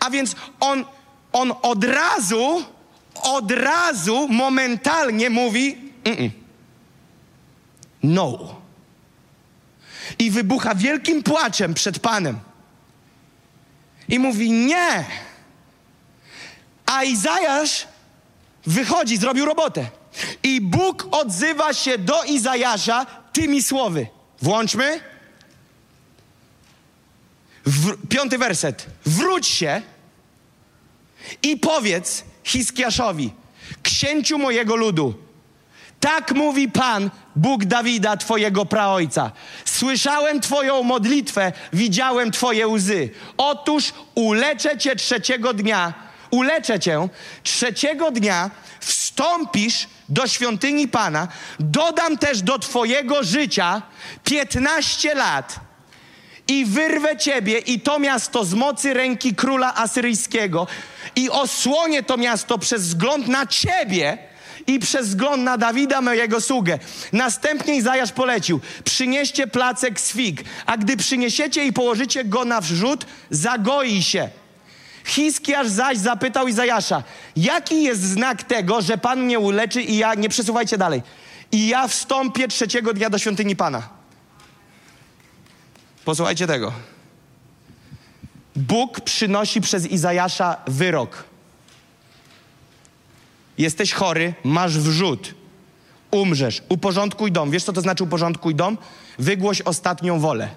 A 0.00 0.10
więc 0.10 0.36
on, 0.60 0.84
on 1.32 1.52
od 1.62 1.84
razu, 1.84 2.64
od 3.14 3.50
razu, 3.50 4.28
momentalnie 4.28 5.30
mówi 5.30 5.92
no. 8.02 8.61
I 10.18 10.30
wybucha 10.30 10.74
wielkim 10.74 11.22
płaczem 11.22 11.74
przed 11.74 11.98
Panem. 11.98 12.38
I 14.08 14.18
mówi 14.18 14.50
nie. 14.50 15.04
A 16.86 17.04
Izajasz 17.04 17.86
wychodzi, 18.66 19.16
zrobił 19.16 19.44
robotę. 19.44 19.86
I 20.42 20.60
Bóg 20.60 21.08
odzywa 21.10 21.72
się 21.72 21.98
do 21.98 22.24
Izajasza 22.24 23.06
tymi 23.32 23.62
słowy. 23.62 24.06
Włączmy. 24.42 25.00
W, 27.66 28.06
piąty 28.08 28.38
werset. 28.38 28.86
Wróć 29.06 29.46
się 29.46 29.82
i 31.42 31.56
powiedz 31.56 32.24
Hiskiaszowi, 32.44 33.32
księciu 33.82 34.38
mojego 34.38 34.76
ludu, 34.76 35.14
tak 36.00 36.32
mówi 36.34 36.68
Pan, 36.68 37.10
Bóg 37.36 37.64
Dawida, 37.64 38.16
Twojego 38.16 38.66
praojca. 38.66 39.32
Słyszałem 39.82 40.40
Twoją 40.40 40.82
modlitwę, 40.82 41.52
widziałem 41.72 42.30
Twoje 42.30 42.68
łzy. 42.68 43.10
Otóż 43.36 43.92
uleczę 44.14 44.78
Cię 44.78 44.96
trzeciego 44.96 45.54
dnia, 45.54 45.94
uleczę 46.30 46.80
Cię. 46.80 47.08
Trzeciego 47.42 48.10
dnia, 48.10 48.50
wstąpisz 48.80 49.88
do 50.08 50.26
świątyni 50.26 50.88
Pana, 50.88 51.28
dodam 51.60 52.18
też 52.18 52.42
do 52.42 52.58
Twojego 52.58 53.22
życia 53.22 53.82
15 54.24 55.14
lat. 55.14 55.60
I 56.48 56.64
wyrwę 56.64 57.16
ciebie 57.16 57.58
i 57.58 57.80
to 57.80 57.98
miasto 57.98 58.44
z 58.44 58.54
mocy 58.54 58.94
ręki 58.94 59.34
króla 59.34 59.74
asyryjskiego. 59.74 60.66
I 61.16 61.30
osłonię 61.30 62.02
to 62.02 62.16
miasto 62.16 62.58
przez 62.58 62.82
wzgląd 62.82 63.28
na 63.28 63.46
ciebie 63.46 64.18
i 64.66 64.78
przez 64.78 65.08
wzgląd 65.08 65.42
na 65.42 65.58
Dawida, 65.58 66.00
mojego 66.00 66.40
sługę. 66.40 66.78
Następnie 67.12 67.76
Izajasz 67.76 68.12
polecił, 68.12 68.60
przynieście 68.84 69.46
placek 69.46 70.00
z 70.00 70.12
fig, 70.12 70.44
a 70.66 70.76
gdy 70.76 70.96
przyniesiecie 70.96 71.64
i 71.64 71.72
położycie 71.72 72.24
go 72.24 72.44
na 72.44 72.60
wrzód, 72.60 73.06
zagoi 73.30 74.02
się. 74.02 74.28
Hiskiasz 75.04 75.68
zaś 75.68 75.98
zapytał 75.98 76.48
Izajasza, 76.48 77.02
jaki 77.36 77.82
jest 77.82 78.02
znak 78.02 78.42
tego, 78.42 78.82
że 78.82 78.98
Pan 78.98 79.22
mnie 79.22 79.38
uleczy 79.38 79.82
i 79.82 79.96
ja, 79.96 80.14
nie 80.14 80.28
przesuwajcie 80.28 80.78
dalej, 80.78 81.02
i 81.52 81.68
ja 81.68 81.88
wstąpię 81.88 82.48
trzeciego 82.48 82.92
dnia 82.92 83.10
do 83.10 83.18
świątyni 83.18 83.56
Pana. 83.56 83.88
Posłuchajcie 86.04 86.46
tego. 86.46 86.72
Bóg 88.56 89.00
przynosi 89.00 89.60
przez 89.60 89.86
Izajasza 89.86 90.56
wyrok. 90.66 91.24
Jesteś 93.58 93.92
chory, 93.92 94.34
masz 94.44 94.78
wrzód, 94.78 95.34
umrzesz, 96.10 96.62
uporządkuj 96.68 97.32
dom. 97.32 97.50
Wiesz, 97.50 97.64
co 97.64 97.72
to 97.72 97.80
znaczy 97.80 98.04
uporządkuj 98.04 98.54
dom? 98.54 98.78
Wygłoś 99.18 99.60
ostatnią 99.60 100.20
wolę. 100.20 100.48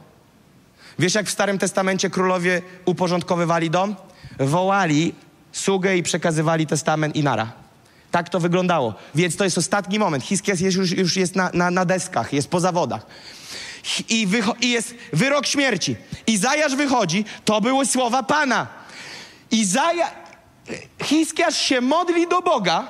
Wiesz, 0.99 1.15
jak 1.15 1.27
w 1.27 1.31
Starym 1.31 1.57
Testamencie 1.57 2.09
królowie 2.09 2.61
uporządkowywali 2.85 3.69
dom? 3.69 3.95
Wołali 4.39 5.13
sługę 5.51 5.97
i 5.97 6.03
przekazywali 6.03 6.67
testament 6.67 7.15
i 7.15 7.23
nara. 7.23 7.51
Tak 8.11 8.29
to 8.29 8.39
wyglądało. 8.39 8.93
Więc 9.15 9.35
to 9.35 9.43
jest 9.43 9.57
ostatni 9.57 9.99
moment. 9.99 10.23
Hiskias 10.23 10.59
jest 10.59 10.77
już, 10.77 10.91
już 10.91 11.15
jest 11.15 11.35
na, 11.35 11.49
na, 11.53 11.71
na 11.71 11.85
deskach, 11.85 12.33
jest 12.33 12.47
po 12.47 12.59
zawodach. 12.59 13.05
I, 14.09 14.27
I 14.61 14.69
jest 14.69 14.95
wyrok 15.13 15.45
śmierci. 15.45 15.95
Izajasz 16.27 16.75
wychodzi, 16.75 17.25
to 17.45 17.61
były 17.61 17.85
słowa 17.85 18.23
Pana. 18.23 18.67
Izaja, 19.51 20.11
Hiskiasz 21.03 21.57
się 21.57 21.81
modli 21.81 22.27
do 22.27 22.41
Boga 22.41 22.87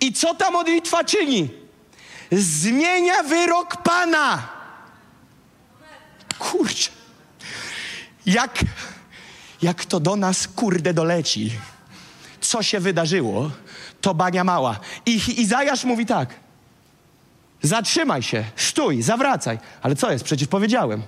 i 0.00 0.12
co 0.12 0.34
ta 0.34 0.50
modlitwa 0.50 1.04
czyni? 1.04 1.50
Zmienia 2.32 3.22
wyrok 3.22 3.82
Pana. 3.82 4.48
Kurczę. 6.38 6.90
Jak, 8.26 8.58
jak 9.62 9.84
to 9.84 10.00
do 10.00 10.16
nas, 10.16 10.48
kurde, 10.48 10.94
doleci. 10.94 11.52
Co 12.40 12.62
się 12.62 12.80
wydarzyło, 12.80 13.50
to 14.00 14.14
bania 14.14 14.44
mała. 14.44 14.80
I 15.06 15.40
Izajasz 15.40 15.84
mówi 15.84 16.06
tak. 16.06 16.34
Zatrzymaj 17.62 18.22
się, 18.22 18.44
stój, 18.56 19.02
zawracaj. 19.02 19.58
Ale 19.82 19.96
co 19.96 20.12
jest? 20.12 20.24
Przecież 20.24 20.48
powiedziałem. 20.48 21.02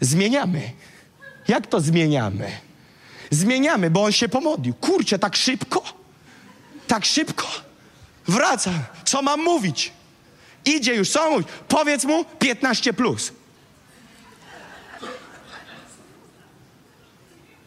Zmieniamy. 0.00 0.72
Jak 1.48 1.66
to 1.66 1.80
zmieniamy? 1.80 2.50
Zmieniamy, 3.30 3.90
bo 3.90 4.04
on 4.04 4.12
się 4.12 4.28
pomodlił. 4.28 4.74
Kurczę, 4.74 5.18
tak 5.18 5.36
szybko? 5.36 5.82
Tak 6.86 7.04
szybko? 7.04 7.46
Wraca. 8.28 8.70
Co 9.04 9.22
mam 9.22 9.40
mówić? 9.44 9.92
Idzie 10.64 10.94
już, 10.94 11.10
co 11.10 11.30
mówić? 11.30 11.48
Powiedz 11.68 12.04
mu 12.04 12.24
15 12.24 12.92
plus. 12.92 13.32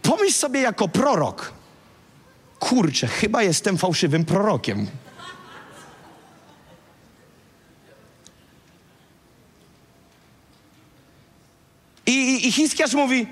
Pomyśl 0.02 0.34
sobie 0.34 0.62
jako 0.62 0.88
prorok. 0.88 1.54
Kurczę, 2.60 3.08
chyba 3.08 3.44
jestem 3.44 3.78
fałszywym 3.78 4.26
prorokiem. 4.26 4.88
I, 12.06 12.12
i, 12.12 12.48
i 12.48 12.52
Hiskiarz 12.52 12.94
mówi, 12.94 13.28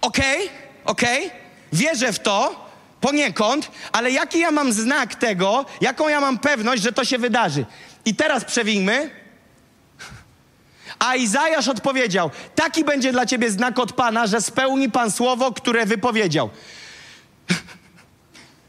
okej, 0.00 0.46
okay, 0.46 0.58
okej, 0.84 1.26
okay, 1.26 1.41
wierzę 1.72 2.12
w 2.12 2.18
to, 2.18 2.66
poniekąd, 3.00 3.70
ale 3.92 4.10
jaki 4.10 4.38
ja 4.38 4.50
mam 4.50 4.72
znak 4.72 5.14
tego, 5.14 5.64
jaką 5.80 6.08
ja 6.08 6.20
mam 6.20 6.38
pewność, 6.38 6.82
że 6.82 6.92
to 6.92 7.04
się 7.04 7.18
wydarzy? 7.18 7.66
I 8.04 8.14
teraz 8.14 8.44
przewijmy. 8.44 9.10
A 10.98 11.16
Izajasz 11.16 11.68
odpowiedział, 11.68 12.30
taki 12.54 12.84
będzie 12.84 13.12
dla 13.12 13.26
ciebie 13.26 13.50
znak 13.50 13.78
od 13.78 13.92
Pana, 13.92 14.26
że 14.26 14.40
spełni 14.40 14.90
Pan 14.90 15.10
słowo, 15.10 15.52
które 15.52 15.86
wypowiedział. 15.86 16.50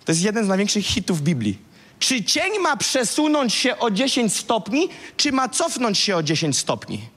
To 0.06 0.12
jest 0.12 0.22
jeden 0.22 0.46
z 0.46 0.48
największych 0.48 0.86
hitów 0.86 1.22
Biblii. 1.22 1.58
Czy 2.00 2.24
cień 2.24 2.60
ma 2.60 2.78
przesunąć 2.78 3.54
się 3.54 3.78
o 3.80 3.92
10 3.92 4.36
stopni, 4.36 4.90
czy 5.18 5.32
ma 5.32 5.50
cofnąć 5.50 5.98
się 5.98 6.16
o 6.16 6.24
10 6.24 6.58
stopni? 6.58 7.10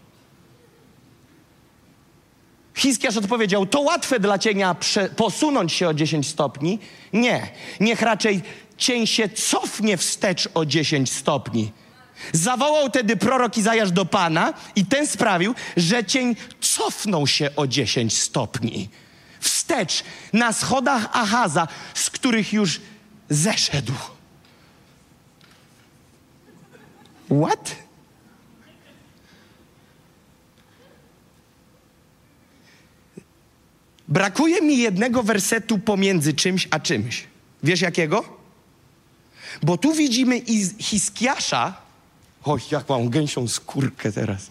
Hiskiarz 2.77 3.17
odpowiedział, 3.17 3.67
to 3.67 3.81
łatwe 3.81 4.21
dla 4.21 4.39
cienia 4.39 4.77
posunąć 5.17 5.73
się 5.73 5.89
o 5.89 5.95
10 5.95 6.29
stopni. 6.29 6.79
Nie, 7.13 7.49
niech 7.81 8.03
raczej 8.03 8.43
cień 8.77 9.07
się 9.07 9.29
cofnie 9.29 9.97
wstecz 9.97 10.49
o 10.55 10.65
10 10.65 11.13
stopni. 11.13 11.73
Zawołał 12.33 12.91
tedy 12.91 13.17
prorok 13.17 13.57
Izajasz 13.57 13.91
do 13.91 14.05
Pana 14.05 14.55
i 14.77 14.87
ten 14.87 15.07
sprawił, 15.07 15.55
że 15.77 16.05
cień 16.05 16.37
cofnął 16.61 17.27
się 17.27 17.51
o 17.57 17.67
10 17.67 18.19
stopni. 18.19 18.89
Wstecz 19.41 20.05
na 20.33 20.53
schodach 20.53 21.09
Achaza, 21.13 21.69
z 21.95 22.11
których 22.11 22.53
już 22.53 22.81
zeszedł. 23.29 23.93
What? 27.43 27.86
Brakuje 34.09 34.63
mi 34.63 34.79
jednego 34.79 35.23
wersetu 35.23 35.79
pomiędzy 35.79 36.35
czymś 36.35 36.69
a 36.71 36.81
czymś. 36.81 37.25
Wiesz 37.63 37.81
jakiego? 37.81 38.25
Bo 39.63 39.79
tu 39.79 39.93
widzimy 39.93 40.41
Hiskiasza. 40.79 41.75
Oj, 42.45 42.61
jak 42.71 42.89
mam 42.89 43.11
gęsią 43.11 43.49
skórkę 43.49 44.13
teraz. 44.13 44.47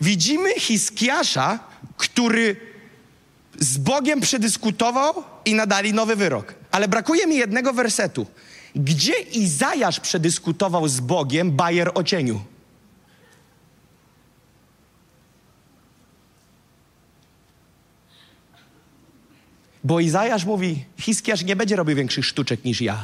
Widzimy 0.00 0.54
Hiskiasza, 0.54 1.58
który 1.96 2.56
z 3.58 3.78
Bogiem 3.78 4.20
przedyskutował 4.20 5.24
i 5.44 5.54
nadali 5.54 5.92
nowy 5.92 6.16
wyrok. 6.16 6.54
Ale 6.70 6.88
brakuje 6.88 7.26
mi 7.26 7.36
jednego 7.36 7.72
wersetu. 7.72 8.26
Gdzie 8.76 9.12
Izajasz 9.20 10.00
przedyskutował 10.00 10.88
z 10.88 11.00
Bogiem 11.00 11.52
bajer 11.52 11.90
o 11.94 12.04
cieniu? 12.04 12.44
Bo 19.88 20.00
Izajasz 20.00 20.44
mówi, 20.44 20.84
Hiskiarz 20.98 21.44
nie 21.44 21.56
będzie 21.56 21.76
robił 21.76 21.96
większych 21.96 22.26
sztuczek 22.26 22.64
niż 22.64 22.80
ja. 22.80 22.98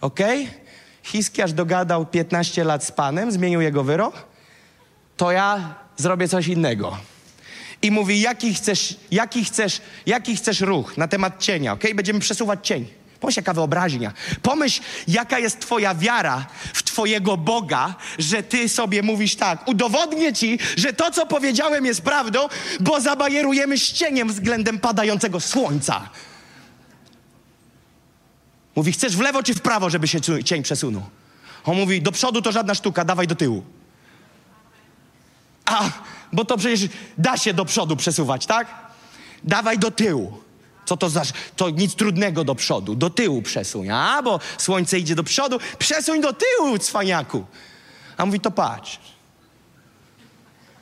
Okej? 0.00 0.42
Okay? 0.42 0.54
Hiskiarz 1.02 1.52
dogadał 1.52 2.06
15 2.06 2.64
lat 2.64 2.84
z 2.84 2.92
Panem, 2.92 3.32
zmienił 3.32 3.60
jego 3.60 3.84
wyrok, 3.84 4.26
to 5.16 5.32
ja 5.32 5.74
zrobię 5.96 6.28
coś 6.28 6.46
innego. 6.46 6.98
I 7.82 7.90
mówi, 7.90 8.20
jaki 8.20 8.54
chcesz, 8.54 8.96
jaki 9.10 9.44
chcesz, 9.44 9.80
jaki 10.06 10.36
chcesz 10.36 10.60
ruch 10.60 10.96
na 10.96 11.08
temat 11.08 11.42
cienia, 11.42 11.72
ok? 11.72 11.82
Będziemy 11.94 12.20
przesuwać 12.20 12.66
cień. 12.66 12.86
Pomyśl, 13.20 13.38
jaka 13.38 13.52
wyobraźnia. 13.52 14.12
Pomyśl, 14.42 14.82
jaka 15.08 15.38
jest 15.38 15.60
twoja 15.60 15.94
wiara 15.94 16.46
w 16.74 16.82
twojego 16.82 17.36
Boga, 17.36 17.94
że 18.18 18.42
ty 18.42 18.68
sobie 18.68 19.02
mówisz 19.02 19.36
tak, 19.36 19.68
udowodnię 19.68 20.32
ci, 20.32 20.58
że 20.76 20.92
to, 20.92 21.10
co 21.10 21.26
powiedziałem 21.26 21.86
jest 21.86 22.02
prawdą, 22.02 22.48
bo 22.80 23.00
zabajerujemy 23.00 23.78
ścieniem 23.78 24.28
względem 24.28 24.78
padającego 24.78 25.40
słońca. 25.40 26.08
Mówi, 28.76 28.92
chcesz 28.92 29.16
w 29.16 29.20
lewo 29.20 29.42
czy 29.42 29.54
w 29.54 29.60
prawo, 29.60 29.90
żeby 29.90 30.08
się 30.08 30.20
cień 30.44 30.62
przesunął? 30.62 31.02
On 31.64 31.76
mówi, 31.76 32.02
do 32.02 32.12
przodu 32.12 32.42
to 32.42 32.52
żadna 32.52 32.74
sztuka, 32.74 33.04
dawaj 33.04 33.26
do 33.26 33.34
tyłu. 33.34 33.64
A, 35.64 35.90
bo 36.32 36.44
to 36.44 36.56
przecież 36.56 36.88
da 37.18 37.36
się 37.36 37.54
do 37.54 37.64
przodu 37.64 37.96
przesuwać, 37.96 38.46
tak? 38.46 38.66
Dawaj 39.44 39.78
do 39.78 39.90
tyłu. 39.90 40.43
Co 40.84 40.96
to 40.96 41.10
za... 41.10 41.22
To 41.56 41.70
nic 41.70 41.94
trudnego 41.94 42.44
do 42.44 42.54
przodu. 42.54 42.94
Do 42.94 43.10
tyłu 43.10 43.42
przesuń. 43.42 43.90
A, 43.90 44.22
bo 44.22 44.40
słońce 44.58 44.98
idzie 44.98 45.14
do 45.14 45.24
przodu. 45.24 45.58
Przesuń 45.78 46.20
do 46.20 46.32
tyłu, 46.32 46.78
cwaniaku. 46.78 47.44
A 48.16 48.26
mówi, 48.26 48.40
to 48.40 48.50
patrz. 48.50 48.98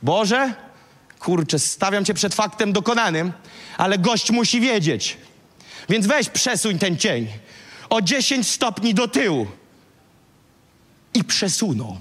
Boże, 0.01 0.53
kurczę, 1.19 1.59
stawiam 1.59 2.05
cię 2.05 2.13
przed 2.13 2.35
faktem 2.35 2.73
dokonanym, 2.73 3.33
ale 3.77 3.97
gość 3.97 4.31
musi 4.31 4.61
wiedzieć. 4.61 5.17
Więc 5.89 6.07
weź, 6.07 6.29
przesuń 6.29 6.79
ten 6.79 6.97
cień 6.97 7.27
o 7.89 8.01
10 8.01 8.49
stopni 8.49 8.93
do 8.93 9.07
tyłu. 9.07 9.47
I 11.13 11.23
przesunął. 11.23 11.97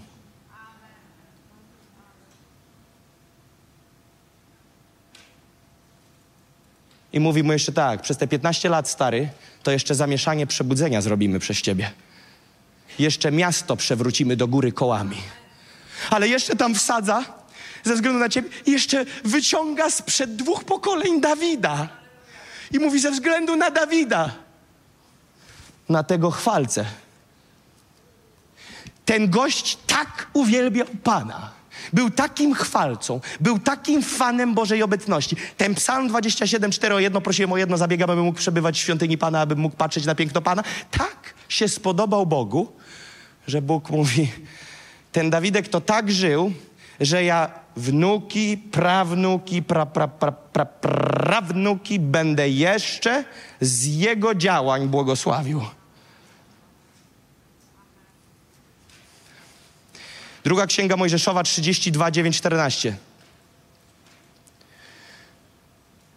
I 7.13 7.21
mówi 7.21 7.43
mu 7.43 7.53
jeszcze 7.53 7.73
tak, 7.73 8.03
przez 8.03 8.17
te 8.17 8.29
15 8.29 8.69
lat, 8.69 8.89
stary, 8.89 9.29
to 9.63 9.71
jeszcze 9.71 9.95
zamieszanie 9.95 10.47
przebudzenia 10.47 11.01
zrobimy 11.01 11.39
przez 11.39 11.63
ciebie. 11.63 11.91
Jeszcze 12.99 13.33
miasto 13.33 13.77
przewrócimy 13.77 14.37
do 14.37 14.49
góry 14.49 14.73
kołami. 14.73 15.17
Ale 16.11 16.29
jeszcze 16.29 16.57
tam 16.57 16.75
wsadza, 16.75 17.25
ze 17.85 17.95
względu 17.95 18.19
na 18.19 18.29
ciebie, 18.29 18.49
jeszcze 18.67 19.05
wyciąga 19.25 19.91
sprzed 19.91 20.37
dwóch 20.37 20.65
pokoleń 20.65 21.21
Dawida. 21.21 21.89
I 22.71 22.79
mówi, 22.79 23.01
ze 23.01 23.11
względu 23.11 23.57
na 23.57 23.71
Dawida, 23.71 24.35
na 25.89 26.03
tego 26.03 26.31
chwalcę. 26.31 26.85
Ten 29.05 29.31
gość 29.31 29.79
tak 29.87 30.27
uwielbiał 30.33 30.87
Pana 31.03 31.62
był 31.93 32.11
takim 32.11 32.55
chwalcą, 32.55 33.21
był 33.41 33.59
takim 33.59 34.03
fanem 34.03 34.55
Bożej 34.55 34.83
obecności. 34.83 35.37
Ten 35.57 35.75
psalm 35.75 36.09
27, 36.09 36.71
4 36.71 36.95
o 36.95 36.99
jedno, 36.99 37.21
prosiłem 37.21 37.53
o 37.53 37.57
jedno, 37.57 37.77
zabiegam, 37.77 38.11
abym 38.11 38.25
mógł 38.25 38.39
przebywać 38.39 38.77
w 38.77 38.83
świątyni 38.83 39.19
Pana, 39.19 39.41
abym 39.41 39.59
mógł 39.59 39.77
patrzeć 39.77 40.07
na 40.07 40.15
piękno 40.15 40.43
Pana. 40.43 40.63
Tak 40.91 41.35
się 41.49 41.69
spodobał 41.69 42.27
Bogu, 42.27 42.73
że 43.47 43.63
Bóg 43.63 43.91
mówi, 43.91 44.33
ten 45.13 45.31
Dawidek 45.31 45.69
to 45.69 45.81
tak 45.81 46.11
żył, 46.11 46.53
że 47.01 47.25
ja 47.25 47.51
wnuki, 47.77 48.59
prawnuki, 48.59 49.63
pra, 49.63 49.87
pra, 49.87 50.09
pra, 50.09 50.33
pra, 50.33 50.65
prawnuki 50.65 52.01
będę 52.01 52.49
jeszcze 52.49 53.25
z 53.61 53.87
jego 53.87 54.35
działań 54.35 54.89
błogosławił. 54.89 55.61
Druga 60.45 60.67
Księga 60.67 60.97
Mojżeszowa 60.97 61.43
32, 61.43 62.11
9, 62.11 62.37
14. 62.37 62.97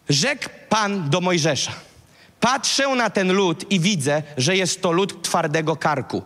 Rzekł 0.10 0.50
Pan 0.70 1.10
do 1.10 1.22
Mojżesza: 1.22 1.72
Patrzę 2.40 2.88
na 2.90 3.10
ten 3.10 3.34
lud 3.34 3.72
i 3.72 3.80
widzę, 3.80 4.24
że 4.38 4.58
jest 4.58 4.82
to 4.82 4.92
lud 4.92 5.22
twardego 5.22 5.76
karku. 5.76 6.24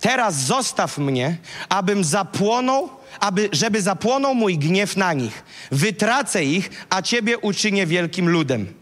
Teraz 0.00 0.34
zostaw 0.36 0.98
mnie, 0.98 1.36
abym 1.68 2.04
zapłonął, 2.04 2.90
aby, 3.20 3.48
żeby 3.52 3.82
zapłonął 3.82 4.34
mój 4.34 4.58
gniew 4.58 4.96
na 4.96 5.12
nich. 5.12 5.44
Wytracę 5.70 6.44
ich, 6.44 6.86
a 6.90 7.02
ciebie 7.02 7.38
uczynię 7.38 7.86
wielkim 7.86 8.28
ludem. 8.28 8.74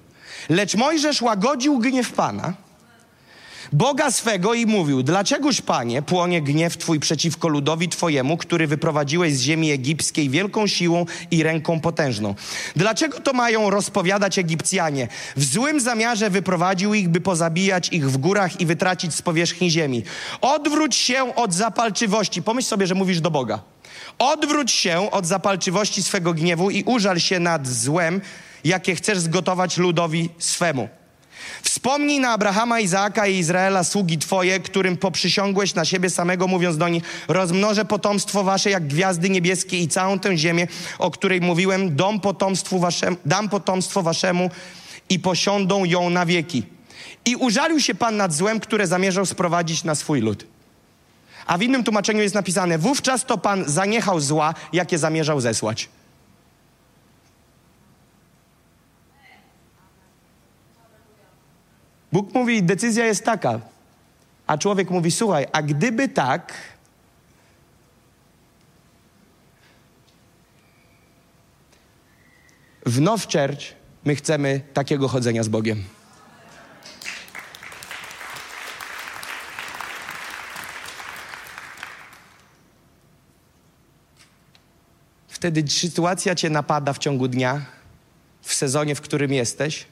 Lecz 0.49 0.75
Mojżesz 0.75 1.23
łagodził 1.23 1.79
gniew 1.79 2.13
Pana 2.13 2.55
Boga 3.73 4.11
swego 4.11 4.55
i 4.55 4.67
mówił: 4.67 5.03
Dlaczegoż, 5.03 5.61
panie, 5.61 6.03
płonie 6.03 6.43
gniew 6.43 6.77
twój 6.77 7.01
przeciwko 7.01 7.49
ludowi 7.49 7.89
twojemu, 7.89 8.37
który 8.37 8.67
wyprowadziłeś 8.67 9.35
z 9.35 9.41
ziemi 9.41 9.71
egipskiej 9.71 10.31
wielką 10.31 10.67
siłą 10.67 11.07
i 11.31 11.43
ręką 11.43 11.81
potężną? 11.81 12.35
Dlaczego 12.77 13.21
to 13.21 13.33
mają 13.33 13.71
rozpowiadać 13.71 14.39
Egipcjanie? 14.39 15.09
W 15.37 15.45
złym 15.45 15.81
zamiarze 15.81 16.31
wyprowadził 16.31 16.95
ich, 16.95 17.09
by 17.09 17.21
pozabijać 17.21 17.89
ich 17.89 18.11
w 18.11 18.17
górach 18.17 18.61
i 18.61 18.67
wytracić 18.67 19.15
z 19.15 19.23
powierzchni 19.23 19.71
ziemi. 19.71 20.03
Odwróć 20.41 20.97
się 20.97 21.35
od 21.35 21.55
zapalczywości. 21.55 22.43
Pomyśl 22.43 22.69
sobie, 22.69 22.87
że 22.87 22.95
mówisz 22.95 23.21
do 23.21 23.31
Boga. 23.31 23.63
Odwróć 24.19 24.73
się 24.73 25.11
od 25.11 25.27
zapalczywości 25.27 26.03
swego 26.03 26.35
gniewu 26.35 26.71
i 26.71 26.85
użal 26.85 27.21
się 27.21 27.41
nad 27.41 27.69
złem, 27.69 28.21
jakie 28.65 28.95
chcesz 28.95 29.19
zgotować 29.19 29.79
ludowi 29.79 30.29
swemu. 30.39 30.89
Wspomnij 31.63 32.21
na 32.21 32.31
Abrahama, 32.31 32.81
Izaaka 32.81 33.27
i 33.27 33.39
Izraela, 33.39 33.85
sługi 33.85 34.19
Twoje, 34.19 34.61
którym 34.61 34.97
poprzysiągłeś 34.97 35.75
na 35.75 35.85
siebie 35.85 36.11
samego, 36.11 36.47
mówiąc 36.47 36.77
do 36.77 36.89
nich, 36.89 37.03
rozmnożę 37.29 37.85
potomstwo 37.85 38.45
Wasze 38.45 38.71
jak 38.71 38.87
gwiazdy 38.87 39.31
niebieskie 39.31 39.79
i 39.79 39.89
całą 39.89 40.19
tę 40.19 40.37
ziemię, 40.37 40.67
o 40.99 41.11
której 41.11 41.41
mówiłem, 41.41 41.97
dom 41.97 42.21
potomstwu 42.21 42.79
waszemu, 42.79 43.17
dam 43.27 43.49
potomstwo 43.49 44.03
Waszemu 44.03 44.51
i 45.09 45.19
posiądą 45.19 45.85
ją 45.85 46.11
na 46.11 46.27
wieki. 46.27 46.63
I 47.25 47.37
użalił 47.37 47.81
się 47.81 47.95
Pan 47.95 48.17
nad 48.17 48.35
złem, 48.35 48.61
które 48.61 48.87
zamierzał 48.87 49.27
sprowadzić 49.27 49.85
na 49.85 49.95
swój 49.95 50.21
lud. 50.21 50.47
A 51.47 51.59
w 51.59 51.63
innym 51.63 51.85
tłumaczeniu 51.85 52.23
jest 52.23 52.35
napisane, 52.35 52.79
wówczas 52.79 53.25
to 53.25 53.39
Pan 53.39 53.65
zaniechał 53.67 54.21
zła, 54.21 54.55
jakie 54.73 54.99
zamierzał 54.99 55.41
zesłać. 55.41 55.89
Bóg 62.13 62.35
mówi, 62.35 62.63
decyzja 62.63 63.07
jest 63.07 63.25
taka. 63.25 63.61
A 64.47 64.59
człowiek 64.59 64.91
mówi, 64.91 65.11
słuchaj, 65.11 65.47
a 65.53 65.63
gdyby 65.63 66.09
tak, 66.09 66.55
w 72.87 73.01
Now 73.01 73.23
Church 73.23 73.75
my 74.05 74.17
chcemy 74.17 74.61
takiego 74.75 75.09
chodzenia 75.09 75.43
z 75.43 75.49
Bogiem. 75.49 75.85
Wtedy 85.29 85.71
sytuacja 85.71 86.35
cię 86.35 86.51
napada 86.51 86.93
w 86.93 86.99
ciągu 86.99 87.29
dnia, 87.29 87.65
w 88.43 88.55
sezonie, 88.55 88.95
w 88.95 89.01
którym 89.01 89.33
jesteś. 89.33 89.92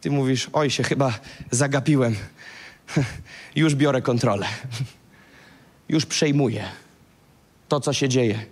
Ty 0.00 0.10
mówisz, 0.10 0.50
oj, 0.52 0.70
się 0.70 0.82
chyba 0.82 1.12
zagapiłem. 1.50 2.16
Już 3.56 3.74
biorę 3.74 4.02
kontrolę. 4.02 4.46
Już 5.88 6.06
przejmuję 6.06 6.64
to, 7.68 7.80
co 7.80 7.92
się 7.92 8.08
dzieje. 8.08 8.44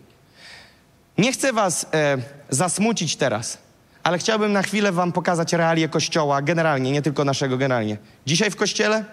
Nie 1.19 1.33
chcę 1.33 1.53
was 1.53 1.87
e, 1.95 2.19
zasmucić 2.51 3.17
teraz, 3.17 3.59
ale 4.03 4.19
chciałbym 4.19 4.53
na 4.53 4.63
chwilę 4.63 4.93
wam 4.93 5.13
pokazać 5.13 5.53
realię 5.53 5.89
Kościoła, 5.89 6.43
generalnie, 6.43 6.93
nie 6.93 7.03
tylko 7.03 7.25
naszego, 7.25 7.59
generalnie. 7.59 7.97
Dzisiaj 8.27 8.51
w 8.51 8.57
Kościele? 8.57 9.05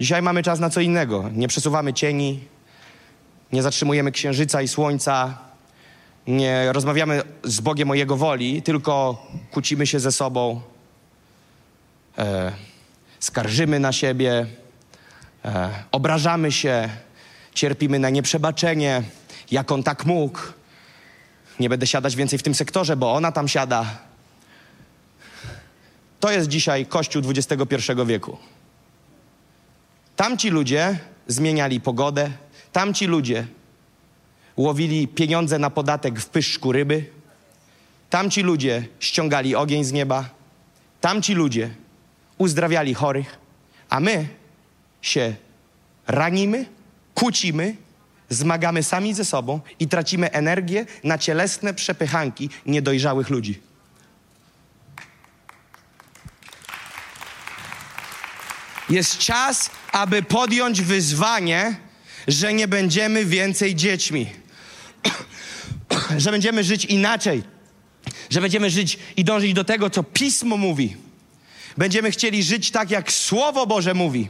Dzisiaj 0.00 0.22
mamy 0.22 0.42
czas 0.42 0.60
na 0.60 0.70
co 0.70 0.80
innego. 0.80 1.30
Nie 1.34 1.48
przesuwamy 1.48 1.92
cieni, 1.92 2.40
nie 3.52 3.62
zatrzymujemy 3.62 4.12
księżyca 4.12 4.62
i 4.62 4.68
słońca, 4.68 5.38
nie 6.26 6.72
rozmawiamy 6.72 7.22
z 7.44 7.60
Bogiem 7.60 7.90
o 7.90 7.94
Jego 7.94 8.16
woli, 8.16 8.62
tylko 8.62 9.26
kłócimy 9.50 9.86
się 9.86 10.00
ze 10.00 10.12
sobą, 10.12 10.60
e, 12.18 12.52
skarżymy 13.20 13.80
na 13.80 13.92
siebie, 13.92 14.46
e, 15.44 15.70
obrażamy 15.92 16.52
się, 16.52 16.88
cierpimy 17.54 17.98
na 17.98 18.10
nieprzebaczenie, 18.10 19.02
jak 19.50 19.72
on 19.72 19.82
tak 19.82 20.06
mógł. 20.06 20.38
Nie 21.60 21.68
będę 21.68 21.86
siadać 21.86 22.16
więcej 22.16 22.38
w 22.38 22.42
tym 22.42 22.54
sektorze, 22.54 22.96
bo 22.96 23.12
ona 23.12 23.32
tam 23.32 23.48
siada. 23.48 23.98
To 26.20 26.32
jest 26.32 26.48
dzisiaj 26.48 26.86
Kościół 26.86 27.22
XXI 27.28 27.92
wieku. 28.06 28.38
Tamci 30.16 30.50
ludzie 30.50 30.98
zmieniali 31.26 31.80
pogodę, 31.80 32.30
tamci 32.72 33.06
ludzie 33.06 33.46
łowili 34.56 35.08
pieniądze 35.08 35.58
na 35.58 35.70
podatek 35.70 36.20
w 36.20 36.28
pyszczku 36.28 36.72
ryby, 36.72 37.04
Tamci 38.12 38.42
ludzie 38.42 38.88
ściągali 39.00 39.56
ogień 39.56 39.84
z 39.84 39.92
nieba, 39.92 40.28
tamci 41.00 41.34
ludzie 41.34 41.70
uzdrawiali 42.38 42.94
chorych, 42.94 43.38
a 43.88 44.00
my 44.00 44.28
się 45.02 45.34
ranimy, 46.06 46.66
kłócimy, 47.14 47.76
zmagamy 48.28 48.82
sami 48.82 49.14
ze 49.14 49.24
sobą 49.24 49.60
i 49.80 49.88
tracimy 49.88 50.32
energię 50.32 50.86
na 51.04 51.18
cielesne 51.18 51.74
przepychanki 51.74 52.50
niedojrzałych 52.66 53.30
ludzi. 53.30 53.60
Jest 58.90 59.18
czas, 59.18 59.70
aby 59.92 60.22
podjąć 60.22 60.82
wyzwanie, 60.82 61.76
że 62.28 62.54
nie 62.54 62.68
będziemy 62.68 63.24
więcej 63.24 63.74
dziećmi. 63.74 64.41
że 66.18 66.30
będziemy 66.30 66.64
żyć 66.64 66.84
inaczej. 66.84 67.42
Że 68.30 68.40
będziemy 68.40 68.70
żyć 68.70 68.98
i 69.16 69.24
dążyć 69.24 69.54
do 69.54 69.64
tego, 69.64 69.90
co 69.90 70.02
Pismo 70.02 70.56
mówi. 70.56 70.96
Będziemy 71.76 72.10
chcieli 72.10 72.42
żyć 72.42 72.70
tak, 72.70 72.90
jak 72.90 73.12
Słowo 73.12 73.66
Boże 73.66 73.94
mówi. 73.94 74.28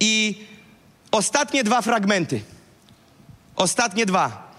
I 0.00 0.42
ostatnie 1.10 1.64
dwa 1.64 1.82
fragmenty. 1.82 2.40
Ostatnie 3.56 4.06
dwa. 4.06 4.52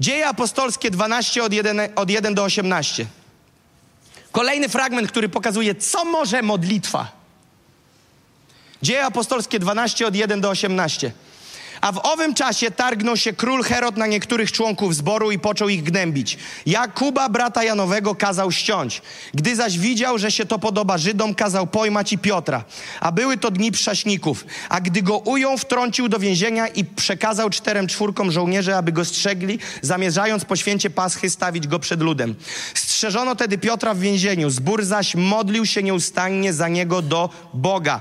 Dzieje 0.00 0.28
apostolskie 0.28 0.90
12 0.90 1.44
od 1.44 1.52
1, 1.52 1.80
od 1.96 2.10
1 2.10 2.34
do 2.34 2.44
18. 2.44 3.06
Kolejny 4.32 4.68
fragment, 4.68 5.10
który 5.10 5.28
pokazuje, 5.28 5.74
co 5.74 6.04
może 6.04 6.42
modlitwa. 6.42 7.12
Dzieje 8.82 9.04
apostolskie 9.04 9.58
12 9.58 10.06
od 10.06 10.16
1 10.16 10.40
do 10.40 10.50
18. 10.50 11.12
A 11.84 11.92
w 11.92 12.00
owym 12.02 12.34
czasie 12.34 12.70
targnął 12.70 13.16
się 13.16 13.32
król 13.32 13.62
Herod 13.62 13.96
na 13.96 14.06
niektórych 14.06 14.52
członków 14.52 14.94
zboru 14.94 15.30
i 15.30 15.38
począł 15.38 15.68
ich 15.68 15.82
gnębić. 15.82 16.38
Jakuba, 16.66 17.28
brata 17.28 17.64
Janowego, 17.64 18.14
kazał 18.14 18.52
ściąć. 18.52 19.02
Gdy 19.34 19.56
zaś 19.56 19.78
widział, 19.78 20.18
że 20.18 20.30
się 20.30 20.46
to 20.46 20.58
podoba 20.58 20.98
Żydom, 20.98 21.34
kazał 21.34 21.66
pojmać 21.66 22.12
i 22.12 22.18
Piotra. 22.18 22.64
A 23.00 23.12
były 23.12 23.36
to 23.36 23.50
dni 23.50 23.72
przaśników. 23.72 24.44
A 24.68 24.80
gdy 24.80 25.02
go 25.02 25.18
ujął, 25.18 25.58
wtrącił 25.58 26.08
do 26.08 26.18
więzienia 26.18 26.68
i 26.68 26.84
przekazał 26.84 27.50
czterem 27.50 27.86
czwórkom 27.86 28.30
żołnierzy, 28.30 28.76
aby 28.76 28.92
go 28.92 29.04
strzegli, 29.04 29.58
zamierzając 29.82 30.44
po 30.44 30.56
święcie 30.56 30.90
Paschy 30.90 31.30
stawić 31.30 31.66
go 31.66 31.78
przed 31.78 32.00
ludem. 32.00 32.34
Strzeżono 32.74 33.36
tedy 33.36 33.58
Piotra 33.58 33.94
w 33.94 33.98
więzieniu. 33.98 34.50
Zbór 34.50 34.84
zaś 34.84 35.14
modlił 35.14 35.66
się 35.66 35.82
nieustannie 35.82 36.52
za 36.52 36.68
niego 36.68 37.02
do 37.02 37.30
Boga. 37.54 38.00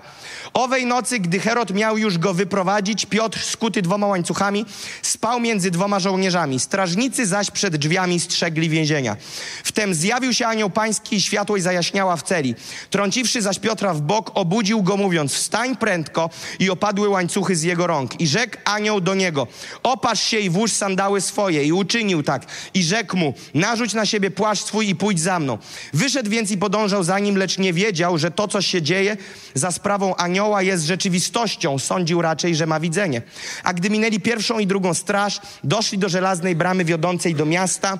Owej 0.53 0.85
nocy, 0.85 1.19
gdy 1.19 1.39
Herod 1.39 1.71
miał 1.71 1.97
już 1.97 2.17
go 2.17 2.33
wyprowadzić, 2.33 3.05
Piotr 3.05 3.39
skuty 3.43 3.81
dwoma 3.81 4.07
łańcuchami 4.07 4.65
spał 5.01 5.39
między 5.39 5.71
dwoma 5.71 5.99
żołnierzami. 5.99 6.59
Strażnicy 6.59 7.25
zaś 7.25 7.51
przed 7.51 7.75
drzwiami 7.75 8.19
strzegli 8.19 8.69
więzienia. 8.69 9.17
Wtem 9.63 9.93
zjawił 9.93 10.33
się 10.33 10.47
anioł 10.47 10.69
pański 10.69 11.15
i 11.15 11.21
światłość 11.21 11.63
zajaśniała 11.63 12.15
w 12.15 12.23
celi. 12.23 12.55
Trąciwszy 12.89 13.41
zaś 13.41 13.59
Piotra 13.59 13.93
w 13.93 14.01
bok, 14.01 14.31
obudził 14.33 14.83
go 14.83 14.97
mówiąc, 14.97 15.33
wstań 15.33 15.77
prędko 15.77 16.29
i 16.59 16.69
opadły 16.69 17.09
łańcuchy 17.09 17.55
z 17.55 17.63
jego 17.63 17.87
rąk. 17.87 18.21
I 18.21 18.27
rzekł 18.27 18.57
anioł 18.65 19.01
do 19.01 19.15
niego, 19.15 19.47
opasz 19.83 20.23
się 20.23 20.39
i 20.39 20.49
włóż 20.49 20.71
sandały 20.71 21.21
swoje. 21.21 21.63
I 21.63 21.71
uczynił 21.71 22.23
tak. 22.23 22.45
I 22.73 22.83
rzekł 22.83 23.17
mu, 23.17 23.33
narzuć 23.53 23.93
na 23.93 24.05
siebie 24.05 24.31
płaszcz 24.31 24.65
swój 24.65 24.89
i 24.89 24.95
pójdź 24.95 25.21
za 25.21 25.39
mną. 25.39 25.57
Wyszedł 25.93 26.29
więc 26.29 26.51
i 26.51 26.57
podążał 26.57 27.03
za 27.03 27.19
nim, 27.19 27.37
lecz 27.37 27.57
nie 27.57 27.73
wiedział, 27.73 28.17
że 28.17 28.31
to, 28.31 28.47
co 28.47 28.61
się 28.61 28.81
dzieje 28.81 29.17
za 29.53 29.71
sprawą 29.71 30.15
anioła 30.15 30.42
jest 30.61 30.85
rzeczywistością. 30.85 31.79
Sądził 31.79 32.21
raczej, 32.21 32.55
że 32.55 32.65
ma 32.65 32.79
widzenie. 32.79 33.21
A 33.63 33.73
gdy 33.73 33.89
minęli 33.89 34.19
pierwszą 34.19 34.59
i 34.59 34.67
drugą 34.67 34.93
straż, 34.93 35.41
doszli 35.63 35.97
do 35.97 36.09
żelaznej 36.09 36.55
bramy 36.55 36.85
wiodącej 36.85 37.35
do 37.35 37.45
miasta, 37.45 37.97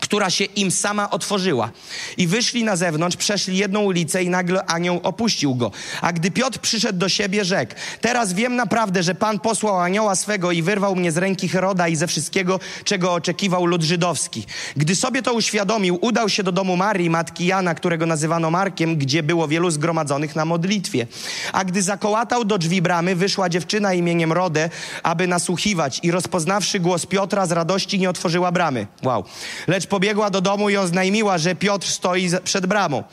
która 0.00 0.30
się 0.30 0.44
im 0.44 0.70
sama 0.70 1.10
otworzyła. 1.10 1.70
I 2.16 2.26
wyszli 2.26 2.64
na 2.64 2.76
zewnątrz, 2.76 3.16
przeszli 3.16 3.56
jedną 3.56 3.80
ulicę 3.80 4.22
i 4.22 4.28
nagle 4.28 4.64
anioł 4.64 5.00
opuścił 5.02 5.54
go. 5.54 5.70
A 6.00 6.12
gdy 6.12 6.30
Piotr 6.30 6.58
przyszedł 6.58 6.98
do 6.98 7.08
siebie, 7.08 7.44
rzekł, 7.44 7.74
teraz 8.00 8.32
wiem 8.32 8.56
naprawdę, 8.56 9.02
że 9.02 9.14
Pan 9.14 9.40
posłał 9.40 9.80
anioła 9.80 10.16
swego 10.16 10.52
i 10.52 10.62
wyrwał 10.62 10.96
mnie 10.96 11.12
z 11.12 11.16
ręki 11.16 11.48
Heroda 11.48 11.88
i 11.88 11.96
ze 11.96 12.06
wszystkiego, 12.06 12.60
czego 12.84 13.12
oczekiwał 13.12 13.66
lud 13.66 13.82
żydowski. 13.82 14.46
Gdy 14.76 14.96
sobie 14.96 15.22
to 15.22 15.32
uświadomił, 15.32 15.98
udał 16.00 16.28
się 16.28 16.42
do 16.42 16.52
domu 16.52 16.76
Marii, 16.76 17.10
matki 17.10 17.46
Jana, 17.46 17.74
którego 17.74 18.06
nazywano 18.06 18.50
Markiem, 18.50 18.96
gdzie 18.96 19.22
było 19.22 19.48
wielu 19.48 19.70
zgromadzonych 19.70 20.36
na 20.36 20.44
modlitwie. 20.44 21.06
A 21.52 21.64
gdy 21.64 21.82
zakołatał 21.82 22.44
do 22.44 22.58
drzwi 22.58 22.82
bramy, 22.82 23.16
wyszła 23.16 23.48
dziewczyna 23.48 23.94
imieniem 23.94 24.32
Rodę, 24.32 24.70
aby 25.02 25.26
nasłuchiwać 25.26 26.00
i 26.02 26.10
rozpoznawszy 26.10 26.80
głos 26.80 27.06
Piotra 27.06 27.46
z 27.46 27.52
radości 27.52 27.98
nie 27.98 28.10
otworzyła 28.10 28.52
bramy. 28.52 28.86
Wow. 29.02 29.24
Lecz 29.66 29.86
pobiegła 29.90 30.30
do 30.30 30.40
domu 30.40 30.70
i 30.70 30.76
oznajmiła, 30.76 31.38
że 31.38 31.54
Piotr 31.54 31.88
stoi 31.88 32.30
przed 32.44 32.66
bramą. 32.66 33.04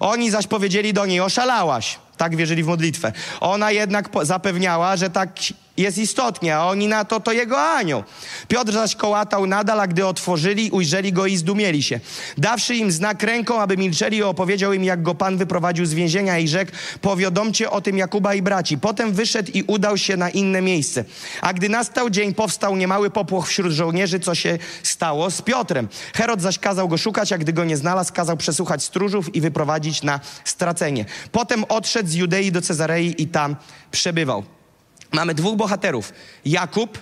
Oni 0.00 0.30
zaś 0.30 0.46
powiedzieli 0.46 0.92
do 0.92 1.06
niej, 1.06 1.20
oszalałaś. 1.20 1.98
Tak 2.16 2.36
wierzyli 2.36 2.62
w 2.62 2.66
modlitwę. 2.66 3.12
Ona 3.40 3.70
jednak 3.70 4.08
zapewniała, 4.22 4.96
że 4.96 5.10
tak 5.10 5.30
jest 5.80 5.98
istotnie, 5.98 6.56
a 6.56 6.64
oni 6.64 6.88
na 6.88 7.04
to 7.04 7.20
to 7.20 7.32
jego 7.32 7.62
anioł. 7.62 8.04
Piotr 8.48 8.72
zaś 8.72 8.96
kołatał 8.96 9.46
nadal, 9.46 9.80
a 9.80 9.86
gdy 9.86 10.06
otworzyli, 10.06 10.70
ujrzeli 10.70 11.12
go 11.12 11.26
i 11.26 11.36
zdumieli 11.36 11.82
się. 11.82 12.00
Dawszy 12.38 12.74
im 12.76 12.92
znak 12.92 13.22
ręką, 13.22 13.60
aby 13.60 13.76
milczeli, 13.76 14.22
opowiedział 14.22 14.72
im, 14.72 14.84
jak 14.84 15.02
go 15.02 15.14
Pan 15.14 15.36
wyprowadził 15.36 15.86
z 15.86 15.94
więzienia 15.94 16.38
i 16.38 16.48
rzekł, 16.48 16.72
powiadomcie 17.00 17.70
o 17.70 17.80
tym 17.80 17.98
Jakuba 17.98 18.34
i 18.34 18.42
braci. 18.42 18.78
Potem 18.78 19.12
wyszedł 19.12 19.50
i 19.54 19.62
udał 19.62 19.98
się 19.98 20.16
na 20.16 20.30
inne 20.30 20.62
miejsce. 20.62 21.04
A 21.40 21.52
gdy 21.52 21.68
nastał 21.68 22.10
dzień, 22.10 22.34
powstał 22.34 22.76
niemały 22.76 23.10
popłoch 23.10 23.48
wśród 23.48 23.72
żołnierzy, 23.72 24.20
co 24.20 24.34
się 24.34 24.58
stało 24.82 25.30
z 25.30 25.42
Piotrem. 25.42 25.88
Herod 26.14 26.42
zaś 26.42 26.58
kazał 26.58 26.88
go 26.88 26.98
szukać, 26.98 27.32
a 27.32 27.38
gdy 27.38 27.52
go 27.52 27.64
nie 27.64 27.76
znalazł, 27.76 28.12
kazał 28.12 28.36
przesłuchać 28.36 28.82
stróżów 28.82 29.34
i 29.34 29.40
wyprowadzić 29.40 30.02
na 30.02 30.20
stracenie. 30.44 31.04
Potem 31.32 31.64
odszedł 31.68 32.08
z 32.08 32.14
Judei 32.14 32.52
do 32.52 32.62
Cezarei 32.62 33.14
i 33.22 33.26
tam 33.26 33.56
przebywał. 33.90 34.59
Mamy 35.12 35.34
dwóch 35.34 35.56
bohaterów. 35.56 36.12
Jakub, 36.44 36.98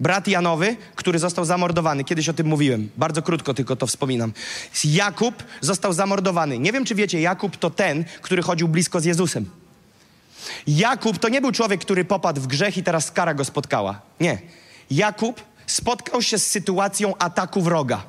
brat 0.00 0.28
Janowy, 0.28 0.76
który 0.94 1.18
został 1.18 1.44
zamordowany. 1.44 2.04
Kiedyś 2.04 2.28
o 2.28 2.32
tym 2.32 2.46
mówiłem. 2.46 2.90
Bardzo 2.96 3.22
krótko 3.22 3.54
tylko 3.54 3.76
to 3.76 3.86
wspominam. 3.86 4.32
Jakub 4.84 5.44
został 5.60 5.92
zamordowany. 5.92 6.58
Nie 6.58 6.72
wiem, 6.72 6.84
czy 6.84 6.94
wiecie, 6.94 7.20
Jakub 7.20 7.56
to 7.56 7.70
ten, 7.70 8.04
który 8.22 8.42
chodził 8.42 8.68
blisko 8.68 9.00
z 9.00 9.04
Jezusem. 9.04 9.50
Jakub 10.66 11.18
to 11.18 11.28
nie 11.28 11.40
był 11.40 11.52
człowiek, 11.52 11.80
który 11.80 12.04
popadł 12.04 12.40
w 12.40 12.46
grzech 12.46 12.76
i 12.76 12.82
teraz 12.82 13.10
kara 13.10 13.34
go 13.34 13.44
spotkała. 13.44 14.00
Nie. 14.20 14.38
Jakub 14.90 15.42
spotkał 15.66 16.22
się 16.22 16.38
z 16.38 16.46
sytuacją 16.46 17.16
ataku 17.18 17.62
wroga. 17.62 18.02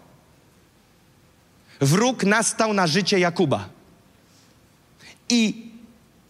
Wróg 1.82 2.24
nastał 2.24 2.74
na 2.74 2.88
życie 2.88 3.20
Jakuba. 3.20 3.70
I 5.30 5.72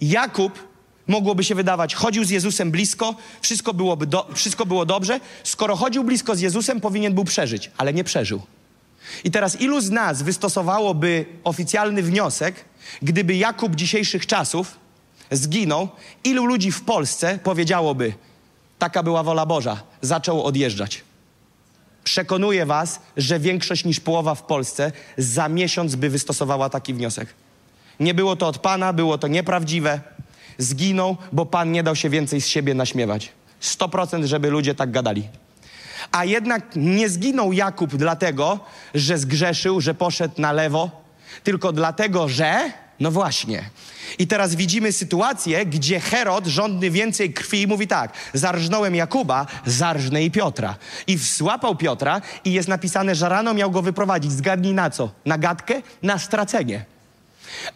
Jakub 0.02 0.65
Mogłoby 1.08 1.44
się 1.44 1.56
wydawać, 1.56 1.96
chodził 1.96 2.24
z 2.24 2.30
Jezusem 2.30 2.72
blisko, 2.72 3.16
wszystko, 3.42 3.74
byłoby 3.74 4.08
do, 4.08 4.28
wszystko 4.34 4.66
było 4.66 4.86
dobrze. 4.86 5.20
Skoro 5.44 5.76
chodził 5.76 6.04
blisko 6.04 6.36
z 6.36 6.40
Jezusem, 6.40 6.82
powinien 6.82 7.14
był 7.14 7.24
przeżyć, 7.24 7.72
ale 7.78 7.94
nie 7.94 8.04
przeżył. 8.04 8.42
I 9.24 9.32
teraz 9.32 9.62
ilu 9.62 9.82
z 9.82 9.92
nas 9.92 10.22
wystosowałoby 10.22 11.26
oficjalny 11.44 12.04
wniosek, 12.04 12.66
gdyby 13.02 13.36
Jakub 13.36 13.76
dzisiejszych 13.76 14.26
czasów 14.26 14.78
zginął, 15.32 15.90
ilu 16.24 16.46
ludzi 16.46 16.72
w 16.72 16.82
Polsce 16.82 17.40
powiedziałoby, 17.44 18.14
taka 18.80 19.04
była 19.04 19.24
wola 19.24 19.46
Boża, 19.46 19.84
zaczął 20.02 20.44
odjeżdżać. 20.44 21.04
Przekonuję 22.04 22.66
was, 22.66 23.00
że 23.18 23.40
większość 23.40 23.86
niż 23.86 24.00
połowa 24.00 24.36
w 24.36 24.44
Polsce 24.44 24.92
za 25.18 25.50
miesiąc 25.50 25.96
by 25.96 26.10
wystosowała 26.10 26.70
taki 26.70 26.94
wniosek. 26.94 27.34
Nie 28.00 28.14
było 28.14 28.36
to 28.36 28.48
od 28.48 28.58
Pana, 28.58 28.94
było 28.94 29.18
to 29.18 29.28
nieprawdziwe, 29.28 30.02
Zginął, 30.58 31.18
bo 31.32 31.46
Pan 31.46 31.72
nie 31.72 31.84
dał 31.84 31.96
się 31.96 32.10
więcej 32.10 32.42
z 32.42 32.48
siebie 32.48 32.74
naśmiewać. 32.74 33.32
100% 33.62 34.26
żeby 34.26 34.50
ludzie 34.50 34.76
tak 34.76 34.92
gadali. 34.92 35.28
A 36.12 36.26
jednak 36.26 36.64
nie 36.76 37.10
zginął 37.10 37.54
Jakub 37.54 37.96
dlatego, 37.96 38.60
że 38.94 39.18
zgrzeszył, 39.18 39.82
że 39.82 39.94
poszedł 39.94 40.42
na 40.42 40.52
lewo, 40.52 40.92
tylko 41.44 41.72
dlatego, 41.72 42.30
że, 42.30 42.72
no 43.00 43.12
właśnie. 43.12 43.70
I 44.20 44.28
teraz 44.28 44.56
widzimy 44.56 44.92
sytuację, 44.92 45.66
gdzie 45.66 46.00
Herod, 46.00 46.48
żądny 46.48 46.92
więcej 46.92 47.34
krwi, 47.34 47.68
mówi 47.68 47.88
tak: 47.88 48.14
Zarżnąłem 48.34 48.96
Jakuba, 48.96 49.46
zarżnę 49.66 50.24
i 50.24 50.32
Piotra. 50.32 50.76
I 51.08 51.18
złapał 51.18 51.76
Piotra, 51.76 52.22
i 52.46 52.54
jest 52.54 52.68
napisane, 52.68 53.16
że 53.16 53.30
rano 53.30 53.54
miał 53.54 53.72
go 53.72 53.82
wyprowadzić. 53.82 54.32
Zgadnij 54.32 54.74
na 54.74 54.90
co? 54.90 55.12
Na 55.26 55.38
gadkę? 55.38 55.82
Na 56.04 56.20
stracenie. 56.20 56.86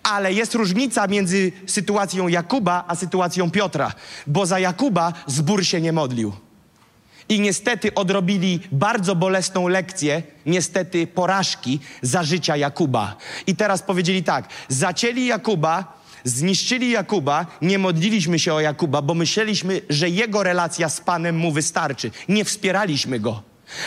Ale 0.03 0.33
jest 0.33 0.55
różnica 0.55 1.07
między 1.07 1.51
sytuacją 1.65 2.27
Jakuba 2.27 2.83
a 2.87 2.95
sytuacją 2.95 3.51
Piotra, 3.51 3.91
bo 4.27 4.45
za 4.45 4.59
Jakuba 4.59 5.13
zbór 5.27 5.65
się 5.65 5.81
nie 5.81 5.93
modlił. 5.93 6.33
I 7.29 7.39
niestety 7.39 7.93
odrobili 7.93 8.59
bardzo 8.71 9.15
bolesną 9.15 9.67
lekcję, 9.67 10.23
niestety 10.45 11.07
porażki 11.07 11.79
za 12.01 12.23
życia 12.23 12.57
Jakuba. 12.57 13.15
I 13.47 13.55
teraz 13.55 13.81
powiedzieli 13.81 14.23
tak: 14.23 14.49
zacięli 14.67 15.25
Jakuba, 15.25 15.99
zniszczyli 16.23 16.91
Jakuba, 16.91 17.45
nie 17.61 17.79
modliliśmy 17.79 18.39
się 18.39 18.53
o 18.53 18.59
Jakuba, 18.59 19.01
bo 19.01 19.13
myśleliśmy, 19.13 19.81
że 19.89 20.09
jego 20.09 20.43
relacja 20.43 20.89
z 20.89 21.01
Panem 21.01 21.37
mu 21.37 21.51
wystarczy. 21.51 22.11
Nie 22.29 22.45
wspieraliśmy 22.45 23.19
go. 23.19 23.43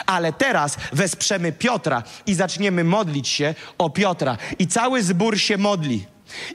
Ale 0.06 0.32
teraz 0.32 0.76
wesprzemy 0.92 1.52
Piotra 1.52 2.02
i 2.26 2.34
zaczniemy 2.34 2.84
modlić 2.84 3.28
się 3.28 3.54
o 3.78 3.90
Piotra. 3.90 4.36
I 4.58 4.66
cały 4.66 5.02
zbór 5.02 5.38
się 5.38 5.58
modli. 5.58 6.06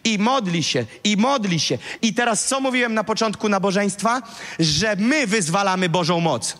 I 0.04 0.20
modli 0.20 0.64
się, 0.64 0.86
i 1.04 1.18
modli 1.18 1.60
się. 1.60 1.78
I 2.02 2.14
teraz 2.14 2.46
co 2.46 2.60
mówiłem 2.60 2.94
na 2.94 3.04
początku 3.04 3.50
nabożeństwa? 3.50 4.22
Że 4.60 4.96
my 4.96 5.28
wyzwalamy 5.28 5.90
Bożą 5.90 6.20
moc. 6.20 6.58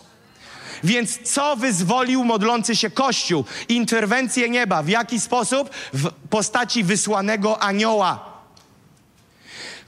Więc 0.84 1.32
co 1.32 1.56
wyzwolił 1.56 2.24
modlący 2.24 2.76
się 2.76 2.90
Kościół? 2.90 3.44
Interwencję 3.68 4.50
nieba. 4.50 4.82
W 4.82 4.88
jaki 4.88 5.20
sposób? 5.20 5.70
W 5.92 6.10
postaci 6.30 6.84
wysłanego 6.84 7.62
anioła. 7.62 8.27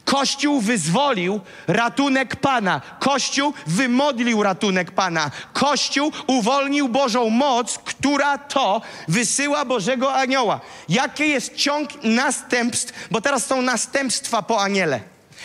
Kościół 0.05 0.61
wyzwolił 0.61 1.41
ratunek 1.67 2.37
Pana. 2.37 2.81
Kościół 3.01 3.55
wymodlił 3.67 4.43
ratunek 4.43 4.91
Pana. 4.91 5.31
Kościół 5.53 6.13
uwolnił 6.27 6.89
Bożą 6.89 7.31
moc, 7.31 7.79
która 7.79 8.39
to 8.39 8.83
wysyła 9.09 9.65
Bożego 9.65 10.15
anioła. 10.15 10.61
Jaki 10.89 11.29
jest 11.29 11.57
ciąg 11.57 11.91
następstw? 12.03 13.09
Bo 13.11 13.21
teraz 13.21 13.47
są 13.47 13.63
następstwa 13.63 14.43
po 14.43 14.63
aniele. 14.63 15.01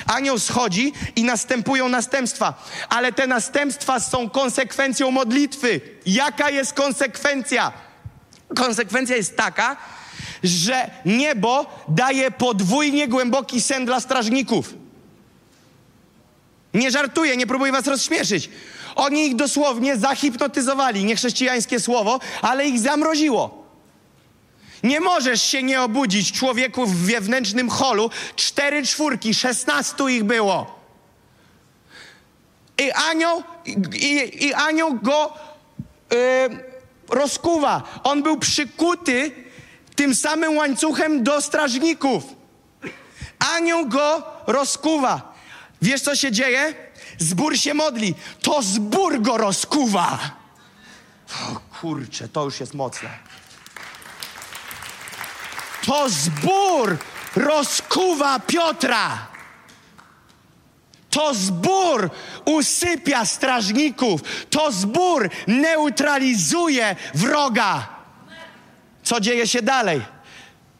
Anioł 0.06 0.40
schodzi 0.40 0.94
i 1.16 1.24
następują 1.24 1.90
następstwa, 1.90 2.54
ale 2.90 3.12
te 3.12 3.28
następstwa 3.28 4.00
są 4.00 4.30
konsekwencją 4.30 5.12
modlitwy. 5.12 5.82
Jaka 6.06 6.50
jest 6.50 6.74
konsekwencja? 6.74 7.72
Konsekwencja 8.56 9.16
jest 9.16 9.38
taka, 9.38 9.78
że 10.46 10.92
niebo 11.06 11.66
daje 11.88 12.32
podwójnie 12.32 13.08
głęboki 13.08 13.62
sen 13.62 13.86
dla 13.86 14.00
strażników. 14.00 14.74
Nie 16.74 16.92
żartuję, 16.92 17.38
nie 17.38 17.48
próbuję 17.48 17.72
was 17.72 17.88
rozśmieszyć. 17.88 18.50
Oni 18.96 19.26
ich 19.26 19.36
dosłownie 19.36 19.98
zahipnotyzowali, 19.98 21.06
niechrześcijańskie 21.06 21.80
słowo, 21.80 22.20
ale 22.42 22.68
ich 22.68 22.80
zamroziło. 22.80 23.66
Nie 24.84 25.00
możesz 25.00 25.44
się 25.44 25.64
nie 25.64 25.82
obudzić 25.82 26.32
człowieku 26.32 26.86
w 26.86 26.96
wewnętrznym 26.96 27.70
holu. 27.70 28.10
Cztery 28.36 28.84
czwórki, 28.84 29.34
szesnastu 29.34 30.10
ich 30.10 30.24
było. 30.24 30.80
I 32.78 32.92
anioł, 32.92 33.44
i, 33.94 34.46
i 34.46 34.54
anioł 34.54 34.94
go 34.94 35.34
yy, 36.12 36.18
rozkuwa. 37.10 38.02
On 38.04 38.24
był 38.24 38.38
przykuty 38.38 39.32
tym 39.96 40.16
samym 40.16 40.58
łańcuchem 40.58 41.24
do 41.24 41.42
strażników. 41.42 42.24
Anioł 43.56 43.88
go 43.88 44.24
rozkuwa. 44.48 45.36
Wiesz, 45.82 46.02
co 46.02 46.16
się 46.16 46.32
dzieje? 46.32 46.74
Zbór 47.18 47.58
się 47.58 47.74
modli. 47.74 48.16
To 48.42 48.62
zbór 48.62 49.22
go 49.22 49.38
rozkuwa. 49.38 50.20
O 51.30 51.80
kurczę, 51.80 52.28
to 52.28 52.44
już 52.44 52.60
jest 52.60 52.74
mocne. 52.74 53.10
To 55.86 56.10
zbór 56.10 56.98
rozkuwa 57.36 58.40
Piotra. 58.40 59.28
To 61.10 61.34
zbór 61.34 62.10
usypia 62.46 63.26
strażników. 63.26 64.22
To 64.50 64.72
zbór 64.72 65.30
neutralizuje 65.48 66.96
wroga. 67.14 67.95
Co 69.06 69.20
dzieje 69.20 69.48
się 69.48 69.62
dalej? 69.62 70.02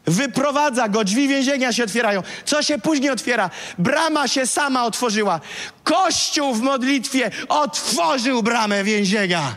Wyprowadza 0.06 0.88
go, 0.88 1.04
drzwi 1.04 1.28
więzienia 1.28 1.72
się 1.72 1.84
otwierają. 1.84 2.22
Co 2.44 2.62
się 2.62 2.78
później 2.78 3.10
otwiera? 3.10 3.50
Brama 3.78 4.28
się 4.28 4.46
sama 4.46 4.84
otworzyła. 4.84 5.40
Kościół 5.84 6.54
w 6.54 6.62
modlitwie 6.62 7.30
otworzył 7.48 8.42
bramę 8.42 8.84
więzienia. 8.84 9.56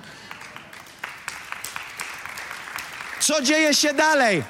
Co 3.20 3.41
dzieje 3.41 3.74
się 3.74 3.93
dalej? 3.93 4.43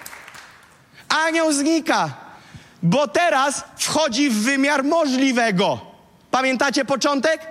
Anioł 1.10 1.52
znika, 1.54 2.10
bo 2.84 3.08
teraz 3.08 3.64
wchodzi 3.78 4.30
w 4.30 4.44
wymiar 4.44 4.84
możliwego. 4.84 5.82
Pamiętacie 6.32 6.86
początek? 6.86 7.42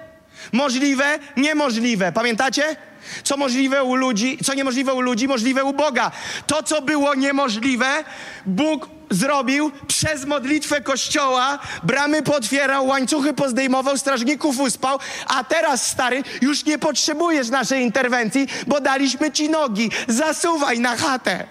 Możliwe, 0.52 1.18
niemożliwe. 1.36 2.12
Pamiętacie? 2.12 2.76
Co 3.22 3.36
możliwe 3.36 3.84
u 3.84 3.94
ludzi, 3.94 4.38
co 4.44 4.54
niemożliwe 4.54 4.94
u 4.94 5.00
ludzi, 5.00 5.28
możliwe 5.28 5.64
u 5.64 5.72
Boga. 5.72 6.10
To, 6.46 6.62
co 6.62 6.82
było 6.82 7.14
niemożliwe, 7.14 8.04
Bóg 8.46 8.88
zrobił 9.10 9.70
przez 9.86 10.24
modlitwę 10.24 10.80
Kościoła, 10.80 11.58
bramy 11.82 12.22
potwierał, 12.22 12.86
łańcuchy 12.86 13.32
pozdejmował, 13.34 13.98
strażników 13.98 14.60
uspał, 14.60 14.98
a 15.26 15.44
teraz, 15.44 15.86
stary, 15.86 16.22
już 16.40 16.64
nie 16.64 16.78
potrzebujesz 16.78 17.48
naszej 17.48 17.82
interwencji, 17.82 18.48
bo 18.66 18.80
daliśmy 18.80 19.32
ci 19.32 19.50
nogi. 19.50 19.90
Zasuwaj 20.08 20.80
na 20.80 20.96
chatę. 20.96 21.46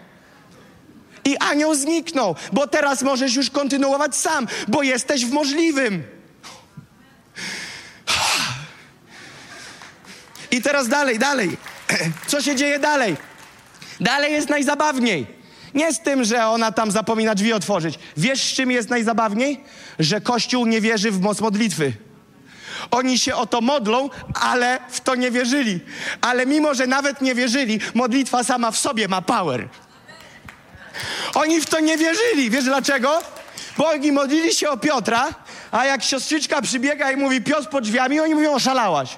I 1.25 1.37
anioł 1.37 1.75
zniknął, 1.75 2.35
bo 2.53 2.67
teraz 2.67 3.01
możesz 3.01 3.35
już 3.35 3.49
kontynuować 3.49 4.15
sam, 4.15 4.47
bo 4.67 4.83
jesteś 4.83 5.25
w 5.25 5.31
możliwym. 5.31 6.16
I 10.51 10.61
teraz 10.61 10.87
dalej, 10.87 11.19
dalej. 11.19 11.57
Co 12.27 12.41
się 12.41 12.55
dzieje 12.55 12.79
dalej? 12.79 13.17
Dalej 13.99 14.31
jest 14.31 14.49
najzabawniej. 14.49 15.37
Nie 15.73 15.93
z 15.93 15.99
tym, 15.99 16.23
że 16.23 16.47
ona 16.47 16.71
tam 16.71 16.91
zapomina 16.91 17.35
drzwi 17.35 17.53
otworzyć. 17.53 17.99
Wiesz, 18.17 18.41
z 18.41 18.53
czym 18.53 18.71
jest 18.71 18.89
najzabawniej? 18.89 19.63
Że 19.99 20.21
Kościół 20.21 20.65
nie 20.65 20.81
wierzy 20.81 21.11
w 21.11 21.21
moc 21.21 21.41
modlitwy. 21.41 21.93
Oni 22.91 23.19
się 23.19 23.35
o 23.35 23.45
to 23.45 23.61
modlą, 23.61 24.09
ale 24.33 24.79
w 24.89 25.01
to 25.01 25.15
nie 25.15 25.31
wierzyli. 25.31 25.79
Ale 26.21 26.45
mimo, 26.45 26.73
że 26.73 26.87
nawet 26.87 27.21
nie 27.21 27.35
wierzyli, 27.35 27.79
modlitwa 27.93 28.43
sama 28.43 28.71
w 28.71 28.77
sobie 28.77 29.07
ma 29.07 29.21
power. 29.21 29.69
Oni 31.33 31.61
w 31.61 31.65
to 31.65 31.79
nie 31.79 31.97
wierzyli. 31.97 32.49
Wiesz 32.49 32.63
dlaczego? 32.63 33.21
Bo 33.77 33.89
oni 33.89 34.11
modlili 34.11 34.53
się 34.53 34.69
o 34.69 34.77
Piotra, 34.77 35.27
a 35.71 35.85
jak 35.85 36.03
siostrzyczka 36.03 36.61
przybiega 36.61 37.11
i 37.11 37.15
mówi 37.15 37.41
Piotr 37.41 37.69
pod 37.69 37.83
drzwiami, 37.83 38.19
oni 38.19 38.35
mówią 38.35 38.53
oszalałaś. 38.53 39.17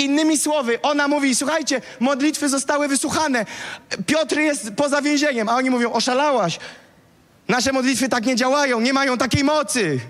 Innymi 0.00 0.38
słowy, 0.38 0.82
ona 0.82 1.08
mówi, 1.08 1.34
słuchajcie, 1.34 1.80
modlitwy 2.00 2.48
zostały 2.48 2.88
wysłuchane. 2.88 3.46
Piotr 4.06 4.38
jest 4.38 4.70
poza 4.76 5.02
więzieniem, 5.02 5.48
a 5.48 5.56
oni 5.56 5.70
mówią, 5.70 5.92
oszalałaś. 5.92 6.58
Nasze 7.48 7.72
modlitwy 7.72 8.08
tak 8.08 8.26
nie 8.26 8.36
działają, 8.36 8.80
nie 8.80 8.92
mają 8.92 9.18
takiej 9.18 9.44
mocy. 9.44 10.00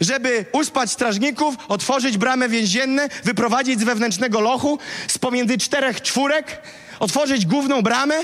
Żeby 0.00 0.44
uspać 0.52 0.90
strażników, 0.90 1.54
otworzyć 1.68 2.18
bramę 2.18 2.48
więzienne, 2.48 3.08
wyprowadzić 3.24 3.80
z 3.80 3.84
wewnętrznego 3.84 4.40
lochu, 4.40 4.78
z 5.08 5.18
pomiędzy 5.18 5.58
czterech 5.58 6.02
czwórek, 6.02 6.62
otworzyć 7.00 7.46
główną 7.46 7.82
bramę, 7.82 8.14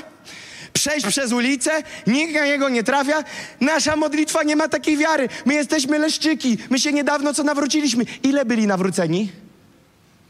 przejść 0.72 1.06
przez 1.06 1.32
ulicę, 1.32 1.70
nikt 2.06 2.34
na 2.34 2.46
niego 2.46 2.68
nie 2.68 2.82
trafia. 2.82 3.24
Nasza 3.60 3.96
modlitwa 3.96 4.42
nie 4.42 4.56
ma 4.56 4.68
takiej 4.68 4.96
wiary. 4.96 5.28
My 5.44 5.54
jesteśmy 5.54 5.98
leszczyki. 5.98 6.58
My 6.70 6.78
się 6.78 6.92
niedawno 6.92 7.34
co 7.34 7.42
nawróciliśmy. 7.42 8.04
Ile 8.22 8.44
byli 8.44 8.66
nawróceni? 8.66 9.32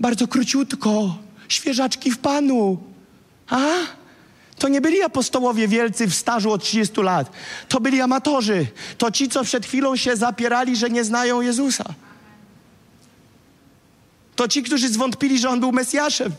Bardzo 0.00 0.28
króciutko. 0.28 1.16
Świeżaczki 1.48 2.10
w 2.10 2.18
Panu. 2.18 2.78
A? 3.48 3.60
To 4.58 4.68
nie 4.68 4.80
byli 4.80 5.02
apostołowie 5.02 5.68
wielcy 5.68 6.06
w 6.06 6.14
stażu 6.14 6.52
od 6.52 6.62
30 6.62 7.02
lat. 7.02 7.32
To 7.68 7.80
byli 7.80 8.00
amatorzy. 8.00 8.66
To 8.98 9.10
ci, 9.10 9.28
co 9.28 9.44
przed 9.44 9.66
chwilą 9.66 9.96
się 9.96 10.16
zapierali, 10.16 10.76
że 10.76 10.90
nie 10.90 11.04
znają 11.04 11.40
Jezusa. 11.40 11.84
To 14.36 14.48
ci, 14.48 14.62
którzy 14.62 14.88
zwątpili, 14.88 15.38
że 15.38 15.48
On 15.48 15.60
był 15.60 15.72
Mesjaszem. 15.72 16.32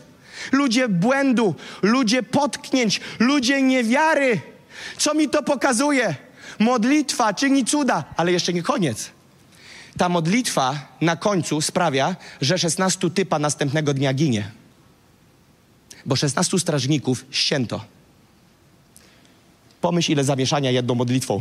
Ludzie 0.52 0.88
błędu, 0.88 1.54
ludzie 1.82 2.22
potknięć, 2.22 3.00
ludzie 3.18 3.62
niewiary. 3.62 4.40
Co 4.98 5.14
mi 5.14 5.28
to 5.28 5.42
pokazuje? 5.42 6.14
Modlitwa 6.58 7.34
czyni 7.34 7.64
cuda, 7.64 8.04
ale 8.16 8.32
jeszcze 8.32 8.52
nie 8.52 8.62
koniec. 8.62 9.10
Ta 9.98 10.08
modlitwa 10.08 10.88
na 11.00 11.16
końcu 11.16 11.60
sprawia, 11.60 12.16
że 12.40 12.58
16 12.58 13.10
typa 13.10 13.38
następnego 13.38 13.94
dnia 13.94 14.14
ginie. 14.14 14.50
Bo 16.06 16.16
16 16.16 16.58
strażników 16.58 17.24
ścięto. 17.30 17.84
Pomyśl, 19.80 20.12
ile 20.12 20.24
zamieszania 20.24 20.70
jedną 20.70 20.94
modlitwą. 20.94 21.40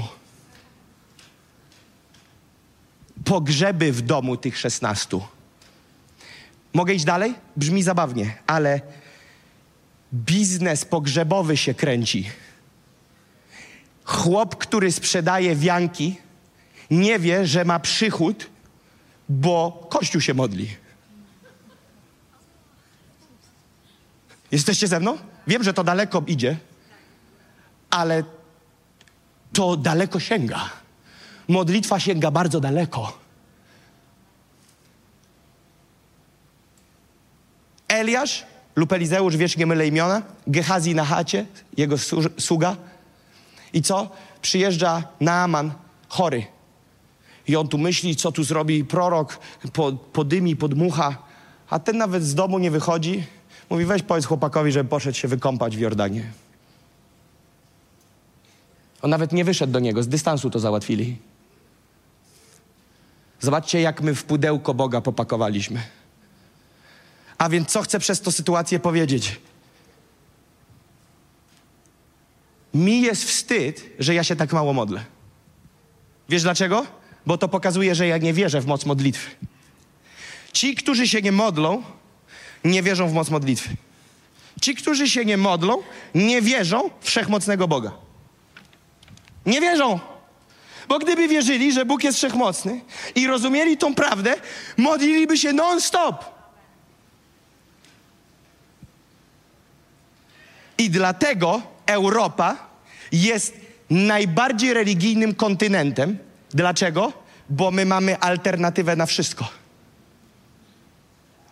Pogrzeby 3.26 3.92
w 3.92 4.02
domu 4.02 4.38
tych 4.38 4.58
16. 4.58 5.20
Mogę 6.74 6.94
iść 6.94 7.06
dalej? 7.06 7.34
Brzmi 7.56 7.84
zabawnie, 7.84 8.38
ale 8.48 8.82
biznes 10.14 10.86
pogrzebowy 10.86 11.58
się 11.58 11.74
kręci. 11.74 12.30
Chłop, 14.04 14.56
który 14.56 14.92
sprzedaje 14.92 15.56
wianki, 15.56 16.18
nie 16.92 17.20
wie, 17.20 17.48
że 17.48 17.66
ma 17.66 17.80
przychód, 17.80 18.50
bo 19.30 19.88
Kościół 19.90 20.22
się 20.22 20.34
modli. 20.34 20.76
Jesteście 24.52 24.88
ze 24.88 25.00
mną? 25.00 25.18
Wiem, 25.48 25.64
że 25.64 25.74
to 25.74 25.84
daleko 25.84 26.24
idzie, 26.28 26.58
ale 27.90 28.24
to 29.54 29.78
daleko 29.78 30.20
sięga. 30.20 30.70
Modlitwa 31.48 32.00
sięga 32.00 32.32
bardzo 32.32 32.60
daleko. 32.60 33.18
Eliasz 37.88 38.46
lub 38.76 38.92
Elizeusz, 38.94 39.38
wiecznie 39.38 39.66
mylę 39.66 39.88
imiona, 39.88 40.22
Gehazi 40.48 40.96
na 40.96 41.06
chacie, 41.06 41.46
jego 41.78 41.96
sługa. 42.40 42.76
I 43.74 43.82
co? 43.82 44.10
Przyjeżdża 44.42 45.04
Naaman, 45.20 45.74
chory. 46.08 46.46
I 47.48 47.56
on 47.56 47.68
tu 47.68 47.78
myśli, 47.78 48.16
co 48.16 48.32
tu 48.32 48.44
zrobi 48.44 48.86
prorok, 48.86 49.40
po, 49.74 49.92
podymi, 49.92 50.56
podmucha, 50.56 51.18
a 51.70 51.80
ten 51.80 51.98
nawet 51.98 52.24
z 52.24 52.36
domu 52.36 52.60
nie 52.60 52.72
wychodzi. 52.72 53.24
Mówi, 53.70 53.86
weź 53.86 54.02
powiedz 54.04 54.26
chłopakowi, 54.26 54.72
żeby 54.72 54.90
poszedł 54.90 55.18
się 55.18 55.28
wykąpać 55.28 55.78
w 55.78 55.80
Jordanie. 55.80 56.32
On 59.02 59.10
nawet 59.10 59.32
nie 59.32 59.46
wyszedł 59.46 59.74
do 59.74 59.80
niego, 59.80 60.04
z 60.04 60.08
dystansu 60.08 60.50
to 60.50 60.60
załatwili. 60.60 61.18
Zobaczcie, 63.40 63.82
jak 63.82 64.02
my 64.02 64.16
w 64.16 64.24
pudełko 64.24 64.74
Boga 64.74 65.02
popakowaliśmy. 65.02 65.82
A 67.38 67.50
więc 67.50 67.70
co 67.70 67.82
chcę 67.82 68.00
przez 68.00 68.22
tę 68.22 68.32
sytuację 68.32 68.80
powiedzieć? 68.80 69.40
Mi 72.74 73.02
jest 73.02 73.24
wstyd, 73.24 73.90
że 74.00 74.14
ja 74.14 74.24
się 74.24 74.36
tak 74.36 74.54
mało 74.54 74.74
modlę. 74.74 75.06
Wiesz 76.30 76.44
dlaczego? 76.44 77.01
Bo 77.26 77.38
to 77.38 77.48
pokazuje, 77.48 77.96
że 77.96 78.08
ja 78.08 78.18
nie 78.18 78.34
wierzę 78.34 78.62
w 78.62 78.66
moc 78.66 78.86
modlitwy. 78.86 79.36
Ci, 80.54 80.76
którzy 80.76 81.08
się 81.08 81.22
nie 81.22 81.32
modlą, 81.32 81.84
nie 82.64 82.84
wierzą 82.84 83.08
w 83.08 83.14
moc 83.14 83.30
modlitwy. 83.30 83.70
Ci, 84.62 84.76
którzy 84.76 85.10
się 85.10 85.26
nie 85.26 85.38
modlą, 85.38 85.84
nie 86.16 86.42
wierzą 86.42 86.90
w 87.02 87.06
wszechmocnego 87.06 87.68
Boga. 87.68 87.92
Nie 89.46 89.62
wierzą. 89.62 90.00
Bo 90.88 91.00
gdyby 91.00 91.28
wierzyli, 91.28 91.74
że 91.74 91.86
Bóg 91.86 92.04
jest 92.04 92.18
wszechmocny 92.18 92.82
i 93.16 93.28
rozumieli 93.28 93.78
tą 93.78 93.96
prawdę, 93.96 94.34
modliliby 94.78 95.38
się 95.38 95.54
non-stop. 95.54 96.26
I 100.78 100.90
dlatego 100.90 101.62
Europa 101.86 102.70
jest 103.12 103.54
najbardziej 103.90 104.74
religijnym 104.74 105.36
kontynentem. 105.36 106.18
Dlaczego? 106.54 107.14
Bo 107.50 107.72
my 107.72 107.86
mamy 107.86 108.20
alternatywę 108.20 108.96
na 108.96 109.06
wszystko. 109.06 109.48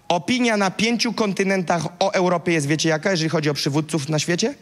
Opinia 0.07 0.57
na 0.57 0.71
pięciu 0.71 1.13
kontynentach 1.13 1.85
o 1.99 2.13
Europie 2.13 2.51
jest, 2.51 2.67
wiecie 2.67 2.89
jaka, 2.89 3.11
jeżeli 3.11 3.29
chodzi 3.29 3.49
o 3.49 3.53
przywódców 3.53 4.09
na 4.09 4.19
świecie? 4.19 4.55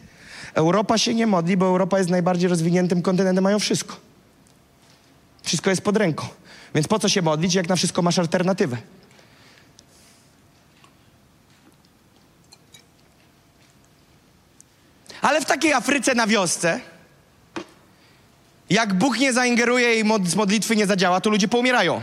Europa 0.54 0.98
się 0.98 1.14
nie 1.14 1.26
modli, 1.26 1.56
bo 1.56 1.66
Europa 1.66 1.98
jest 1.98 2.10
najbardziej 2.10 2.48
rozwiniętym 2.48 3.02
kontynentem, 3.02 3.44
mają 3.44 3.58
wszystko. 3.58 3.96
Wszystko 5.42 5.70
jest 5.70 5.82
pod 5.82 5.96
ręką. 5.96 6.26
Więc 6.74 6.88
po 6.88 6.98
co 6.98 7.08
się 7.08 7.22
modlić, 7.22 7.54
jak 7.54 7.68
na 7.68 7.76
wszystko 7.76 8.02
masz 8.02 8.18
alternatywę? 8.18 8.76
Ale 15.22 15.40
w 15.40 15.44
takiej 15.44 15.72
Afryce 15.72 16.14
na 16.14 16.26
wiosce, 16.26 16.80
jak 18.70 18.94
Bóg 18.94 19.18
nie 19.18 19.32
zaingeruje 19.32 20.00
i 20.00 20.04
mod- 20.04 20.26
z 20.28 20.34
modlitwy 20.34 20.76
nie 20.76 20.86
zadziała, 20.86 21.20
to 21.20 21.30
ludzie 21.30 21.48
poumierają. 21.48 22.00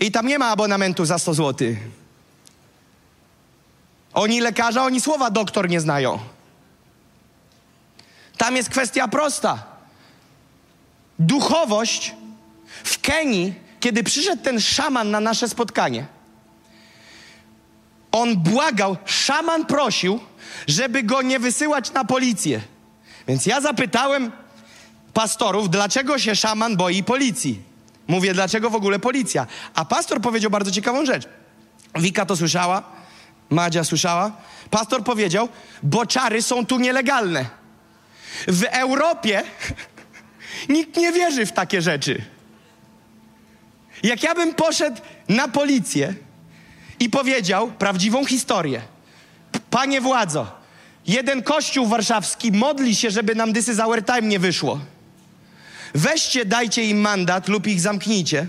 I 0.00 0.10
tam 0.10 0.26
nie 0.26 0.38
ma 0.38 0.48
abonamentu 0.48 1.04
za 1.04 1.18
100 1.18 1.34
zł. 1.34 1.68
Oni 4.14 4.40
lekarza, 4.40 4.84
oni 4.84 5.00
słowa 5.00 5.30
doktor 5.30 5.68
nie 5.68 5.80
znają. 5.80 6.18
Tam 8.36 8.56
jest 8.56 8.68
kwestia 8.68 9.08
prosta. 9.08 9.66
Duchowość 11.18 12.14
w 12.84 13.00
Kenii, 13.00 13.54
kiedy 13.80 14.04
przyszedł 14.04 14.42
ten 14.42 14.60
szaman 14.60 15.10
na 15.10 15.20
nasze 15.20 15.48
spotkanie, 15.48 16.06
on 18.12 18.36
błagał, 18.36 18.96
szaman 19.04 19.66
prosił, 19.66 20.20
żeby 20.66 21.02
go 21.02 21.22
nie 21.22 21.38
wysyłać 21.38 21.92
na 21.92 22.04
policję. 22.04 22.60
Więc 23.28 23.46
ja 23.46 23.60
zapytałem 23.60 24.32
pastorów, 25.14 25.70
dlaczego 25.70 26.18
się 26.18 26.36
szaman 26.36 26.76
boi 26.76 27.02
policji. 27.02 27.62
Mówię, 28.08 28.34
dlaczego 28.34 28.70
w 28.70 28.74
ogóle 28.74 28.98
policja? 28.98 29.46
A 29.74 29.84
pastor 29.84 30.20
powiedział 30.20 30.50
bardzo 30.50 30.70
ciekawą 30.70 31.06
rzecz. 31.06 31.28
Wika 31.94 32.26
to 32.26 32.36
słyszała, 32.36 32.82
Madzia 33.50 33.84
słyszała. 33.84 34.32
Pastor 34.70 35.04
powiedział, 35.04 35.48
bo 35.82 36.06
czary 36.06 36.42
są 36.42 36.66
tu 36.66 36.78
nielegalne. 36.78 37.46
W 38.48 38.64
Europie 38.64 39.42
nikt 40.68 40.96
nie 40.96 41.12
wierzy 41.12 41.46
w 41.46 41.52
takie 41.52 41.82
rzeczy. 41.82 42.22
Jak 44.02 44.22
ja 44.22 44.34
bym 44.34 44.54
poszedł 44.54 45.00
na 45.28 45.48
policję 45.48 46.14
i 47.00 47.10
powiedział 47.10 47.72
prawdziwą 47.72 48.24
historię. 48.24 48.82
Panie 49.70 50.00
władzo, 50.00 50.46
jeden 51.06 51.42
kościół 51.42 51.86
warszawski 51.86 52.52
modli 52.52 52.96
się, 52.96 53.10
żeby 53.10 53.34
nam 53.34 53.52
This 53.52 53.68
is 53.68 53.80
our 53.80 54.04
time 54.04 54.22
nie 54.22 54.38
wyszło. 54.38 54.80
Weźcie, 55.94 56.44
dajcie 56.44 56.84
im 56.84 57.00
mandat 57.00 57.48
lub 57.48 57.66
ich 57.66 57.80
zamknijcie, 57.80 58.46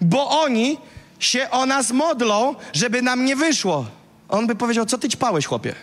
bo 0.00 0.42
oni 0.42 0.78
się 1.18 1.50
o 1.50 1.66
nas 1.66 1.90
modlą, 1.90 2.54
żeby 2.72 3.02
nam 3.02 3.24
nie 3.24 3.36
wyszło. 3.36 3.86
On 4.28 4.46
by 4.46 4.54
powiedział, 4.54 4.86
co 4.86 4.98
ty 4.98 5.08
ćpałeś, 5.08 5.46
chłopie? 5.46 5.74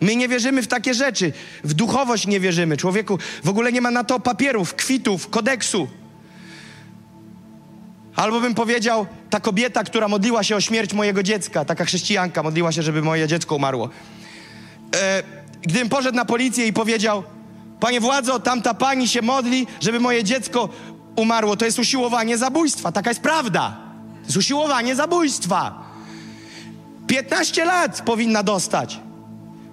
My 0.00 0.16
nie 0.16 0.28
wierzymy 0.28 0.62
w 0.62 0.66
takie 0.66 0.94
rzeczy. 0.94 1.32
W 1.64 1.74
duchowość 1.74 2.26
nie 2.26 2.40
wierzymy. 2.40 2.76
Człowieku, 2.76 3.18
w 3.44 3.48
ogóle 3.48 3.72
nie 3.72 3.80
ma 3.80 3.90
na 3.90 4.04
to 4.04 4.20
papierów, 4.20 4.74
kwitów, 4.74 5.30
kodeksu. 5.30 5.88
Albo 8.16 8.40
bym 8.40 8.54
powiedział, 8.54 9.06
ta 9.30 9.40
kobieta, 9.40 9.84
która 9.84 10.08
modliła 10.08 10.42
się 10.42 10.56
o 10.56 10.60
śmierć 10.60 10.92
mojego 10.92 11.22
dziecka, 11.22 11.64
taka 11.64 11.84
chrześcijanka, 11.84 12.42
modliła 12.42 12.72
się, 12.72 12.82
żeby 12.82 13.02
moje 13.02 13.28
dziecko 13.28 13.56
umarło. 13.56 13.90
E, 14.94 15.22
gdybym 15.62 15.88
poszedł 15.88 16.16
na 16.16 16.24
policję 16.24 16.66
i 16.66 16.72
powiedział, 16.72 17.24
panie 17.80 18.00
władzo, 18.00 18.40
tamta 18.40 18.74
pani 18.74 19.08
się 19.08 19.22
modli, 19.22 19.66
żeby 19.80 20.00
moje 20.00 20.24
dziecko 20.24 20.68
umarło, 21.16 21.56
to 21.56 21.64
jest 21.64 21.78
usiłowanie 21.78 22.38
zabójstwa. 22.38 22.92
Taka 22.92 23.10
jest 23.10 23.20
prawda. 23.20 23.76
To 24.20 24.26
jest 24.26 24.36
usiłowanie 24.36 24.96
zabójstwa. 24.96 25.90
15 27.06 27.64
lat 27.64 28.02
powinna 28.02 28.42
dostać. 28.42 29.00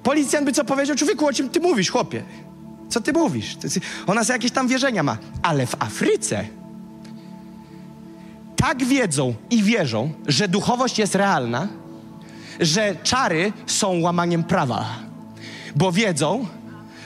Policjant 0.04 0.46
by 0.46 0.54
co 0.54 0.66
powiedział? 0.66 0.96
Człowieku, 0.96 1.28
o 1.28 1.34
czym 1.34 1.50
ty 1.50 1.60
mówisz, 1.60 1.92
chłopie? 1.92 2.24
Co 2.90 3.02
ty 3.02 3.14
mówisz? 3.14 3.58
Ona 4.08 4.24
sobie 4.24 4.36
jakieś 4.36 4.52
tam 4.52 4.68
wierzenia 4.68 5.04
ma. 5.04 5.18
Ale 5.42 5.68
w 5.68 5.76
Afryce 5.80 6.48
tak 8.56 8.86
wiedzą 8.86 9.34
i 9.50 9.64
wierzą, 9.64 10.12
że 10.28 10.48
duchowość 10.48 11.00
jest 11.00 11.16
realna, 11.16 11.68
że 12.60 12.96
czary 13.04 13.54
są 13.66 14.02
łamaniem 14.02 14.44
prawa, 14.44 14.86
bo 15.76 15.92
wiedzą, 15.92 16.46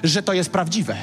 że 0.03 0.23
to 0.23 0.33
jest 0.33 0.49
prawdziwe. 0.49 0.97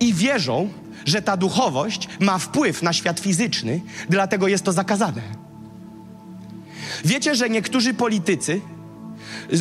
I 0.00 0.14
wierzą, 0.14 0.68
że 1.04 1.22
ta 1.22 1.36
duchowość 1.36 2.08
ma 2.20 2.38
wpływ 2.38 2.82
na 2.82 2.92
świat 2.92 3.20
fizyczny, 3.20 3.80
dlatego 4.08 4.48
jest 4.48 4.64
to 4.64 4.72
zakazane. 4.72 5.22
Wiecie, 7.04 7.34
że 7.34 7.50
niektórzy 7.50 7.94
politycy 7.94 8.60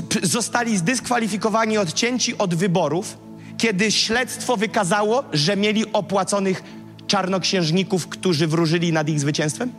p- 0.10 0.28
zostali 0.28 0.78
zdyskwalifikowani, 0.78 1.78
odcięci 1.78 2.38
od 2.38 2.55
wyborów, 2.55 3.18
kiedy 3.57 3.91
śledztwo 3.91 4.57
wykazało, 4.57 5.24
że 5.34 5.57
mieli 5.57 5.93
opłaconych 5.93 6.64
czarnoksiężników, 7.07 8.07
którzy 8.07 8.47
wróżyli 8.47 8.93
nad 8.93 9.10
ich 9.10 9.20
zwycięstwem? 9.20 9.72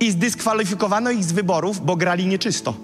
I 0.00 0.10
zdyskwalifikowano 0.10 1.10
ich 1.10 1.24
z 1.24 1.32
wyborów, 1.32 1.84
bo 1.86 1.96
grali 1.96 2.26
nieczysto. 2.26 2.74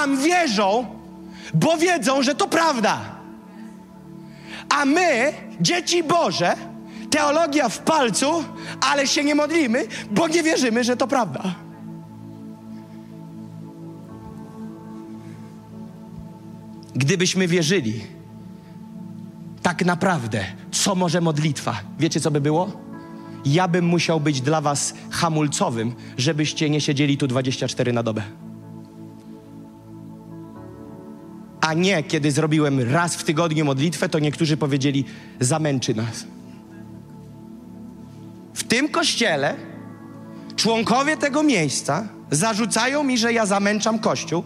Tam 0.00 0.16
wierzą, 0.22 0.86
bo 1.54 1.76
wiedzą, 1.76 2.22
że 2.22 2.34
to 2.34 2.48
prawda. 2.48 3.00
A 4.68 4.84
my, 4.84 5.32
dzieci 5.60 6.02
Boże, 6.02 6.56
teologia 7.10 7.68
w 7.68 7.78
palcu, 7.78 8.44
ale 8.80 9.06
się 9.06 9.24
nie 9.24 9.34
modlimy, 9.34 9.86
bo 10.10 10.28
nie 10.28 10.42
wierzymy, 10.42 10.84
że 10.84 10.96
to 10.96 11.06
prawda. 11.06 11.54
Gdybyśmy 16.94 17.48
wierzyli, 17.48 18.00
tak 19.62 19.84
naprawdę, 19.84 20.44
co 20.70 20.94
może 20.94 21.20
modlitwa, 21.20 21.80
wiecie 21.98 22.20
co 22.20 22.30
by 22.30 22.40
było? 22.40 22.70
Ja 23.44 23.68
bym 23.68 23.84
musiał 23.84 24.20
być 24.20 24.40
dla 24.40 24.60
was 24.60 24.94
hamulcowym, 25.10 25.94
żebyście 26.16 26.70
nie 26.70 26.80
siedzieli 26.80 27.18
tu 27.18 27.26
24 27.26 27.92
na 27.92 28.02
dobę. 28.02 28.49
A 31.60 31.74
nie, 31.74 32.02
kiedy 32.02 32.30
zrobiłem 32.30 32.92
raz 32.92 33.16
w 33.16 33.24
tygodniu 33.24 33.64
modlitwę, 33.64 34.08
to 34.08 34.18
niektórzy 34.18 34.56
powiedzieli, 34.56 35.04
zamęczy 35.40 35.94
nas. 35.94 36.24
W 38.54 38.64
tym 38.64 38.88
kościele 38.88 39.54
członkowie 40.56 41.16
tego 41.16 41.42
miejsca 41.42 42.08
zarzucają 42.30 43.04
mi, 43.04 43.18
że 43.18 43.32
ja 43.32 43.46
zamęczam 43.46 43.98
kościół, 43.98 44.44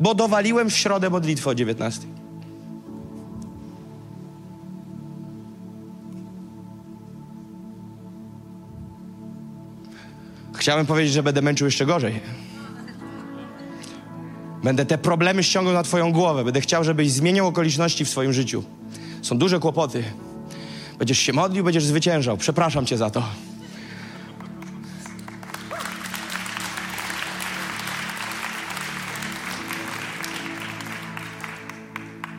bo 0.00 0.14
dowaliłem 0.14 0.70
w 0.70 0.76
środę 0.76 1.10
modlitwę 1.10 1.50
o 1.50 1.54
19. 1.54 2.06
Chciałem 10.54 10.86
powiedzieć, 10.86 11.12
że 11.12 11.22
będę 11.22 11.42
męczył 11.42 11.66
jeszcze 11.66 11.86
gorzej. 11.86 12.20
Będę 14.66 14.86
te 14.86 14.98
problemy 14.98 15.42
ściągał 15.42 15.74
na 15.74 15.82
Twoją 15.82 16.12
głowę. 16.12 16.44
Będę 16.44 16.60
chciał, 16.60 16.84
żebyś 16.84 17.12
zmieniał 17.12 17.46
okoliczności 17.46 18.04
w 18.04 18.08
swoim 18.08 18.32
życiu. 18.32 18.64
Są 19.22 19.38
duże 19.38 19.58
kłopoty. 19.58 20.04
Będziesz 20.98 21.18
się 21.18 21.32
modlił, 21.32 21.64
będziesz 21.64 21.84
zwyciężał. 21.84 22.36
Przepraszam 22.36 22.86
Cię 22.86 22.96
za 22.96 23.10
to. 23.10 23.22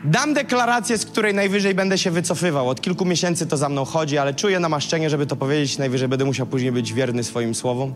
Dam 0.04 0.34
deklarację, 0.34 0.98
z 0.98 1.06
której 1.06 1.34
najwyżej 1.34 1.74
będę 1.74 1.98
się 1.98 2.10
wycofywał. 2.10 2.68
Od 2.68 2.80
kilku 2.80 3.04
miesięcy 3.04 3.46
to 3.46 3.56
za 3.56 3.68
mną 3.68 3.84
chodzi, 3.84 4.18
ale 4.18 4.34
czuję 4.34 4.60
namaszczenie, 4.60 5.10
żeby 5.10 5.26
to 5.26 5.36
powiedzieć. 5.36 5.78
Najwyżej 5.78 6.08
będę 6.08 6.24
musiał 6.24 6.46
później 6.46 6.72
być 6.72 6.92
wierny 6.92 7.24
swoim 7.24 7.54
słowom. 7.54 7.94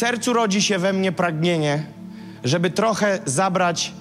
Sercu 0.00 0.32
rodzi 0.32 0.62
się 0.62 0.78
we 0.78 0.92
mnie 0.92 1.12
pragnienie, 1.12 1.84
żeby 2.44 2.70
trochę 2.70 3.18
zabrać 3.24 3.92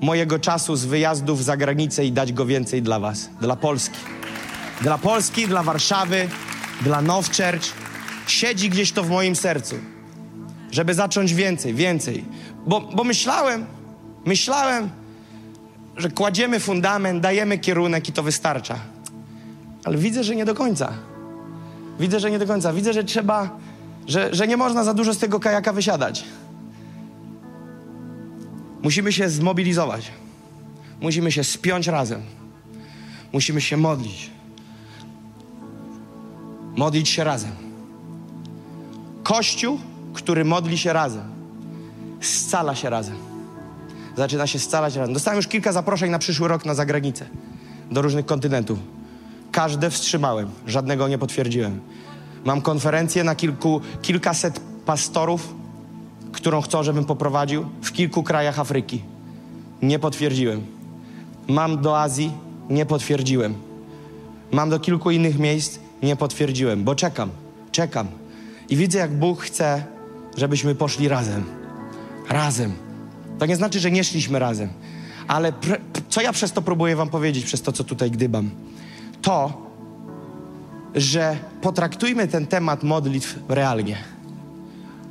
mojego 0.00 0.38
czasu 0.38 0.76
z 0.76 0.84
wyjazdów 0.84 1.44
za 1.44 1.56
granicę 1.56 2.04
i 2.04 2.12
dać 2.12 2.32
go 2.32 2.46
więcej 2.46 2.82
dla 2.82 3.00
Was, 3.00 3.30
dla 3.40 3.56
Polski. 3.56 3.98
Dla 4.80 4.98
Polski, 4.98 5.46
dla 5.46 5.62
Warszawy, 5.62 6.28
dla 6.80 7.02
Now 7.02 7.26
Church. 7.26 7.72
Siedzi 8.26 8.70
gdzieś 8.70 8.92
to 8.92 9.02
w 9.02 9.10
moim 9.10 9.36
sercu, 9.36 9.74
żeby 10.70 10.94
zacząć 10.94 11.34
więcej, 11.34 11.74
więcej. 11.74 12.24
Bo, 12.66 12.80
bo 12.80 13.04
myślałem, 13.04 13.66
myślałem, 14.24 14.90
że 15.96 16.10
kładziemy 16.10 16.60
fundament, 16.60 17.22
dajemy 17.22 17.58
kierunek 17.58 18.08
i 18.08 18.12
to 18.12 18.22
wystarcza. 18.22 18.78
Ale 19.84 19.98
widzę, 19.98 20.24
że 20.24 20.36
nie 20.36 20.44
do 20.44 20.54
końca. 20.54 20.92
Widzę, 22.00 22.20
że 22.20 22.30
nie 22.30 22.38
do 22.38 22.46
końca. 22.46 22.72
Widzę, 22.72 22.92
że 22.92 23.04
trzeba, 23.04 23.50
że, 24.06 24.34
że 24.34 24.46
nie 24.46 24.56
można 24.56 24.84
za 24.84 24.94
dużo 24.94 25.14
z 25.14 25.18
tego 25.18 25.40
kajaka 25.40 25.72
wysiadać. 25.72 26.24
Musimy 28.82 29.12
się 29.12 29.28
zmobilizować. 29.28 30.10
Musimy 31.00 31.32
się 31.32 31.44
spiąć 31.44 31.86
razem. 31.86 32.22
Musimy 33.32 33.60
się 33.60 33.76
modlić. 33.76 34.30
Modlić 36.76 37.08
się 37.08 37.24
razem. 37.24 37.50
Kościół, 39.22 39.78
który 40.14 40.44
modli 40.44 40.78
się 40.78 40.92
razem, 40.92 41.22
scala 42.20 42.74
się 42.74 42.90
razem. 42.90 43.16
Zaczyna 44.16 44.46
się 44.46 44.58
scalać 44.58 44.96
razem. 44.96 45.14
Dostałem 45.14 45.36
już 45.36 45.48
kilka 45.48 45.72
zaproszeń 45.72 46.10
na 46.10 46.18
przyszły 46.18 46.48
rok 46.48 46.64
na 46.64 46.74
zagranicę, 46.74 47.26
do 47.90 48.02
różnych 48.02 48.26
kontynentów. 48.26 48.78
Każde 49.52 49.90
wstrzymałem, 49.90 50.50
żadnego 50.66 51.08
nie 51.08 51.18
potwierdziłem. 51.18 51.80
Mam 52.44 52.60
konferencję 52.60 53.24
na 53.24 53.34
kilku, 53.34 53.80
kilkaset 54.02 54.60
pastorów, 54.86 55.54
którą 56.32 56.60
chcą, 56.60 56.82
żebym 56.82 57.04
poprowadził 57.04 57.66
w 57.82 57.92
kilku 57.92 58.22
krajach 58.22 58.58
Afryki. 58.58 59.02
Nie 59.82 59.98
potwierdziłem. 59.98 60.66
Mam 61.48 61.82
do 61.82 62.00
Azji, 62.00 62.32
nie 62.70 62.86
potwierdziłem. 62.86 63.54
Mam 64.52 64.70
do 64.70 64.80
kilku 64.80 65.10
innych 65.10 65.38
miejsc, 65.38 65.78
nie 66.02 66.16
potwierdziłem, 66.16 66.84
bo 66.84 66.94
czekam, 66.94 67.30
czekam. 67.72 68.06
I 68.68 68.76
widzę, 68.76 68.98
jak 68.98 69.18
Bóg 69.18 69.42
chce, 69.42 69.84
żebyśmy 70.36 70.74
poszli 70.74 71.08
razem. 71.08 71.44
Razem. 72.28 72.72
To 73.38 73.46
nie 73.46 73.56
znaczy, 73.56 73.80
że 73.80 73.90
nie 73.90 74.04
szliśmy 74.04 74.38
razem. 74.38 74.68
Ale 75.28 75.52
co 76.08 76.20
ja 76.20 76.32
przez 76.32 76.52
to 76.52 76.62
próbuję 76.62 76.96
Wam 76.96 77.08
powiedzieć, 77.08 77.44
przez 77.44 77.62
to, 77.62 77.72
co 77.72 77.84
tutaj 77.84 78.10
gdybam? 78.10 78.50
To, 79.22 79.52
że 80.94 81.36
potraktujmy 81.60 82.28
ten 82.28 82.46
temat 82.46 82.82
modlitw 82.82 83.38
realnie. 83.48 83.96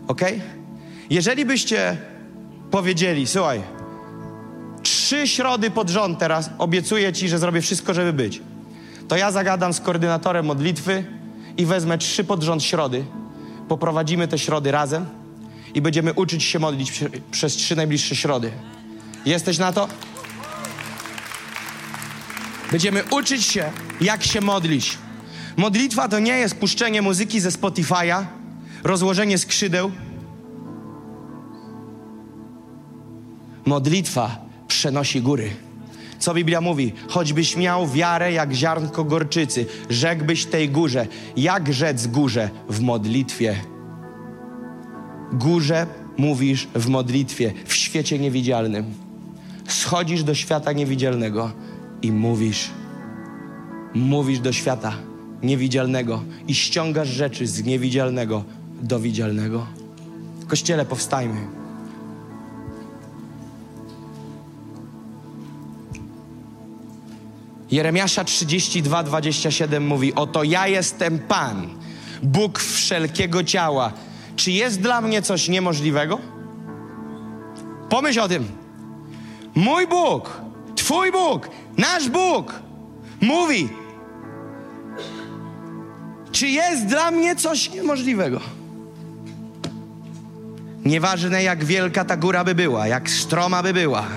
Ok? 0.07 0.21
Jeżeli 1.09 1.45
byście 1.45 1.97
powiedzieli, 2.71 3.27
słuchaj, 3.27 3.61
trzy 4.83 5.27
środy 5.27 5.71
pod 5.71 5.89
rząd 5.89 6.19
teraz 6.19 6.49
obiecuję 6.57 7.13
Ci, 7.13 7.29
że 7.29 7.39
zrobię 7.39 7.61
wszystko, 7.61 7.93
żeby 7.93 8.13
być, 8.13 8.41
to 9.07 9.17
ja 9.17 9.31
zagadam 9.31 9.73
z 9.73 9.79
koordynatorem 9.79 10.45
modlitwy 10.45 11.03
i 11.57 11.65
wezmę 11.65 11.97
trzy 11.97 12.23
pod 12.23 12.43
rząd 12.43 12.63
środy. 12.63 13.05
Poprowadzimy 13.67 14.27
te 14.27 14.37
środy 14.37 14.71
razem 14.71 15.05
i 15.73 15.81
będziemy 15.81 16.13
uczyć 16.13 16.43
się 16.43 16.59
modlić 16.59 17.03
przez 17.31 17.55
trzy 17.55 17.75
najbliższe 17.75 18.15
środy. 18.15 18.51
Jesteś 19.25 19.57
na 19.57 19.73
to? 19.73 19.87
Będziemy 22.71 23.03
uczyć 23.03 23.43
się, 23.43 23.71
jak 24.01 24.23
się 24.23 24.41
modlić. 24.41 24.97
Modlitwa 25.57 26.07
to 26.07 26.19
nie 26.19 26.33
jest 26.33 26.55
puszczenie 26.55 27.01
muzyki 27.01 27.39
ze 27.39 27.49
Spotify'a, 27.49 28.25
rozłożenie 28.83 29.37
skrzydeł. 29.37 29.91
Modlitwa 33.65 34.45
przenosi 34.67 35.21
góry. 35.21 35.49
Co 36.19 36.33
Biblia 36.33 36.61
mówi? 36.61 36.93
Choćbyś 37.07 37.57
miał 37.57 37.87
wiarę 37.87 38.31
jak 38.31 38.53
ziarnko 38.53 39.03
gorczycy, 39.03 39.65
rzekłbyś 39.89 40.45
tej 40.45 40.69
górze. 40.69 41.07
Jak 41.37 41.73
rzec 41.73 42.07
górze? 42.07 42.49
W 42.69 42.81
modlitwie. 42.81 43.55
Górze 45.33 45.87
mówisz 46.17 46.67
w 46.75 46.87
modlitwie, 46.89 47.53
w 47.65 47.73
świecie 47.73 48.19
niewidzialnym. 48.19 48.85
Schodzisz 49.67 50.23
do 50.23 50.35
świata 50.35 50.71
niewidzialnego 50.71 51.51
i 52.01 52.11
mówisz. 52.11 52.69
Mówisz 53.93 54.39
do 54.39 54.51
świata 54.53 54.93
niewidzialnego 55.43 56.23
i 56.47 56.55
ściągasz 56.55 57.07
rzeczy 57.07 57.47
z 57.47 57.63
niewidzialnego 57.63 58.43
do 58.81 58.99
widzialnego. 58.99 59.65
Kościele, 60.47 60.85
powstajmy. 60.85 61.47
Jeremiasza 67.71 68.23
32, 68.23 69.03
27 69.03 69.87
mówi: 69.87 70.13
Oto 70.13 70.43
ja 70.43 70.67
jestem 70.67 71.19
Pan, 71.19 71.69
Bóg 72.23 72.59
wszelkiego 72.59 73.43
ciała. 73.43 73.93
Czy 74.35 74.51
jest 74.51 74.81
dla 74.81 75.01
mnie 75.01 75.21
coś 75.21 75.49
niemożliwego? 75.49 76.19
Pomyśl 77.89 78.19
o 78.19 78.27
tym. 78.27 78.47
Mój 79.55 79.87
Bóg, 79.87 80.41
Twój 80.75 81.11
Bóg, 81.11 81.49
nasz 81.77 82.09
Bóg 82.09 82.61
mówi: 83.21 83.69
Czy 86.33 86.47
jest 86.47 86.85
dla 86.85 87.11
mnie 87.11 87.35
coś 87.35 87.71
niemożliwego? 87.71 88.39
Nieważne 90.85 91.43
jak 91.43 91.65
wielka 91.65 92.05
ta 92.05 92.17
góra 92.17 92.43
by 92.43 92.55
była, 92.55 92.87
jak 92.87 93.09
stroma 93.09 93.63
by 93.63 93.73
była, 93.73 94.07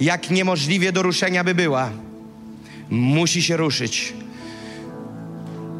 jak 0.00 0.30
niemożliwie 0.30 0.92
do 0.92 1.02
ruszenia 1.02 1.44
by 1.44 1.54
była 1.54 1.90
musi 2.90 3.42
się 3.42 3.56
ruszyć. 3.56 4.14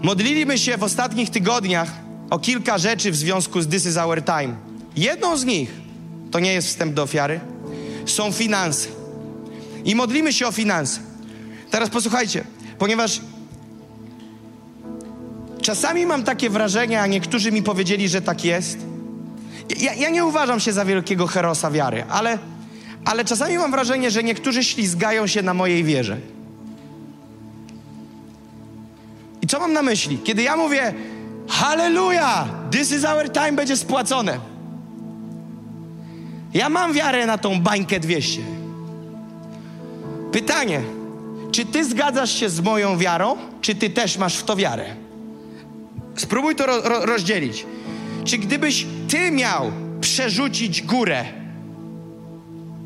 Modliliśmy 0.02 0.58
się 0.58 0.76
w 0.76 0.82
ostatnich 0.82 1.30
tygodniach 1.30 1.90
o 2.30 2.38
kilka 2.38 2.78
rzeczy 2.78 3.10
w 3.10 3.16
związku 3.16 3.60
z 3.60 3.68
This 3.68 3.86
is 3.86 3.96
Our 3.96 4.22
Time. 4.24 4.54
Jedną 4.96 5.36
z 5.36 5.44
nich, 5.44 5.70
to 6.30 6.40
nie 6.40 6.52
jest 6.52 6.68
wstęp 6.68 6.94
do 6.94 7.02
ofiary, 7.02 7.40
są 8.06 8.32
finanse. 8.32 8.88
I 9.84 9.94
modlimy 9.94 10.32
się 10.32 10.46
o 10.46 10.52
finanse. 10.52 11.00
Teraz 11.70 11.90
posłuchajcie, 11.90 12.44
ponieważ 12.78 13.20
czasami 15.62 16.06
mam 16.06 16.22
takie 16.22 16.50
wrażenie, 16.50 17.00
a 17.00 17.06
niektórzy 17.06 17.52
mi 17.52 17.62
powiedzieli, 17.62 18.08
że 18.08 18.22
tak 18.22 18.44
jest. 18.44 18.78
Ja, 19.80 19.94
ja 19.94 20.10
nie 20.10 20.24
uważam 20.24 20.60
się 20.60 20.72
za 20.72 20.84
wielkiego 20.84 21.26
herosa 21.26 21.70
wiary, 21.70 22.04
ale, 22.10 22.38
ale 23.04 23.24
czasami 23.24 23.58
mam 23.58 23.70
wrażenie, 23.70 24.10
że 24.10 24.22
niektórzy 24.22 24.64
ślizgają 24.64 25.26
się 25.26 25.42
na 25.42 25.54
mojej 25.54 25.84
wierze. 25.84 26.16
I 29.42 29.46
co 29.46 29.60
mam 29.60 29.72
na 29.72 29.82
myśli? 29.82 30.18
Kiedy 30.24 30.42
ja 30.42 30.56
mówię 30.56 30.94
Halleluja! 31.48 32.48
This 32.70 32.92
is 32.92 33.04
our 33.04 33.32
time 33.32 33.52
będzie 33.52 33.76
spłacone. 33.76 34.38
Ja 36.54 36.68
mam 36.68 36.92
wiarę 36.92 37.26
na 37.26 37.38
tą 37.38 37.60
bańkę 37.60 38.00
200. 38.00 38.40
Pytanie, 40.32 40.82
czy 41.52 41.64
ty 41.64 41.84
zgadzasz 41.84 42.40
się 42.40 42.50
z 42.50 42.60
moją 42.60 42.98
wiarą, 42.98 43.36
czy 43.60 43.74
ty 43.74 43.90
też 43.90 44.18
masz 44.18 44.36
w 44.36 44.44
to 44.44 44.56
wiarę? 44.56 45.01
Spróbuj 46.16 46.54
to 46.54 46.66
ro 46.66 46.80
ro 46.80 47.06
rozdzielić. 47.06 47.66
Czy 48.24 48.38
gdybyś 48.38 48.86
ty 49.08 49.30
miał 49.30 49.72
przerzucić 50.00 50.82
górę 50.82 51.24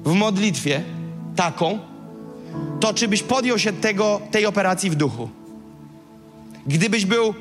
w 0.05 0.12
modlitwie 0.12 0.82
taką, 1.36 1.78
to 2.81 2.94
czy 2.94 3.09
byś 3.09 3.23
podjął 3.23 3.59
się 3.59 3.73
tego, 3.73 4.20
tej 4.31 4.47
operacji 4.47 4.90
w 4.90 4.94
duchu? 4.94 5.28
Gdybyś 6.66 7.07
był 7.07 7.35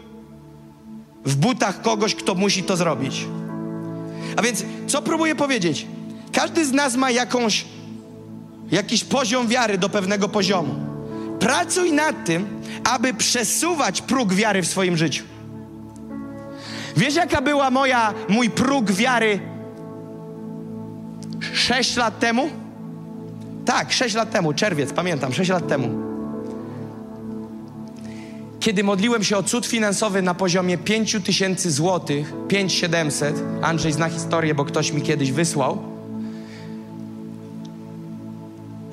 w 1.25 1.35
butach 1.35 1.81
kogoś, 1.81 2.15
kto 2.15 2.35
musi 2.35 2.63
to 2.63 2.77
zrobić. 2.77 3.25
A 4.35 4.41
więc, 4.41 4.65
co 4.87 5.01
próbuję 5.01 5.35
powiedzieć? 5.35 5.87
Każdy 6.31 6.65
z 6.65 6.71
nas 6.71 6.95
ma 6.95 7.11
jakąś, 7.11 7.65
jakiś 8.71 9.03
poziom 9.03 9.47
wiary 9.47 9.77
do 9.77 9.89
pewnego 9.89 10.29
poziomu. 10.29 10.75
Pracuj 11.39 11.93
nad 11.93 12.25
tym, 12.25 12.61
aby 12.83 13.13
przesuwać 13.13 14.01
próg 14.01 14.33
wiary 14.33 14.61
w 14.61 14.67
swoim 14.67 14.97
życiu. 14.97 15.23
Wiesz, 16.97 17.15
jaka 17.15 17.41
była 17.41 17.71
moja, 17.71 18.13
mój 18.29 18.49
próg 18.49 18.91
wiary 18.91 19.39
sześć 21.53 21.95
lat 21.95 22.19
temu? 22.19 22.49
Tak, 23.65 23.93
sześć 23.93 24.15
lat 24.15 24.31
temu, 24.31 24.53
czerwiec, 24.53 24.93
pamiętam, 24.93 25.33
sześć 25.33 25.51
lat 25.51 25.67
temu. 25.67 26.05
Kiedy 28.59 28.83
modliłem 28.83 29.23
się 29.23 29.37
o 29.37 29.43
cud 29.43 29.65
finansowy 29.65 30.21
na 30.21 30.33
poziomie 30.33 30.77
5 30.77 31.17
tysięcy 31.25 31.71
złotych, 31.71 32.33
5700, 32.47 33.35
Andrzej 33.61 33.91
zna 33.93 34.09
historię, 34.09 34.55
bo 34.55 34.65
ktoś 34.65 34.91
mi 34.91 35.01
kiedyś 35.01 35.31
wysłał, 35.31 35.77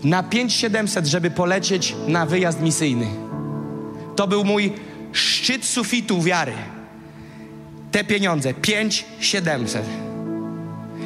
na 0.04 0.22
5700, 0.22 1.06
żeby 1.06 1.30
polecieć 1.30 1.96
na 2.06 2.26
wyjazd 2.26 2.60
misyjny. 2.60 3.06
To 4.16 4.26
był 4.26 4.44
mój 4.44 4.72
szczyt 5.12 5.64
sufitu 5.64 6.22
wiary. 6.22 6.52
Te 7.92 8.04
pieniądze, 8.04 8.54
5700. 8.54 9.82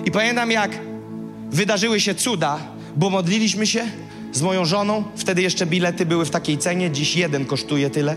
I 0.04 0.10
pamiętam, 0.10 0.50
jak 0.50 0.70
wydarzyły 1.50 2.00
się 2.00 2.14
cuda, 2.14 2.58
bo 2.96 3.10
modliliśmy 3.10 3.66
się 3.66 3.84
z 4.32 4.42
moją 4.42 4.64
żoną. 4.64 5.04
Wtedy 5.16 5.42
jeszcze 5.42 5.66
bilety 5.66 6.06
były 6.06 6.24
w 6.24 6.30
takiej 6.30 6.58
cenie, 6.58 6.90
dziś 6.90 7.16
jeden 7.16 7.44
kosztuje 7.44 7.90
tyle. 7.90 8.16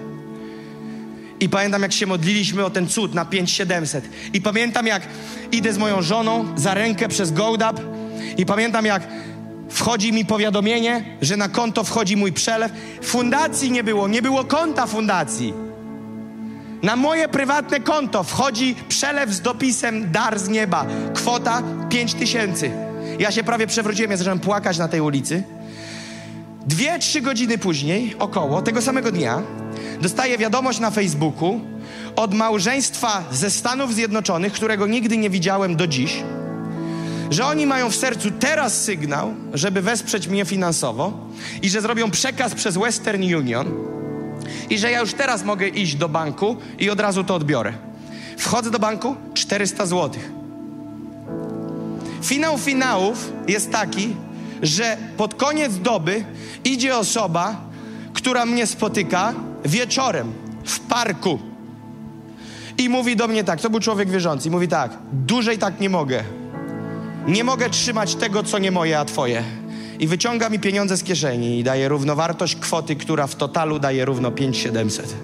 I 1.39 1.49
pamiętam, 1.49 1.81
jak 1.81 1.93
się 1.93 2.05
modliliśmy 2.05 2.65
o 2.65 2.69
ten 2.69 2.87
cud 2.87 3.13
na 3.13 3.25
5700. 3.25 4.09
I 4.33 4.41
pamiętam, 4.41 4.87
jak 4.87 5.07
idę 5.51 5.73
z 5.73 5.77
moją 5.77 6.01
żoną 6.01 6.45
za 6.55 6.73
rękę 6.73 7.07
przez 7.07 7.31
GoDap. 7.31 7.79
I 8.37 8.45
pamiętam, 8.45 8.85
jak 8.85 9.07
wchodzi 9.69 10.13
mi 10.13 10.25
powiadomienie, 10.25 11.17
że 11.21 11.37
na 11.37 11.49
konto 11.49 11.83
wchodzi 11.83 12.17
mój 12.17 12.31
przelew. 12.31 12.71
Fundacji 13.01 13.71
nie 13.71 13.83
było, 13.83 14.07
nie 14.07 14.21
było 14.21 14.43
konta 14.43 14.87
fundacji. 14.87 15.68
Na 16.83 16.95
moje 16.95 17.27
prywatne 17.27 17.79
konto 17.79 18.23
wchodzi 18.23 18.75
przelew 18.89 19.29
z 19.29 19.41
dopisem 19.41 20.11
dar 20.11 20.39
z 20.39 20.49
nieba. 20.49 20.85
Kwota 21.13 21.63
5000. 21.89 22.71
Ja 23.19 23.31
się 23.31 23.43
prawie 23.43 23.67
przewróciłem, 23.67 24.11
ja 24.11 24.17
zacząłem 24.17 24.39
płakać 24.39 24.77
na 24.77 24.87
tej 24.87 25.01
ulicy. 25.01 25.43
Dwie, 26.65 26.99
trzy 26.99 27.21
godziny 27.21 27.57
później, 27.57 28.15
około 28.19 28.61
tego 28.61 28.81
samego 28.81 29.11
dnia, 29.11 29.41
dostaję 30.01 30.37
wiadomość 30.37 30.79
na 30.79 30.91
Facebooku 30.91 31.61
od 32.15 32.33
małżeństwa 32.33 33.23
ze 33.31 33.51
Stanów 33.51 33.93
Zjednoczonych, 33.93 34.53
którego 34.53 34.87
nigdy 34.87 35.17
nie 35.17 35.29
widziałem 35.29 35.75
do 35.75 35.87
dziś, 35.87 36.23
że 37.29 37.45
oni 37.45 37.65
mają 37.65 37.89
w 37.89 37.95
sercu 37.95 38.31
teraz 38.31 38.81
sygnał, 38.81 39.33
żeby 39.53 39.81
wesprzeć 39.81 40.27
mnie 40.27 40.45
finansowo 40.45 41.13
i 41.61 41.69
że 41.69 41.81
zrobią 41.81 42.11
przekaz 42.11 42.55
przez 42.55 42.77
Western 42.77 43.23
Union 43.23 43.98
i 44.69 44.77
że 44.77 44.91
ja 44.91 44.99
już 44.99 45.13
teraz 45.13 45.43
mogę 45.43 45.67
iść 45.67 45.95
do 45.95 46.09
banku 46.09 46.57
i 46.79 46.89
od 46.89 46.99
razu 46.99 47.23
to 47.23 47.35
odbiorę. 47.35 47.73
Wchodzę 48.37 48.71
do 48.71 48.79
banku 48.79 49.15
400 49.33 49.85
złotych. 49.85 50.31
Finał 52.21 52.57
finałów 52.57 53.31
jest 53.47 53.71
taki, 53.71 54.15
że 54.61 54.97
pod 55.17 55.35
koniec 55.35 55.77
doby 55.77 56.23
idzie 56.63 56.97
osoba, 56.97 57.61
która 58.13 58.45
mnie 58.45 58.67
spotyka 58.67 59.33
wieczorem 59.65 60.33
w 60.63 60.79
parku 60.79 61.39
i 62.77 62.89
mówi 62.89 63.15
do 63.15 63.27
mnie 63.27 63.43
tak, 63.43 63.61
to 63.61 63.69
był 63.69 63.79
człowiek 63.79 64.09
wierzący, 64.09 64.51
mówi 64.51 64.67
tak, 64.67 64.91
dłużej 65.11 65.57
tak 65.57 65.79
nie 65.79 65.89
mogę. 65.89 66.23
Nie 67.27 67.43
mogę 67.43 67.69
trzymać 67.69 68.15
tego, 68.15 68.43
co 68.43 68.57
nie 68.57 68.71
moje, 68.71 68.99
a 68.99 69.05
twoje. 69.05 69.43
I 69.99 70.07
wyciąga 70.07 70.49
mi 70.49 70.59
pieniądze 70.59 70.97
z 70.97 71.03
kieszeni 71.03 71.59
i 71.59 71.63
daje 71.63 71.87
równowartość 71.89 72.55
kwoty, 72.55 72.95
która 72.95 73.27
w 73.27 73.35
totalu 73.35 73.79
daje 73.79 74.05
równo 74.05 74.31
5700. 74.31 75.15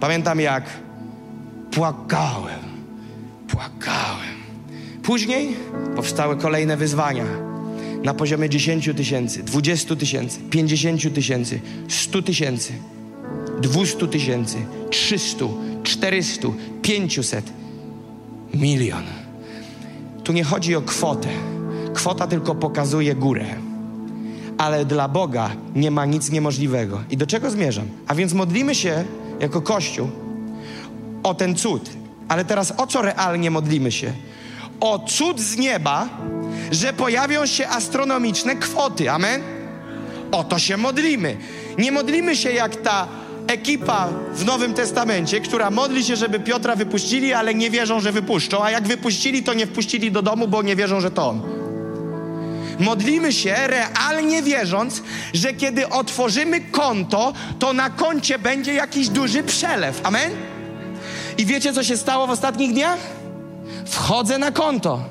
Pamiętam 0.00 0.40
jak 0.40 0.64
płakałem, 1.70 2.60
płakałem. 3.48 4.36
Później 5.02 5.56
powstały 5.96 6.36
kolejne 6.36 6.76
wyzwania 6.76 7.24
na 8.04 8.14
poziomie 8.14 8.48
10 8.48 8.90
tysięcy, 8.96 9.42
20 9.42 9.96
tysięcy, 9.96 10.40
50 10.50 11.14
tysięcy, 11.14 11.60
100 11.88 12.22
tysięcy, 12.22 12.72
200 13.60 14.06
tysięcy, 14.06 14.56
300, 14.90 15.44
400, 15.82 16.48
500, 16.82 17.52
milion. 18.54 19.02
Tu 20.24 20.32
nie 20.32 20.44
chodzi 20.44 20.76
o 20.76 20.82
kwotę. 20.82 21.28
Kwota 21.94 22.26
tylko 22.26 22.54
pokazuje 22.54 23.14
górę. 23.14 23.65
Ale 24.58 24.84
dla 24.84 25.08
Boga 25.08 25.50
nie 25.74 25.90
ma 25.90 26.06
nic 26.06 26.30
niemożliwego. 26.30 27.00
I 27.10 27.16
do 27.16 27.26
czego 27.26 27.50
zmierzam? 27.50 27.86
A 28.06 28.14
więc 28.14 28.32
modlimy 28.32 28.74
się 28.74 29.04
jako 29.40 29.62
Kościół 29.62 30.08
o 31.22 31.34
ten 31.34 31.54
cud. 31.54 31.90
Ale 32.28 32.44
teraz 32.44 32.72
o 32.76 32.86
co 32.86 33.02
realnie 33.02 33.50
modlimy 33.50 33.92
się? 33.92 34.12
O 34.80 34.98
cud 34.98 35.40
z 35.40 35.56
nieba, 35.56 36.08
że 36.72 36.92
pojawią 36.92 37.46
się 37.46 37.68
astronomiczne 37.68 38.56
kwoty. 38.56 39.10
Amen? 39.10 39.42
O 40.32 40.44
to 40.44 40.58
się 40.58 40.76
modlimy. 40.76 41.36
Nie 41.78 41.92
modlimy 41.92 42.36
się 42.36 42.50
jak 42.50 42.76
ta 42.76 43.08
ekipa 43.46 44.08
w 44.34 44.44
Nowym 44.44 44.74
Testamencie, 44.74 45.40
która 45.40 45.70
modli 45.70 46.04
się, 46.04 46.16
żeby 46.16 46.40
Piotra 46.40 46.76
wypuścili, 46.76 47.32
ale 47.32 47.54
nie 47.54 47.70
wierzą, 47.70 48.00
że 48.00 48.12
wypuszczą, 48.12 48.64
a 48.64 48.70
jak 48.70 48.88
wypuścili, 48.88 49.42
to 49.42 49.54
nie 49.54 49.66
wpuścili 49.66 50.12
do 50.12 50.22
domu, 50.22 50.48
bo 50.48 50.62
nie 50.62 50.76
wierzą, 50.76 51.00
że 51.00 51.10
to 51.10 51.28
on. 51.28 51.55
Modlimy 52.78 53.32
się 53.32 53.56
realnie 53.66 54.42
wierząc, 54.42 55.02
że 55.34 55.52
kiedy 55.54 55.88
otworzymy 55.88 56.60
konto, 56.60 57.32
to 57.58 57.72
na 57.72 57.90
koncie 57.90 58.38
będzie 58.38 58.74
jakiś 58.74 59.08
duży 59.08 59.42
przelew. 59.42 60.00
Amen? 60.02 60.30
I 61.38 61.46
wiecie, 61.46 61.72
co 61.72 61.84
się 61.84 61.96
stało 61.96 62.26
w 62.26 62.30
ostatnich 62.30 62.72
dniach? 62.72 62.98
Wchodzę 63.86 64.38
na 64.38 64.52
konto 64.52 65.04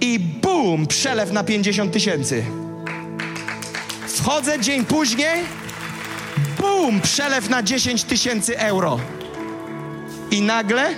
i 0.00 0.18
bum, 0.18 0.86
przelew 0.86 1.32
na 1.32 1.44
50 1.44 1.92
tysięcy. 1.92 2.44
Wchodzę 4.06 4.60
dzień 4.60 4.84
później, 4.84 5.42
bum, 6.58 7.00
przelew 7.00 7.48
na 7.48 7.62
10 7.62 8.04
tysięcy 8.04 8.58
euro. 8.58 9.00
I 10.30 10.42
nagle 10.42 10.94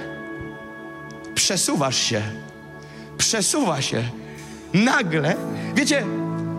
przesuwasz 1.35 1.99
się. 1.99 2.23
Przesuwa 3.19 3.83
się. 3.83 4.03
Nagle, 4.75 5.37
wiecie, 5.75 6.05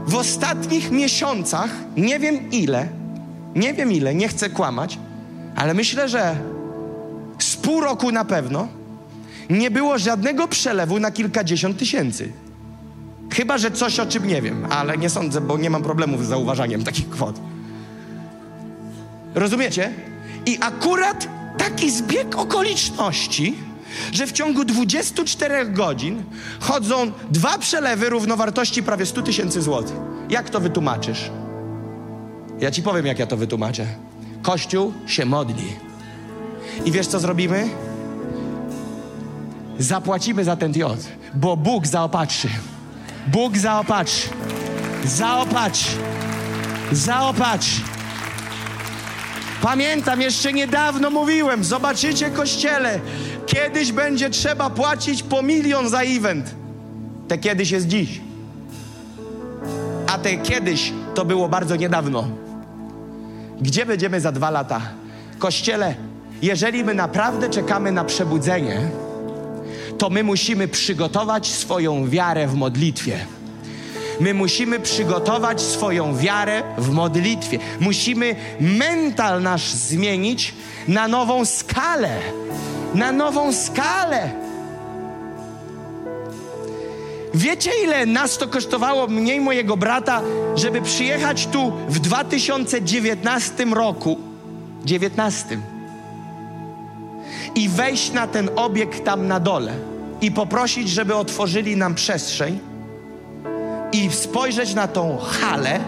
w 0.06 0.16
ostatnich 0.16 0.92
miesiącach, 0.92 1.70
nie 1.98 2.20
wiem 2.20 2.52
ile, 2.52 2.88
nie 3.56 3.74
wiem 3.74 3.92
ile, 3.92 4.16
nie 4.16 4.28
chcę 4.28 4.50
kłamać, 4.50 5.00
ale 5.56 5.74
myślę, 5.74 6.10
że 6.10 6.36
z 7.40 7.56
pół 7.56 7.82
roku 7.82 8.12
na 8.12 8.26
pewno 8.26 8.68
nie 9.50 9.72
było 9.72 9.98
żadnego 9.98 10.48
przelewu 10.48 11.00
na 11.00 11.12
kilkadziesiąt 11.12 11.78
tysięcy. 11.78 12.32
Chyba, 13.34 13.58
że 13.58 13.72
coś 13.72 14.00
o 14.00 14.06
czym 14.06 14.28
nie 14.28 14.42
wiem, 14.42 14.68
ale 14.70 14.98
nie 14.98 15.10
sądzę, 15.10 15.42
bo 15.42 15.58
nie 15.58 15.70
mam 15.70 15.84
problemów 15.84 16.26
z 16.26 16.30
zauważaniem 16.30 16.84
takich 16.84 17.10
kwot. 17.10 17.40
Rozumiecie? 19.36 19.92
I 20.46 20.58
akurat 20.62 21.28
taki 21.58 21.92
zbieg 21.92 22.36
okoliczności, 22.36 23.56
że 24.12 24.28
w 24.28 24.32
ciągu 24.32 24.66
24 24.66 25.66
godzin 25.66 26.24
chodzą 26.60 27.12
dwa 27.32 27.58
przelewy 27.58 28.10
równowartości 28.10 28.84
prawie 28.84 29.06
100 29.06 29.22
tysięcy 29.22 29.62
złotych. 29.62 29.96
Jak 30.30 30.50
to 30.50 30.60
wytłumaczysz? 30.60 31.32
Ja 32.60 32.72
ci 32.72 32.82
powiem, 32.84 33.06
jak 33.06 33.20
ja 33.20 33.28
to 33.28 33.38
wytłumaczę. 33.38 33.86
Kościół 34.42 34.94
się 35.08 35.26
modli. 35.26 35.66
I 36.86 36.92
wiesz, 36.92 37.08
co 37.08 37.20
zrobimy? 37.20 37.70
Zapłacimy 39.80 40.44
za 40.44 40.56
ten 40.56 40.72
diod, 40.72 41.00
bo 41.34 41.58
Bóg 41.58 41.88
zaopatrzy. 41.88 42.50
Bóg 43.28 43.58
zaopatrzy. 43.58 44.30
Zaopatrzy. 45.06 45.92
Zaopatrzy. 46.92 47.82
Pamiętam, 49.62 50.22
jeszcze 50.22 50.54
niedawno 50.54 51.10
mówiłem, 51.10 51.64
zobaczycie 51.64 52.30
kościele, 52.30 53.00
kiedyś 53.46 53.92
będzie 53.92 54.30
trzeba 54.30 54.70
płacić 54.70 55.24
po 55.24 55.44
milion 55.44 55.90
za 55.90 56.02
event. 56.02 56.56
Te 57.28 57.38
kiedyś 57.38 57.72
jest 57.72 57.88
dziś. 57.88 58.22
A 60.08 60.18
te 60.18 60.38
kiedyś 60.38 60.94
to 61.16 61.26
było 61.26 61.50
bardzo 61.50 61.76
niedawno. 61.76 62.28
Gdzie 63.62 63.86
będziemy 63.86 64.22
za 64.22 64.32
dwa 64.32 64.50
lata? 64.50 64.82
Kościele, 65.40 65.96
jeżeli 66.42 66.84
my 66.84 66.94
naprawdę 66.94 67.50
czekamy 67.50 67.92
na 67.92 68.04
przebudzenie, 68.04 68.82
to 69.98 70.10
my 70.10 70.24
musimy 70.24 70.68
przygotować 70.68 71.48
swoją 71.48 72.10
wiarę 72.10 72.48
w 72.48 72.56
modlitwie. 72.56 73.18
My 74.20 74.34
musimy 74.34 74.80
przygotować 74.80 75.62
swoją 75.62 76.18
wiarę 76.18 76.64
w 76.78 76.90
modlitwie. 76.90 77.60
Musimy 77.80 78.36
mental 78.60 79.42
nasz 79.42 79.74
zmienić 79.74 80.54
na 80.88 81.08
nową 81.08 81.46
skalę. 81.46 82.20
Na 82.94 83.12
nową 83.12 83.54
skalę. 83.54 84.30
Wiecie, 87.34 87.72
ile 87.84 88.06
nas 88.06 88.38
to 88.38 88.48
kosztowało, 88.48 89.08
mniej 89.08 89.42
mojego 89.42 89.78
brata, 89.78 90.22
żeby 90.56 90.82
przyjechać 90.82 91.48
tu 91.48 91.72
w 91.88 92.00
2019 92.00 93.66
roku? 93.66 94.18
19. 94.86 95.58
i 97.56 97.70
wejść 97.70 98.12
na 98.12 98.28
ten 98.28 98.50
obiekt 98.56 99.04
tam 99.04 99.28
na 99.28 99.40
dole 99.40 99.74
i 100.22 100.32
poprosić, 100.32 100.90
żeby 100.90 101.16
otworzyli 101.16 101.78
nam 101.78 101.96
przestrzeń 101.96 102.60
i 103.92 104.10
spojrzeć 104.12 104.74
na 104.74 104.88
tą 104.88 105.18
halę 105.18 105.80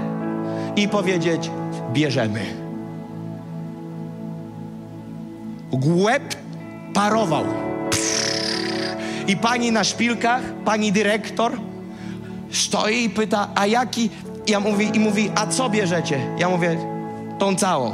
i 0.76 0.88
powiedzieć: 0.88 1.52
bierzemy. 1.94 2.46
Łeb 5.86 6.35
parował. 6.96 7.46
I 9.28 9.38
pani 9.38 9.72
na 9.72 9.84
szpilkach, 9.84 10.42
pani 10.66 10.92
dyrektor, 10.92 11.52
stoi 12.52 13.04
i 13.04 13.10
pyta, 13.10 13.48
a 13.56 13.66
jaki? 13.66 14.10
Ja 14.48 14.60
mówię, 14.60 14.86
I 14.86 15.00
mówi, 15.00 15.32
a 15.36 15.48
co 15.48 15.70
bierzecie? 15.70 16.20
Ja 16.38 16.50
mówię, 16.50 16.78
tą 17.40 17.56
całą. 17.56 17.92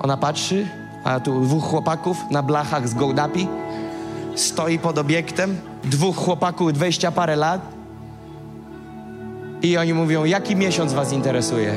Ona 0.00 0.16
patrzy, 0.16 0.68
a 1.04 1.20
tu 1.20 1.40
dwóch 1.40 1.64
chłopaków 1.64 2.16
na 2.30 2.42
blachach 2.42 2.88
z 2.88 2.94
gołdapi 2.94 3.48
stoi 4.34 4.78
pod 4.78 4.98
obiektem, 4.98 5.60
dwóch 5.84 6.16
chłopaków, 6.16 6.72
dwadzieścia 6.72 7.12
parę 7.12 7.36
lat 7.36 7.60
i 9.62 9.76
oni 9.76 9.94
mówią, 9.94 10.24
jaki 10.24 10.56
miesiąc 10.56 10.92
was 10.92 11.12
interesuje? 11.12 11.74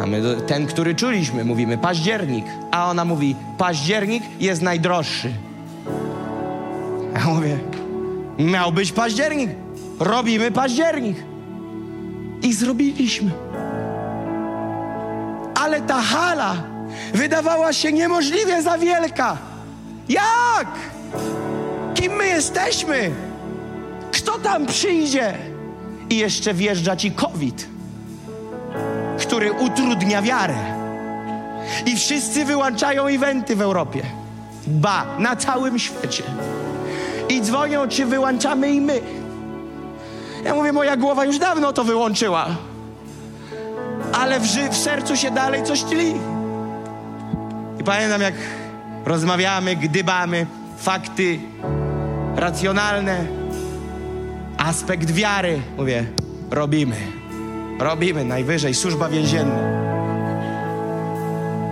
A 0.00 0.06
my, 0.06 0.36
ten, 0.46 0.66
który 0.66 0.94
czuliśmy, 0.94 1.44
mówimy 1.44 1.78
październik. 1.78 2.44
A 2.70 2.90
ona 2.90 3.04
mówi, 3.04 3.36
październik 3.58 4.22
jest 4.40 4.62
najdroższy. 4.62 5.32
Ja 7.14 7.24
mówię, 7.24 7.58
miał 8.38 8.72
być 8.72 8.92
październik. 8.92 9.50
Robimy 10.00 10.50
październik. 10.50 11.16
I 12.42 12.52
zrobiliśmy. 12.52 13.30
Ale 15.54 15.80
ta 15.80 16.02
hala 16.02 16.56
wydawała 17.14 17.72
się 17.72 17.92
niemożliwie 17.92 18.62
za 18.62 18.78
wielka. 18.78 19.36
Jak? 20.08 20.68
Kim 21.94 22.12
my 22.12 22.26
jesteśmy? 22.26 23.10
Kto 24.12 24.38
tam 24.38 24.66
przyjdzie? 24.66 25.34
I 26.10 26.16
jeszcze 26.16 26.54
wjeżdża 26.54 26.96
ci 26.96 27.10
COVID, 27.10 27.68
który 29.18 29.52
utrudnia 29.52 30.22
wiarę. 30.22 30.54
I 31.86 31.96
wszyscy 31.96 32.44
wyłączają 32.44 33.06
eventy 33.06 33.56
w 33.56 33.62
Europie. 33.62 34.02
Ba, 34.66 35.06
na 35.18 35.36
całym 35.36 35.78
świecie. 35.78 36.22
I 37.28 37.40
dzwonią, 37.40 37.88
czy 37.88 38.06
wyłączamy 38.06 38.70
i 38.70 38.80
my. 38.80 39.00
Ja 40.44 40.54
mówię, 40.54 40.72
moja 40.72 40.96
głowa 40.96 41.24
już 41.24 41.38
dawno 41.38 41.72
to 41.72 41.84
wyłączyła. 41.84 42.46
Ale 44.12 44.40
w, 44.40 44.46
w 44.70 44.76
sercu 44.76 45.16
się 45.16 45.30
dalej 45.30 45.62
coś 45.62 45.82
tli. 45.82 46.14
I 47.80 47.84
pamiętam, 47.84 48.20
jak 48.20 48.34
rozmawiamy, 49.04 49.76
gdybamy, 49.76 50.46
fakty 50.78 51.38
racjonalne, 52.36 53.24
aspekt 54.58 55.10
wiary. 55.10 55.60
Mówię, 55.76 56.06
robimy. 56.50 57.17
Robimy 57.78 58.24
najwyżej, 58.24 58.74
służba 58.74 59.08
więzienna. 59.08 59.58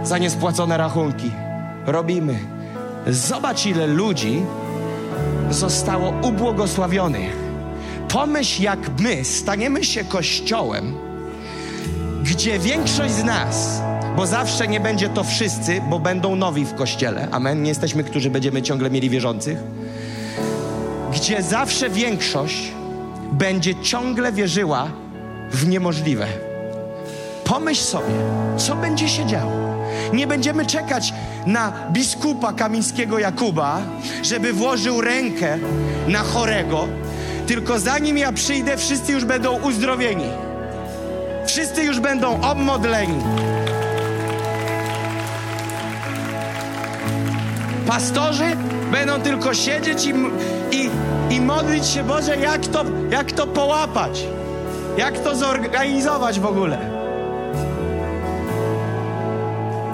Za 0.02 0.18
niespłacone 0.18 0.76
rachunki. 0.76 1.30
Robimy. 1.86 2.38
Zobacz, 3.06 3.66
ile 3.66 3.86
ludzi 3.86 4.42
zostało 5.50 6.12
ubłogosławionych. 6.22 7.36
Pomyśl, 8.08 8.62
jak 8.62 8.78
my 9.00 9.24
staniemy 9.24 9.84
się 9.84 10.04
kościołem, 10.04 10.94
gdzie 12.22 12.58
większość 12.58 13.14
z 13.14 13.24
nas, 13.24 13.82
bo 14.16 14.26
zawsze 14.26 14.68
nie 14.68 14.80
będzie 14.80 15.08
to 15.08 15.24
wszyscy, 15.24 15.80
bo 15.90 15.98
będą 15.98 16.36
nowi 16.36 16.64
w 16.64 16.74
kościele. 16.74 17.28
Amen. 17.30 17.62
Nie 17.62 17.68
jesteśmy, 17.68 18.04
którzy 18.04 18.30
będziemy 18.30 18.62
ciągle 18.62 18.90
mieli 18.90 19.10
wierzących. 19.10 19.58
Gdzie 21.12 21.42
zawsze 21.42 21.90
większość 21.90 22.72
będzie 23.32 23.74
ciągle 23.74 24.32
wierzyła 24.32 24.88
w 25.50 25.68
niemożliwe. 25.68 26.26
Pomyśl 27.44 27.82
sobie, 27.82 28.14
co 28.56 28.76
będzie 28.76 29.08
się 29.08 29.26
działo. 29.26 29.52
Nie 30.12 30.26
będziemy 30.26 30.66
czekać 30.66 31.12
na 31.46 31.72
biskupa 31.92 32.52
kamińskiego 32.52 33.18
Jakuba, 33.18 33.82
żeby 34.22 34.52
włożył 34.52 35.00
rękę 35.00 35.58
na 36.08 36.18
chorego, 36.18 36.88
tylko 37.46 37.78
zanim 37.78 38.18
ja 38.18 38.32
przyjdę, 38.32 38.76
wszyscy 38.76 39.12
już 39.12 39.24
będą 39.24 39.60
uzdrowieni. 39.60 40.26
Wszyscy 41.46 41.82
już 41.82 42.00
będą 42.00 42.40
obmodleni. 42.40 43.20
Pastorzy 47.86 48.56
będą 48.92 49.20
tylko 49.20 49.54
siedzieć 49.54 50.06
i, 50.06 50.14
i, 50.76 50.90
i 51.30 51.40
modlić 51.40 51.86
się, 51.86 52.04
Boże, 52.04 52.36
jak 52.36 52.66
to, 52.66 52.84
jak 53.10 53.32
to 53.32 53.46
połapać? 53.46 54.24
Jak 54.96 55.18
to 55.18 55.36
zorganizować 55.36 56.40
w 56.40 56.46
ogóle? 56.46 56.78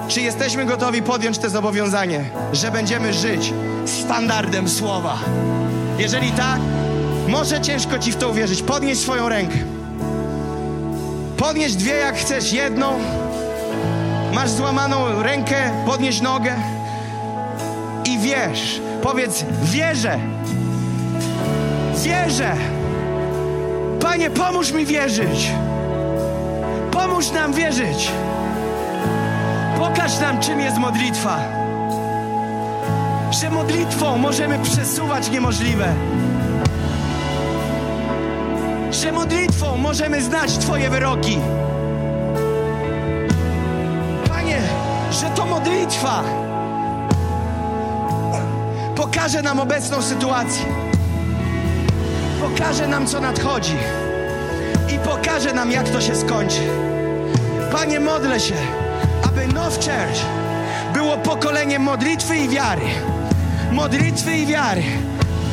Czy 0.07 0.21
jesteśmy 0.21 0.65
gotowi 0.65 1.01
podjąć 1.01 1.37
to 1.37 1.49
zobowiązanie, 1.49 2.25
że 2.53 2.71
będziemy 2.71 3.13
żyć 3.13 3.53
standardem 3.85 4.69
słowa? 4.69 5.17
Jeżeli 5.99 6.31
tak, 6.31 6.59
może 7.27 7.61
ciężko 7.61 7.99
ci 7.99 8.11
w 8.11 8.15
to 8.15 8.29
uwierzyć. 8.29 8.61
Podnieś 8.61 8.99
swoją 8.99 9.29
rękę. 9.29 9.57
Podnieś 11.37 11.73
dwie, 11.73 11.93
jak 11.93 12.15
chcesz, 12.15 12.53
jedną. 12.53 12.99
Masz 14.33 14.49
złamaną 14.49 15.23
rękę, 15.23 15.71
podnieś 15.85 16.21
nogę 16.21 16.55
i 18.05 18.19
wierz. 18.19 18.81
Powiedz, 19.01 19.45
wierzę. 19.63 20.19
Wierzę. 22.03 22.72
Panie, 24.03 24.29
pomóż 24.29 24.71
mi 24.71 24.85
wierzyć. 24.85 25.51
Pomóż 26.91 27.31
nam 27.31 27.53
wierzyć. 27.53 28.11
Pokaż 29.77 30.19
nam, 30.19 30.39
czym 30.39 30.59
jest 30.59 30.77
modlitwa. 30.77 31.39
Że 33.31 33.49
modlitwą 33.49 34.17
możemy 34.17 34.59
przesuwać 34.59 35.29
niemożliwe. 35.29 35.93
Że 38.91 39.11
modlitwą 39.11 39.77
możemy 39.77 40.21
znać 40.21 40.57
Twoje 40.57 40.89
wyroki. 40.89 41.39
Panie, 44.29 44.61
że 45.11 45.25
to 45.35 45.45
modlitwa 45.45 46.23
pokaże 48.95 49.41
nam 49.41 49.59
obecną 49.59 50.01
sytuację. 50.01 50.92
Pokaże 52.53 52.87
nam, 52.87 53.07
co 53.07 53.21
nadchodzi. 53.21 53.75
I 54.95 54.99
pokaże 54.99 55.53
nam, 55.53 55.71
jak 55.71 55.89
to 55.89 56.01
się 56.01 56.15
skończy. 56.15 56.61
Panie, 57.71 57.99
modlę 57.99 58.39
się, 58.39 58.55
aby 59.23 59.47
Now 59.47 59.73
Church 59.73 60.25
było 60.93 61.17
pokoleniem 61.17 61.81
modlitwy 61.81 62.37
i 62.37 62.49
wiary. 62.49 62.81
Modlitwy 63.71 64.37
i 64.37 64.45
wiary. 64.45 64.83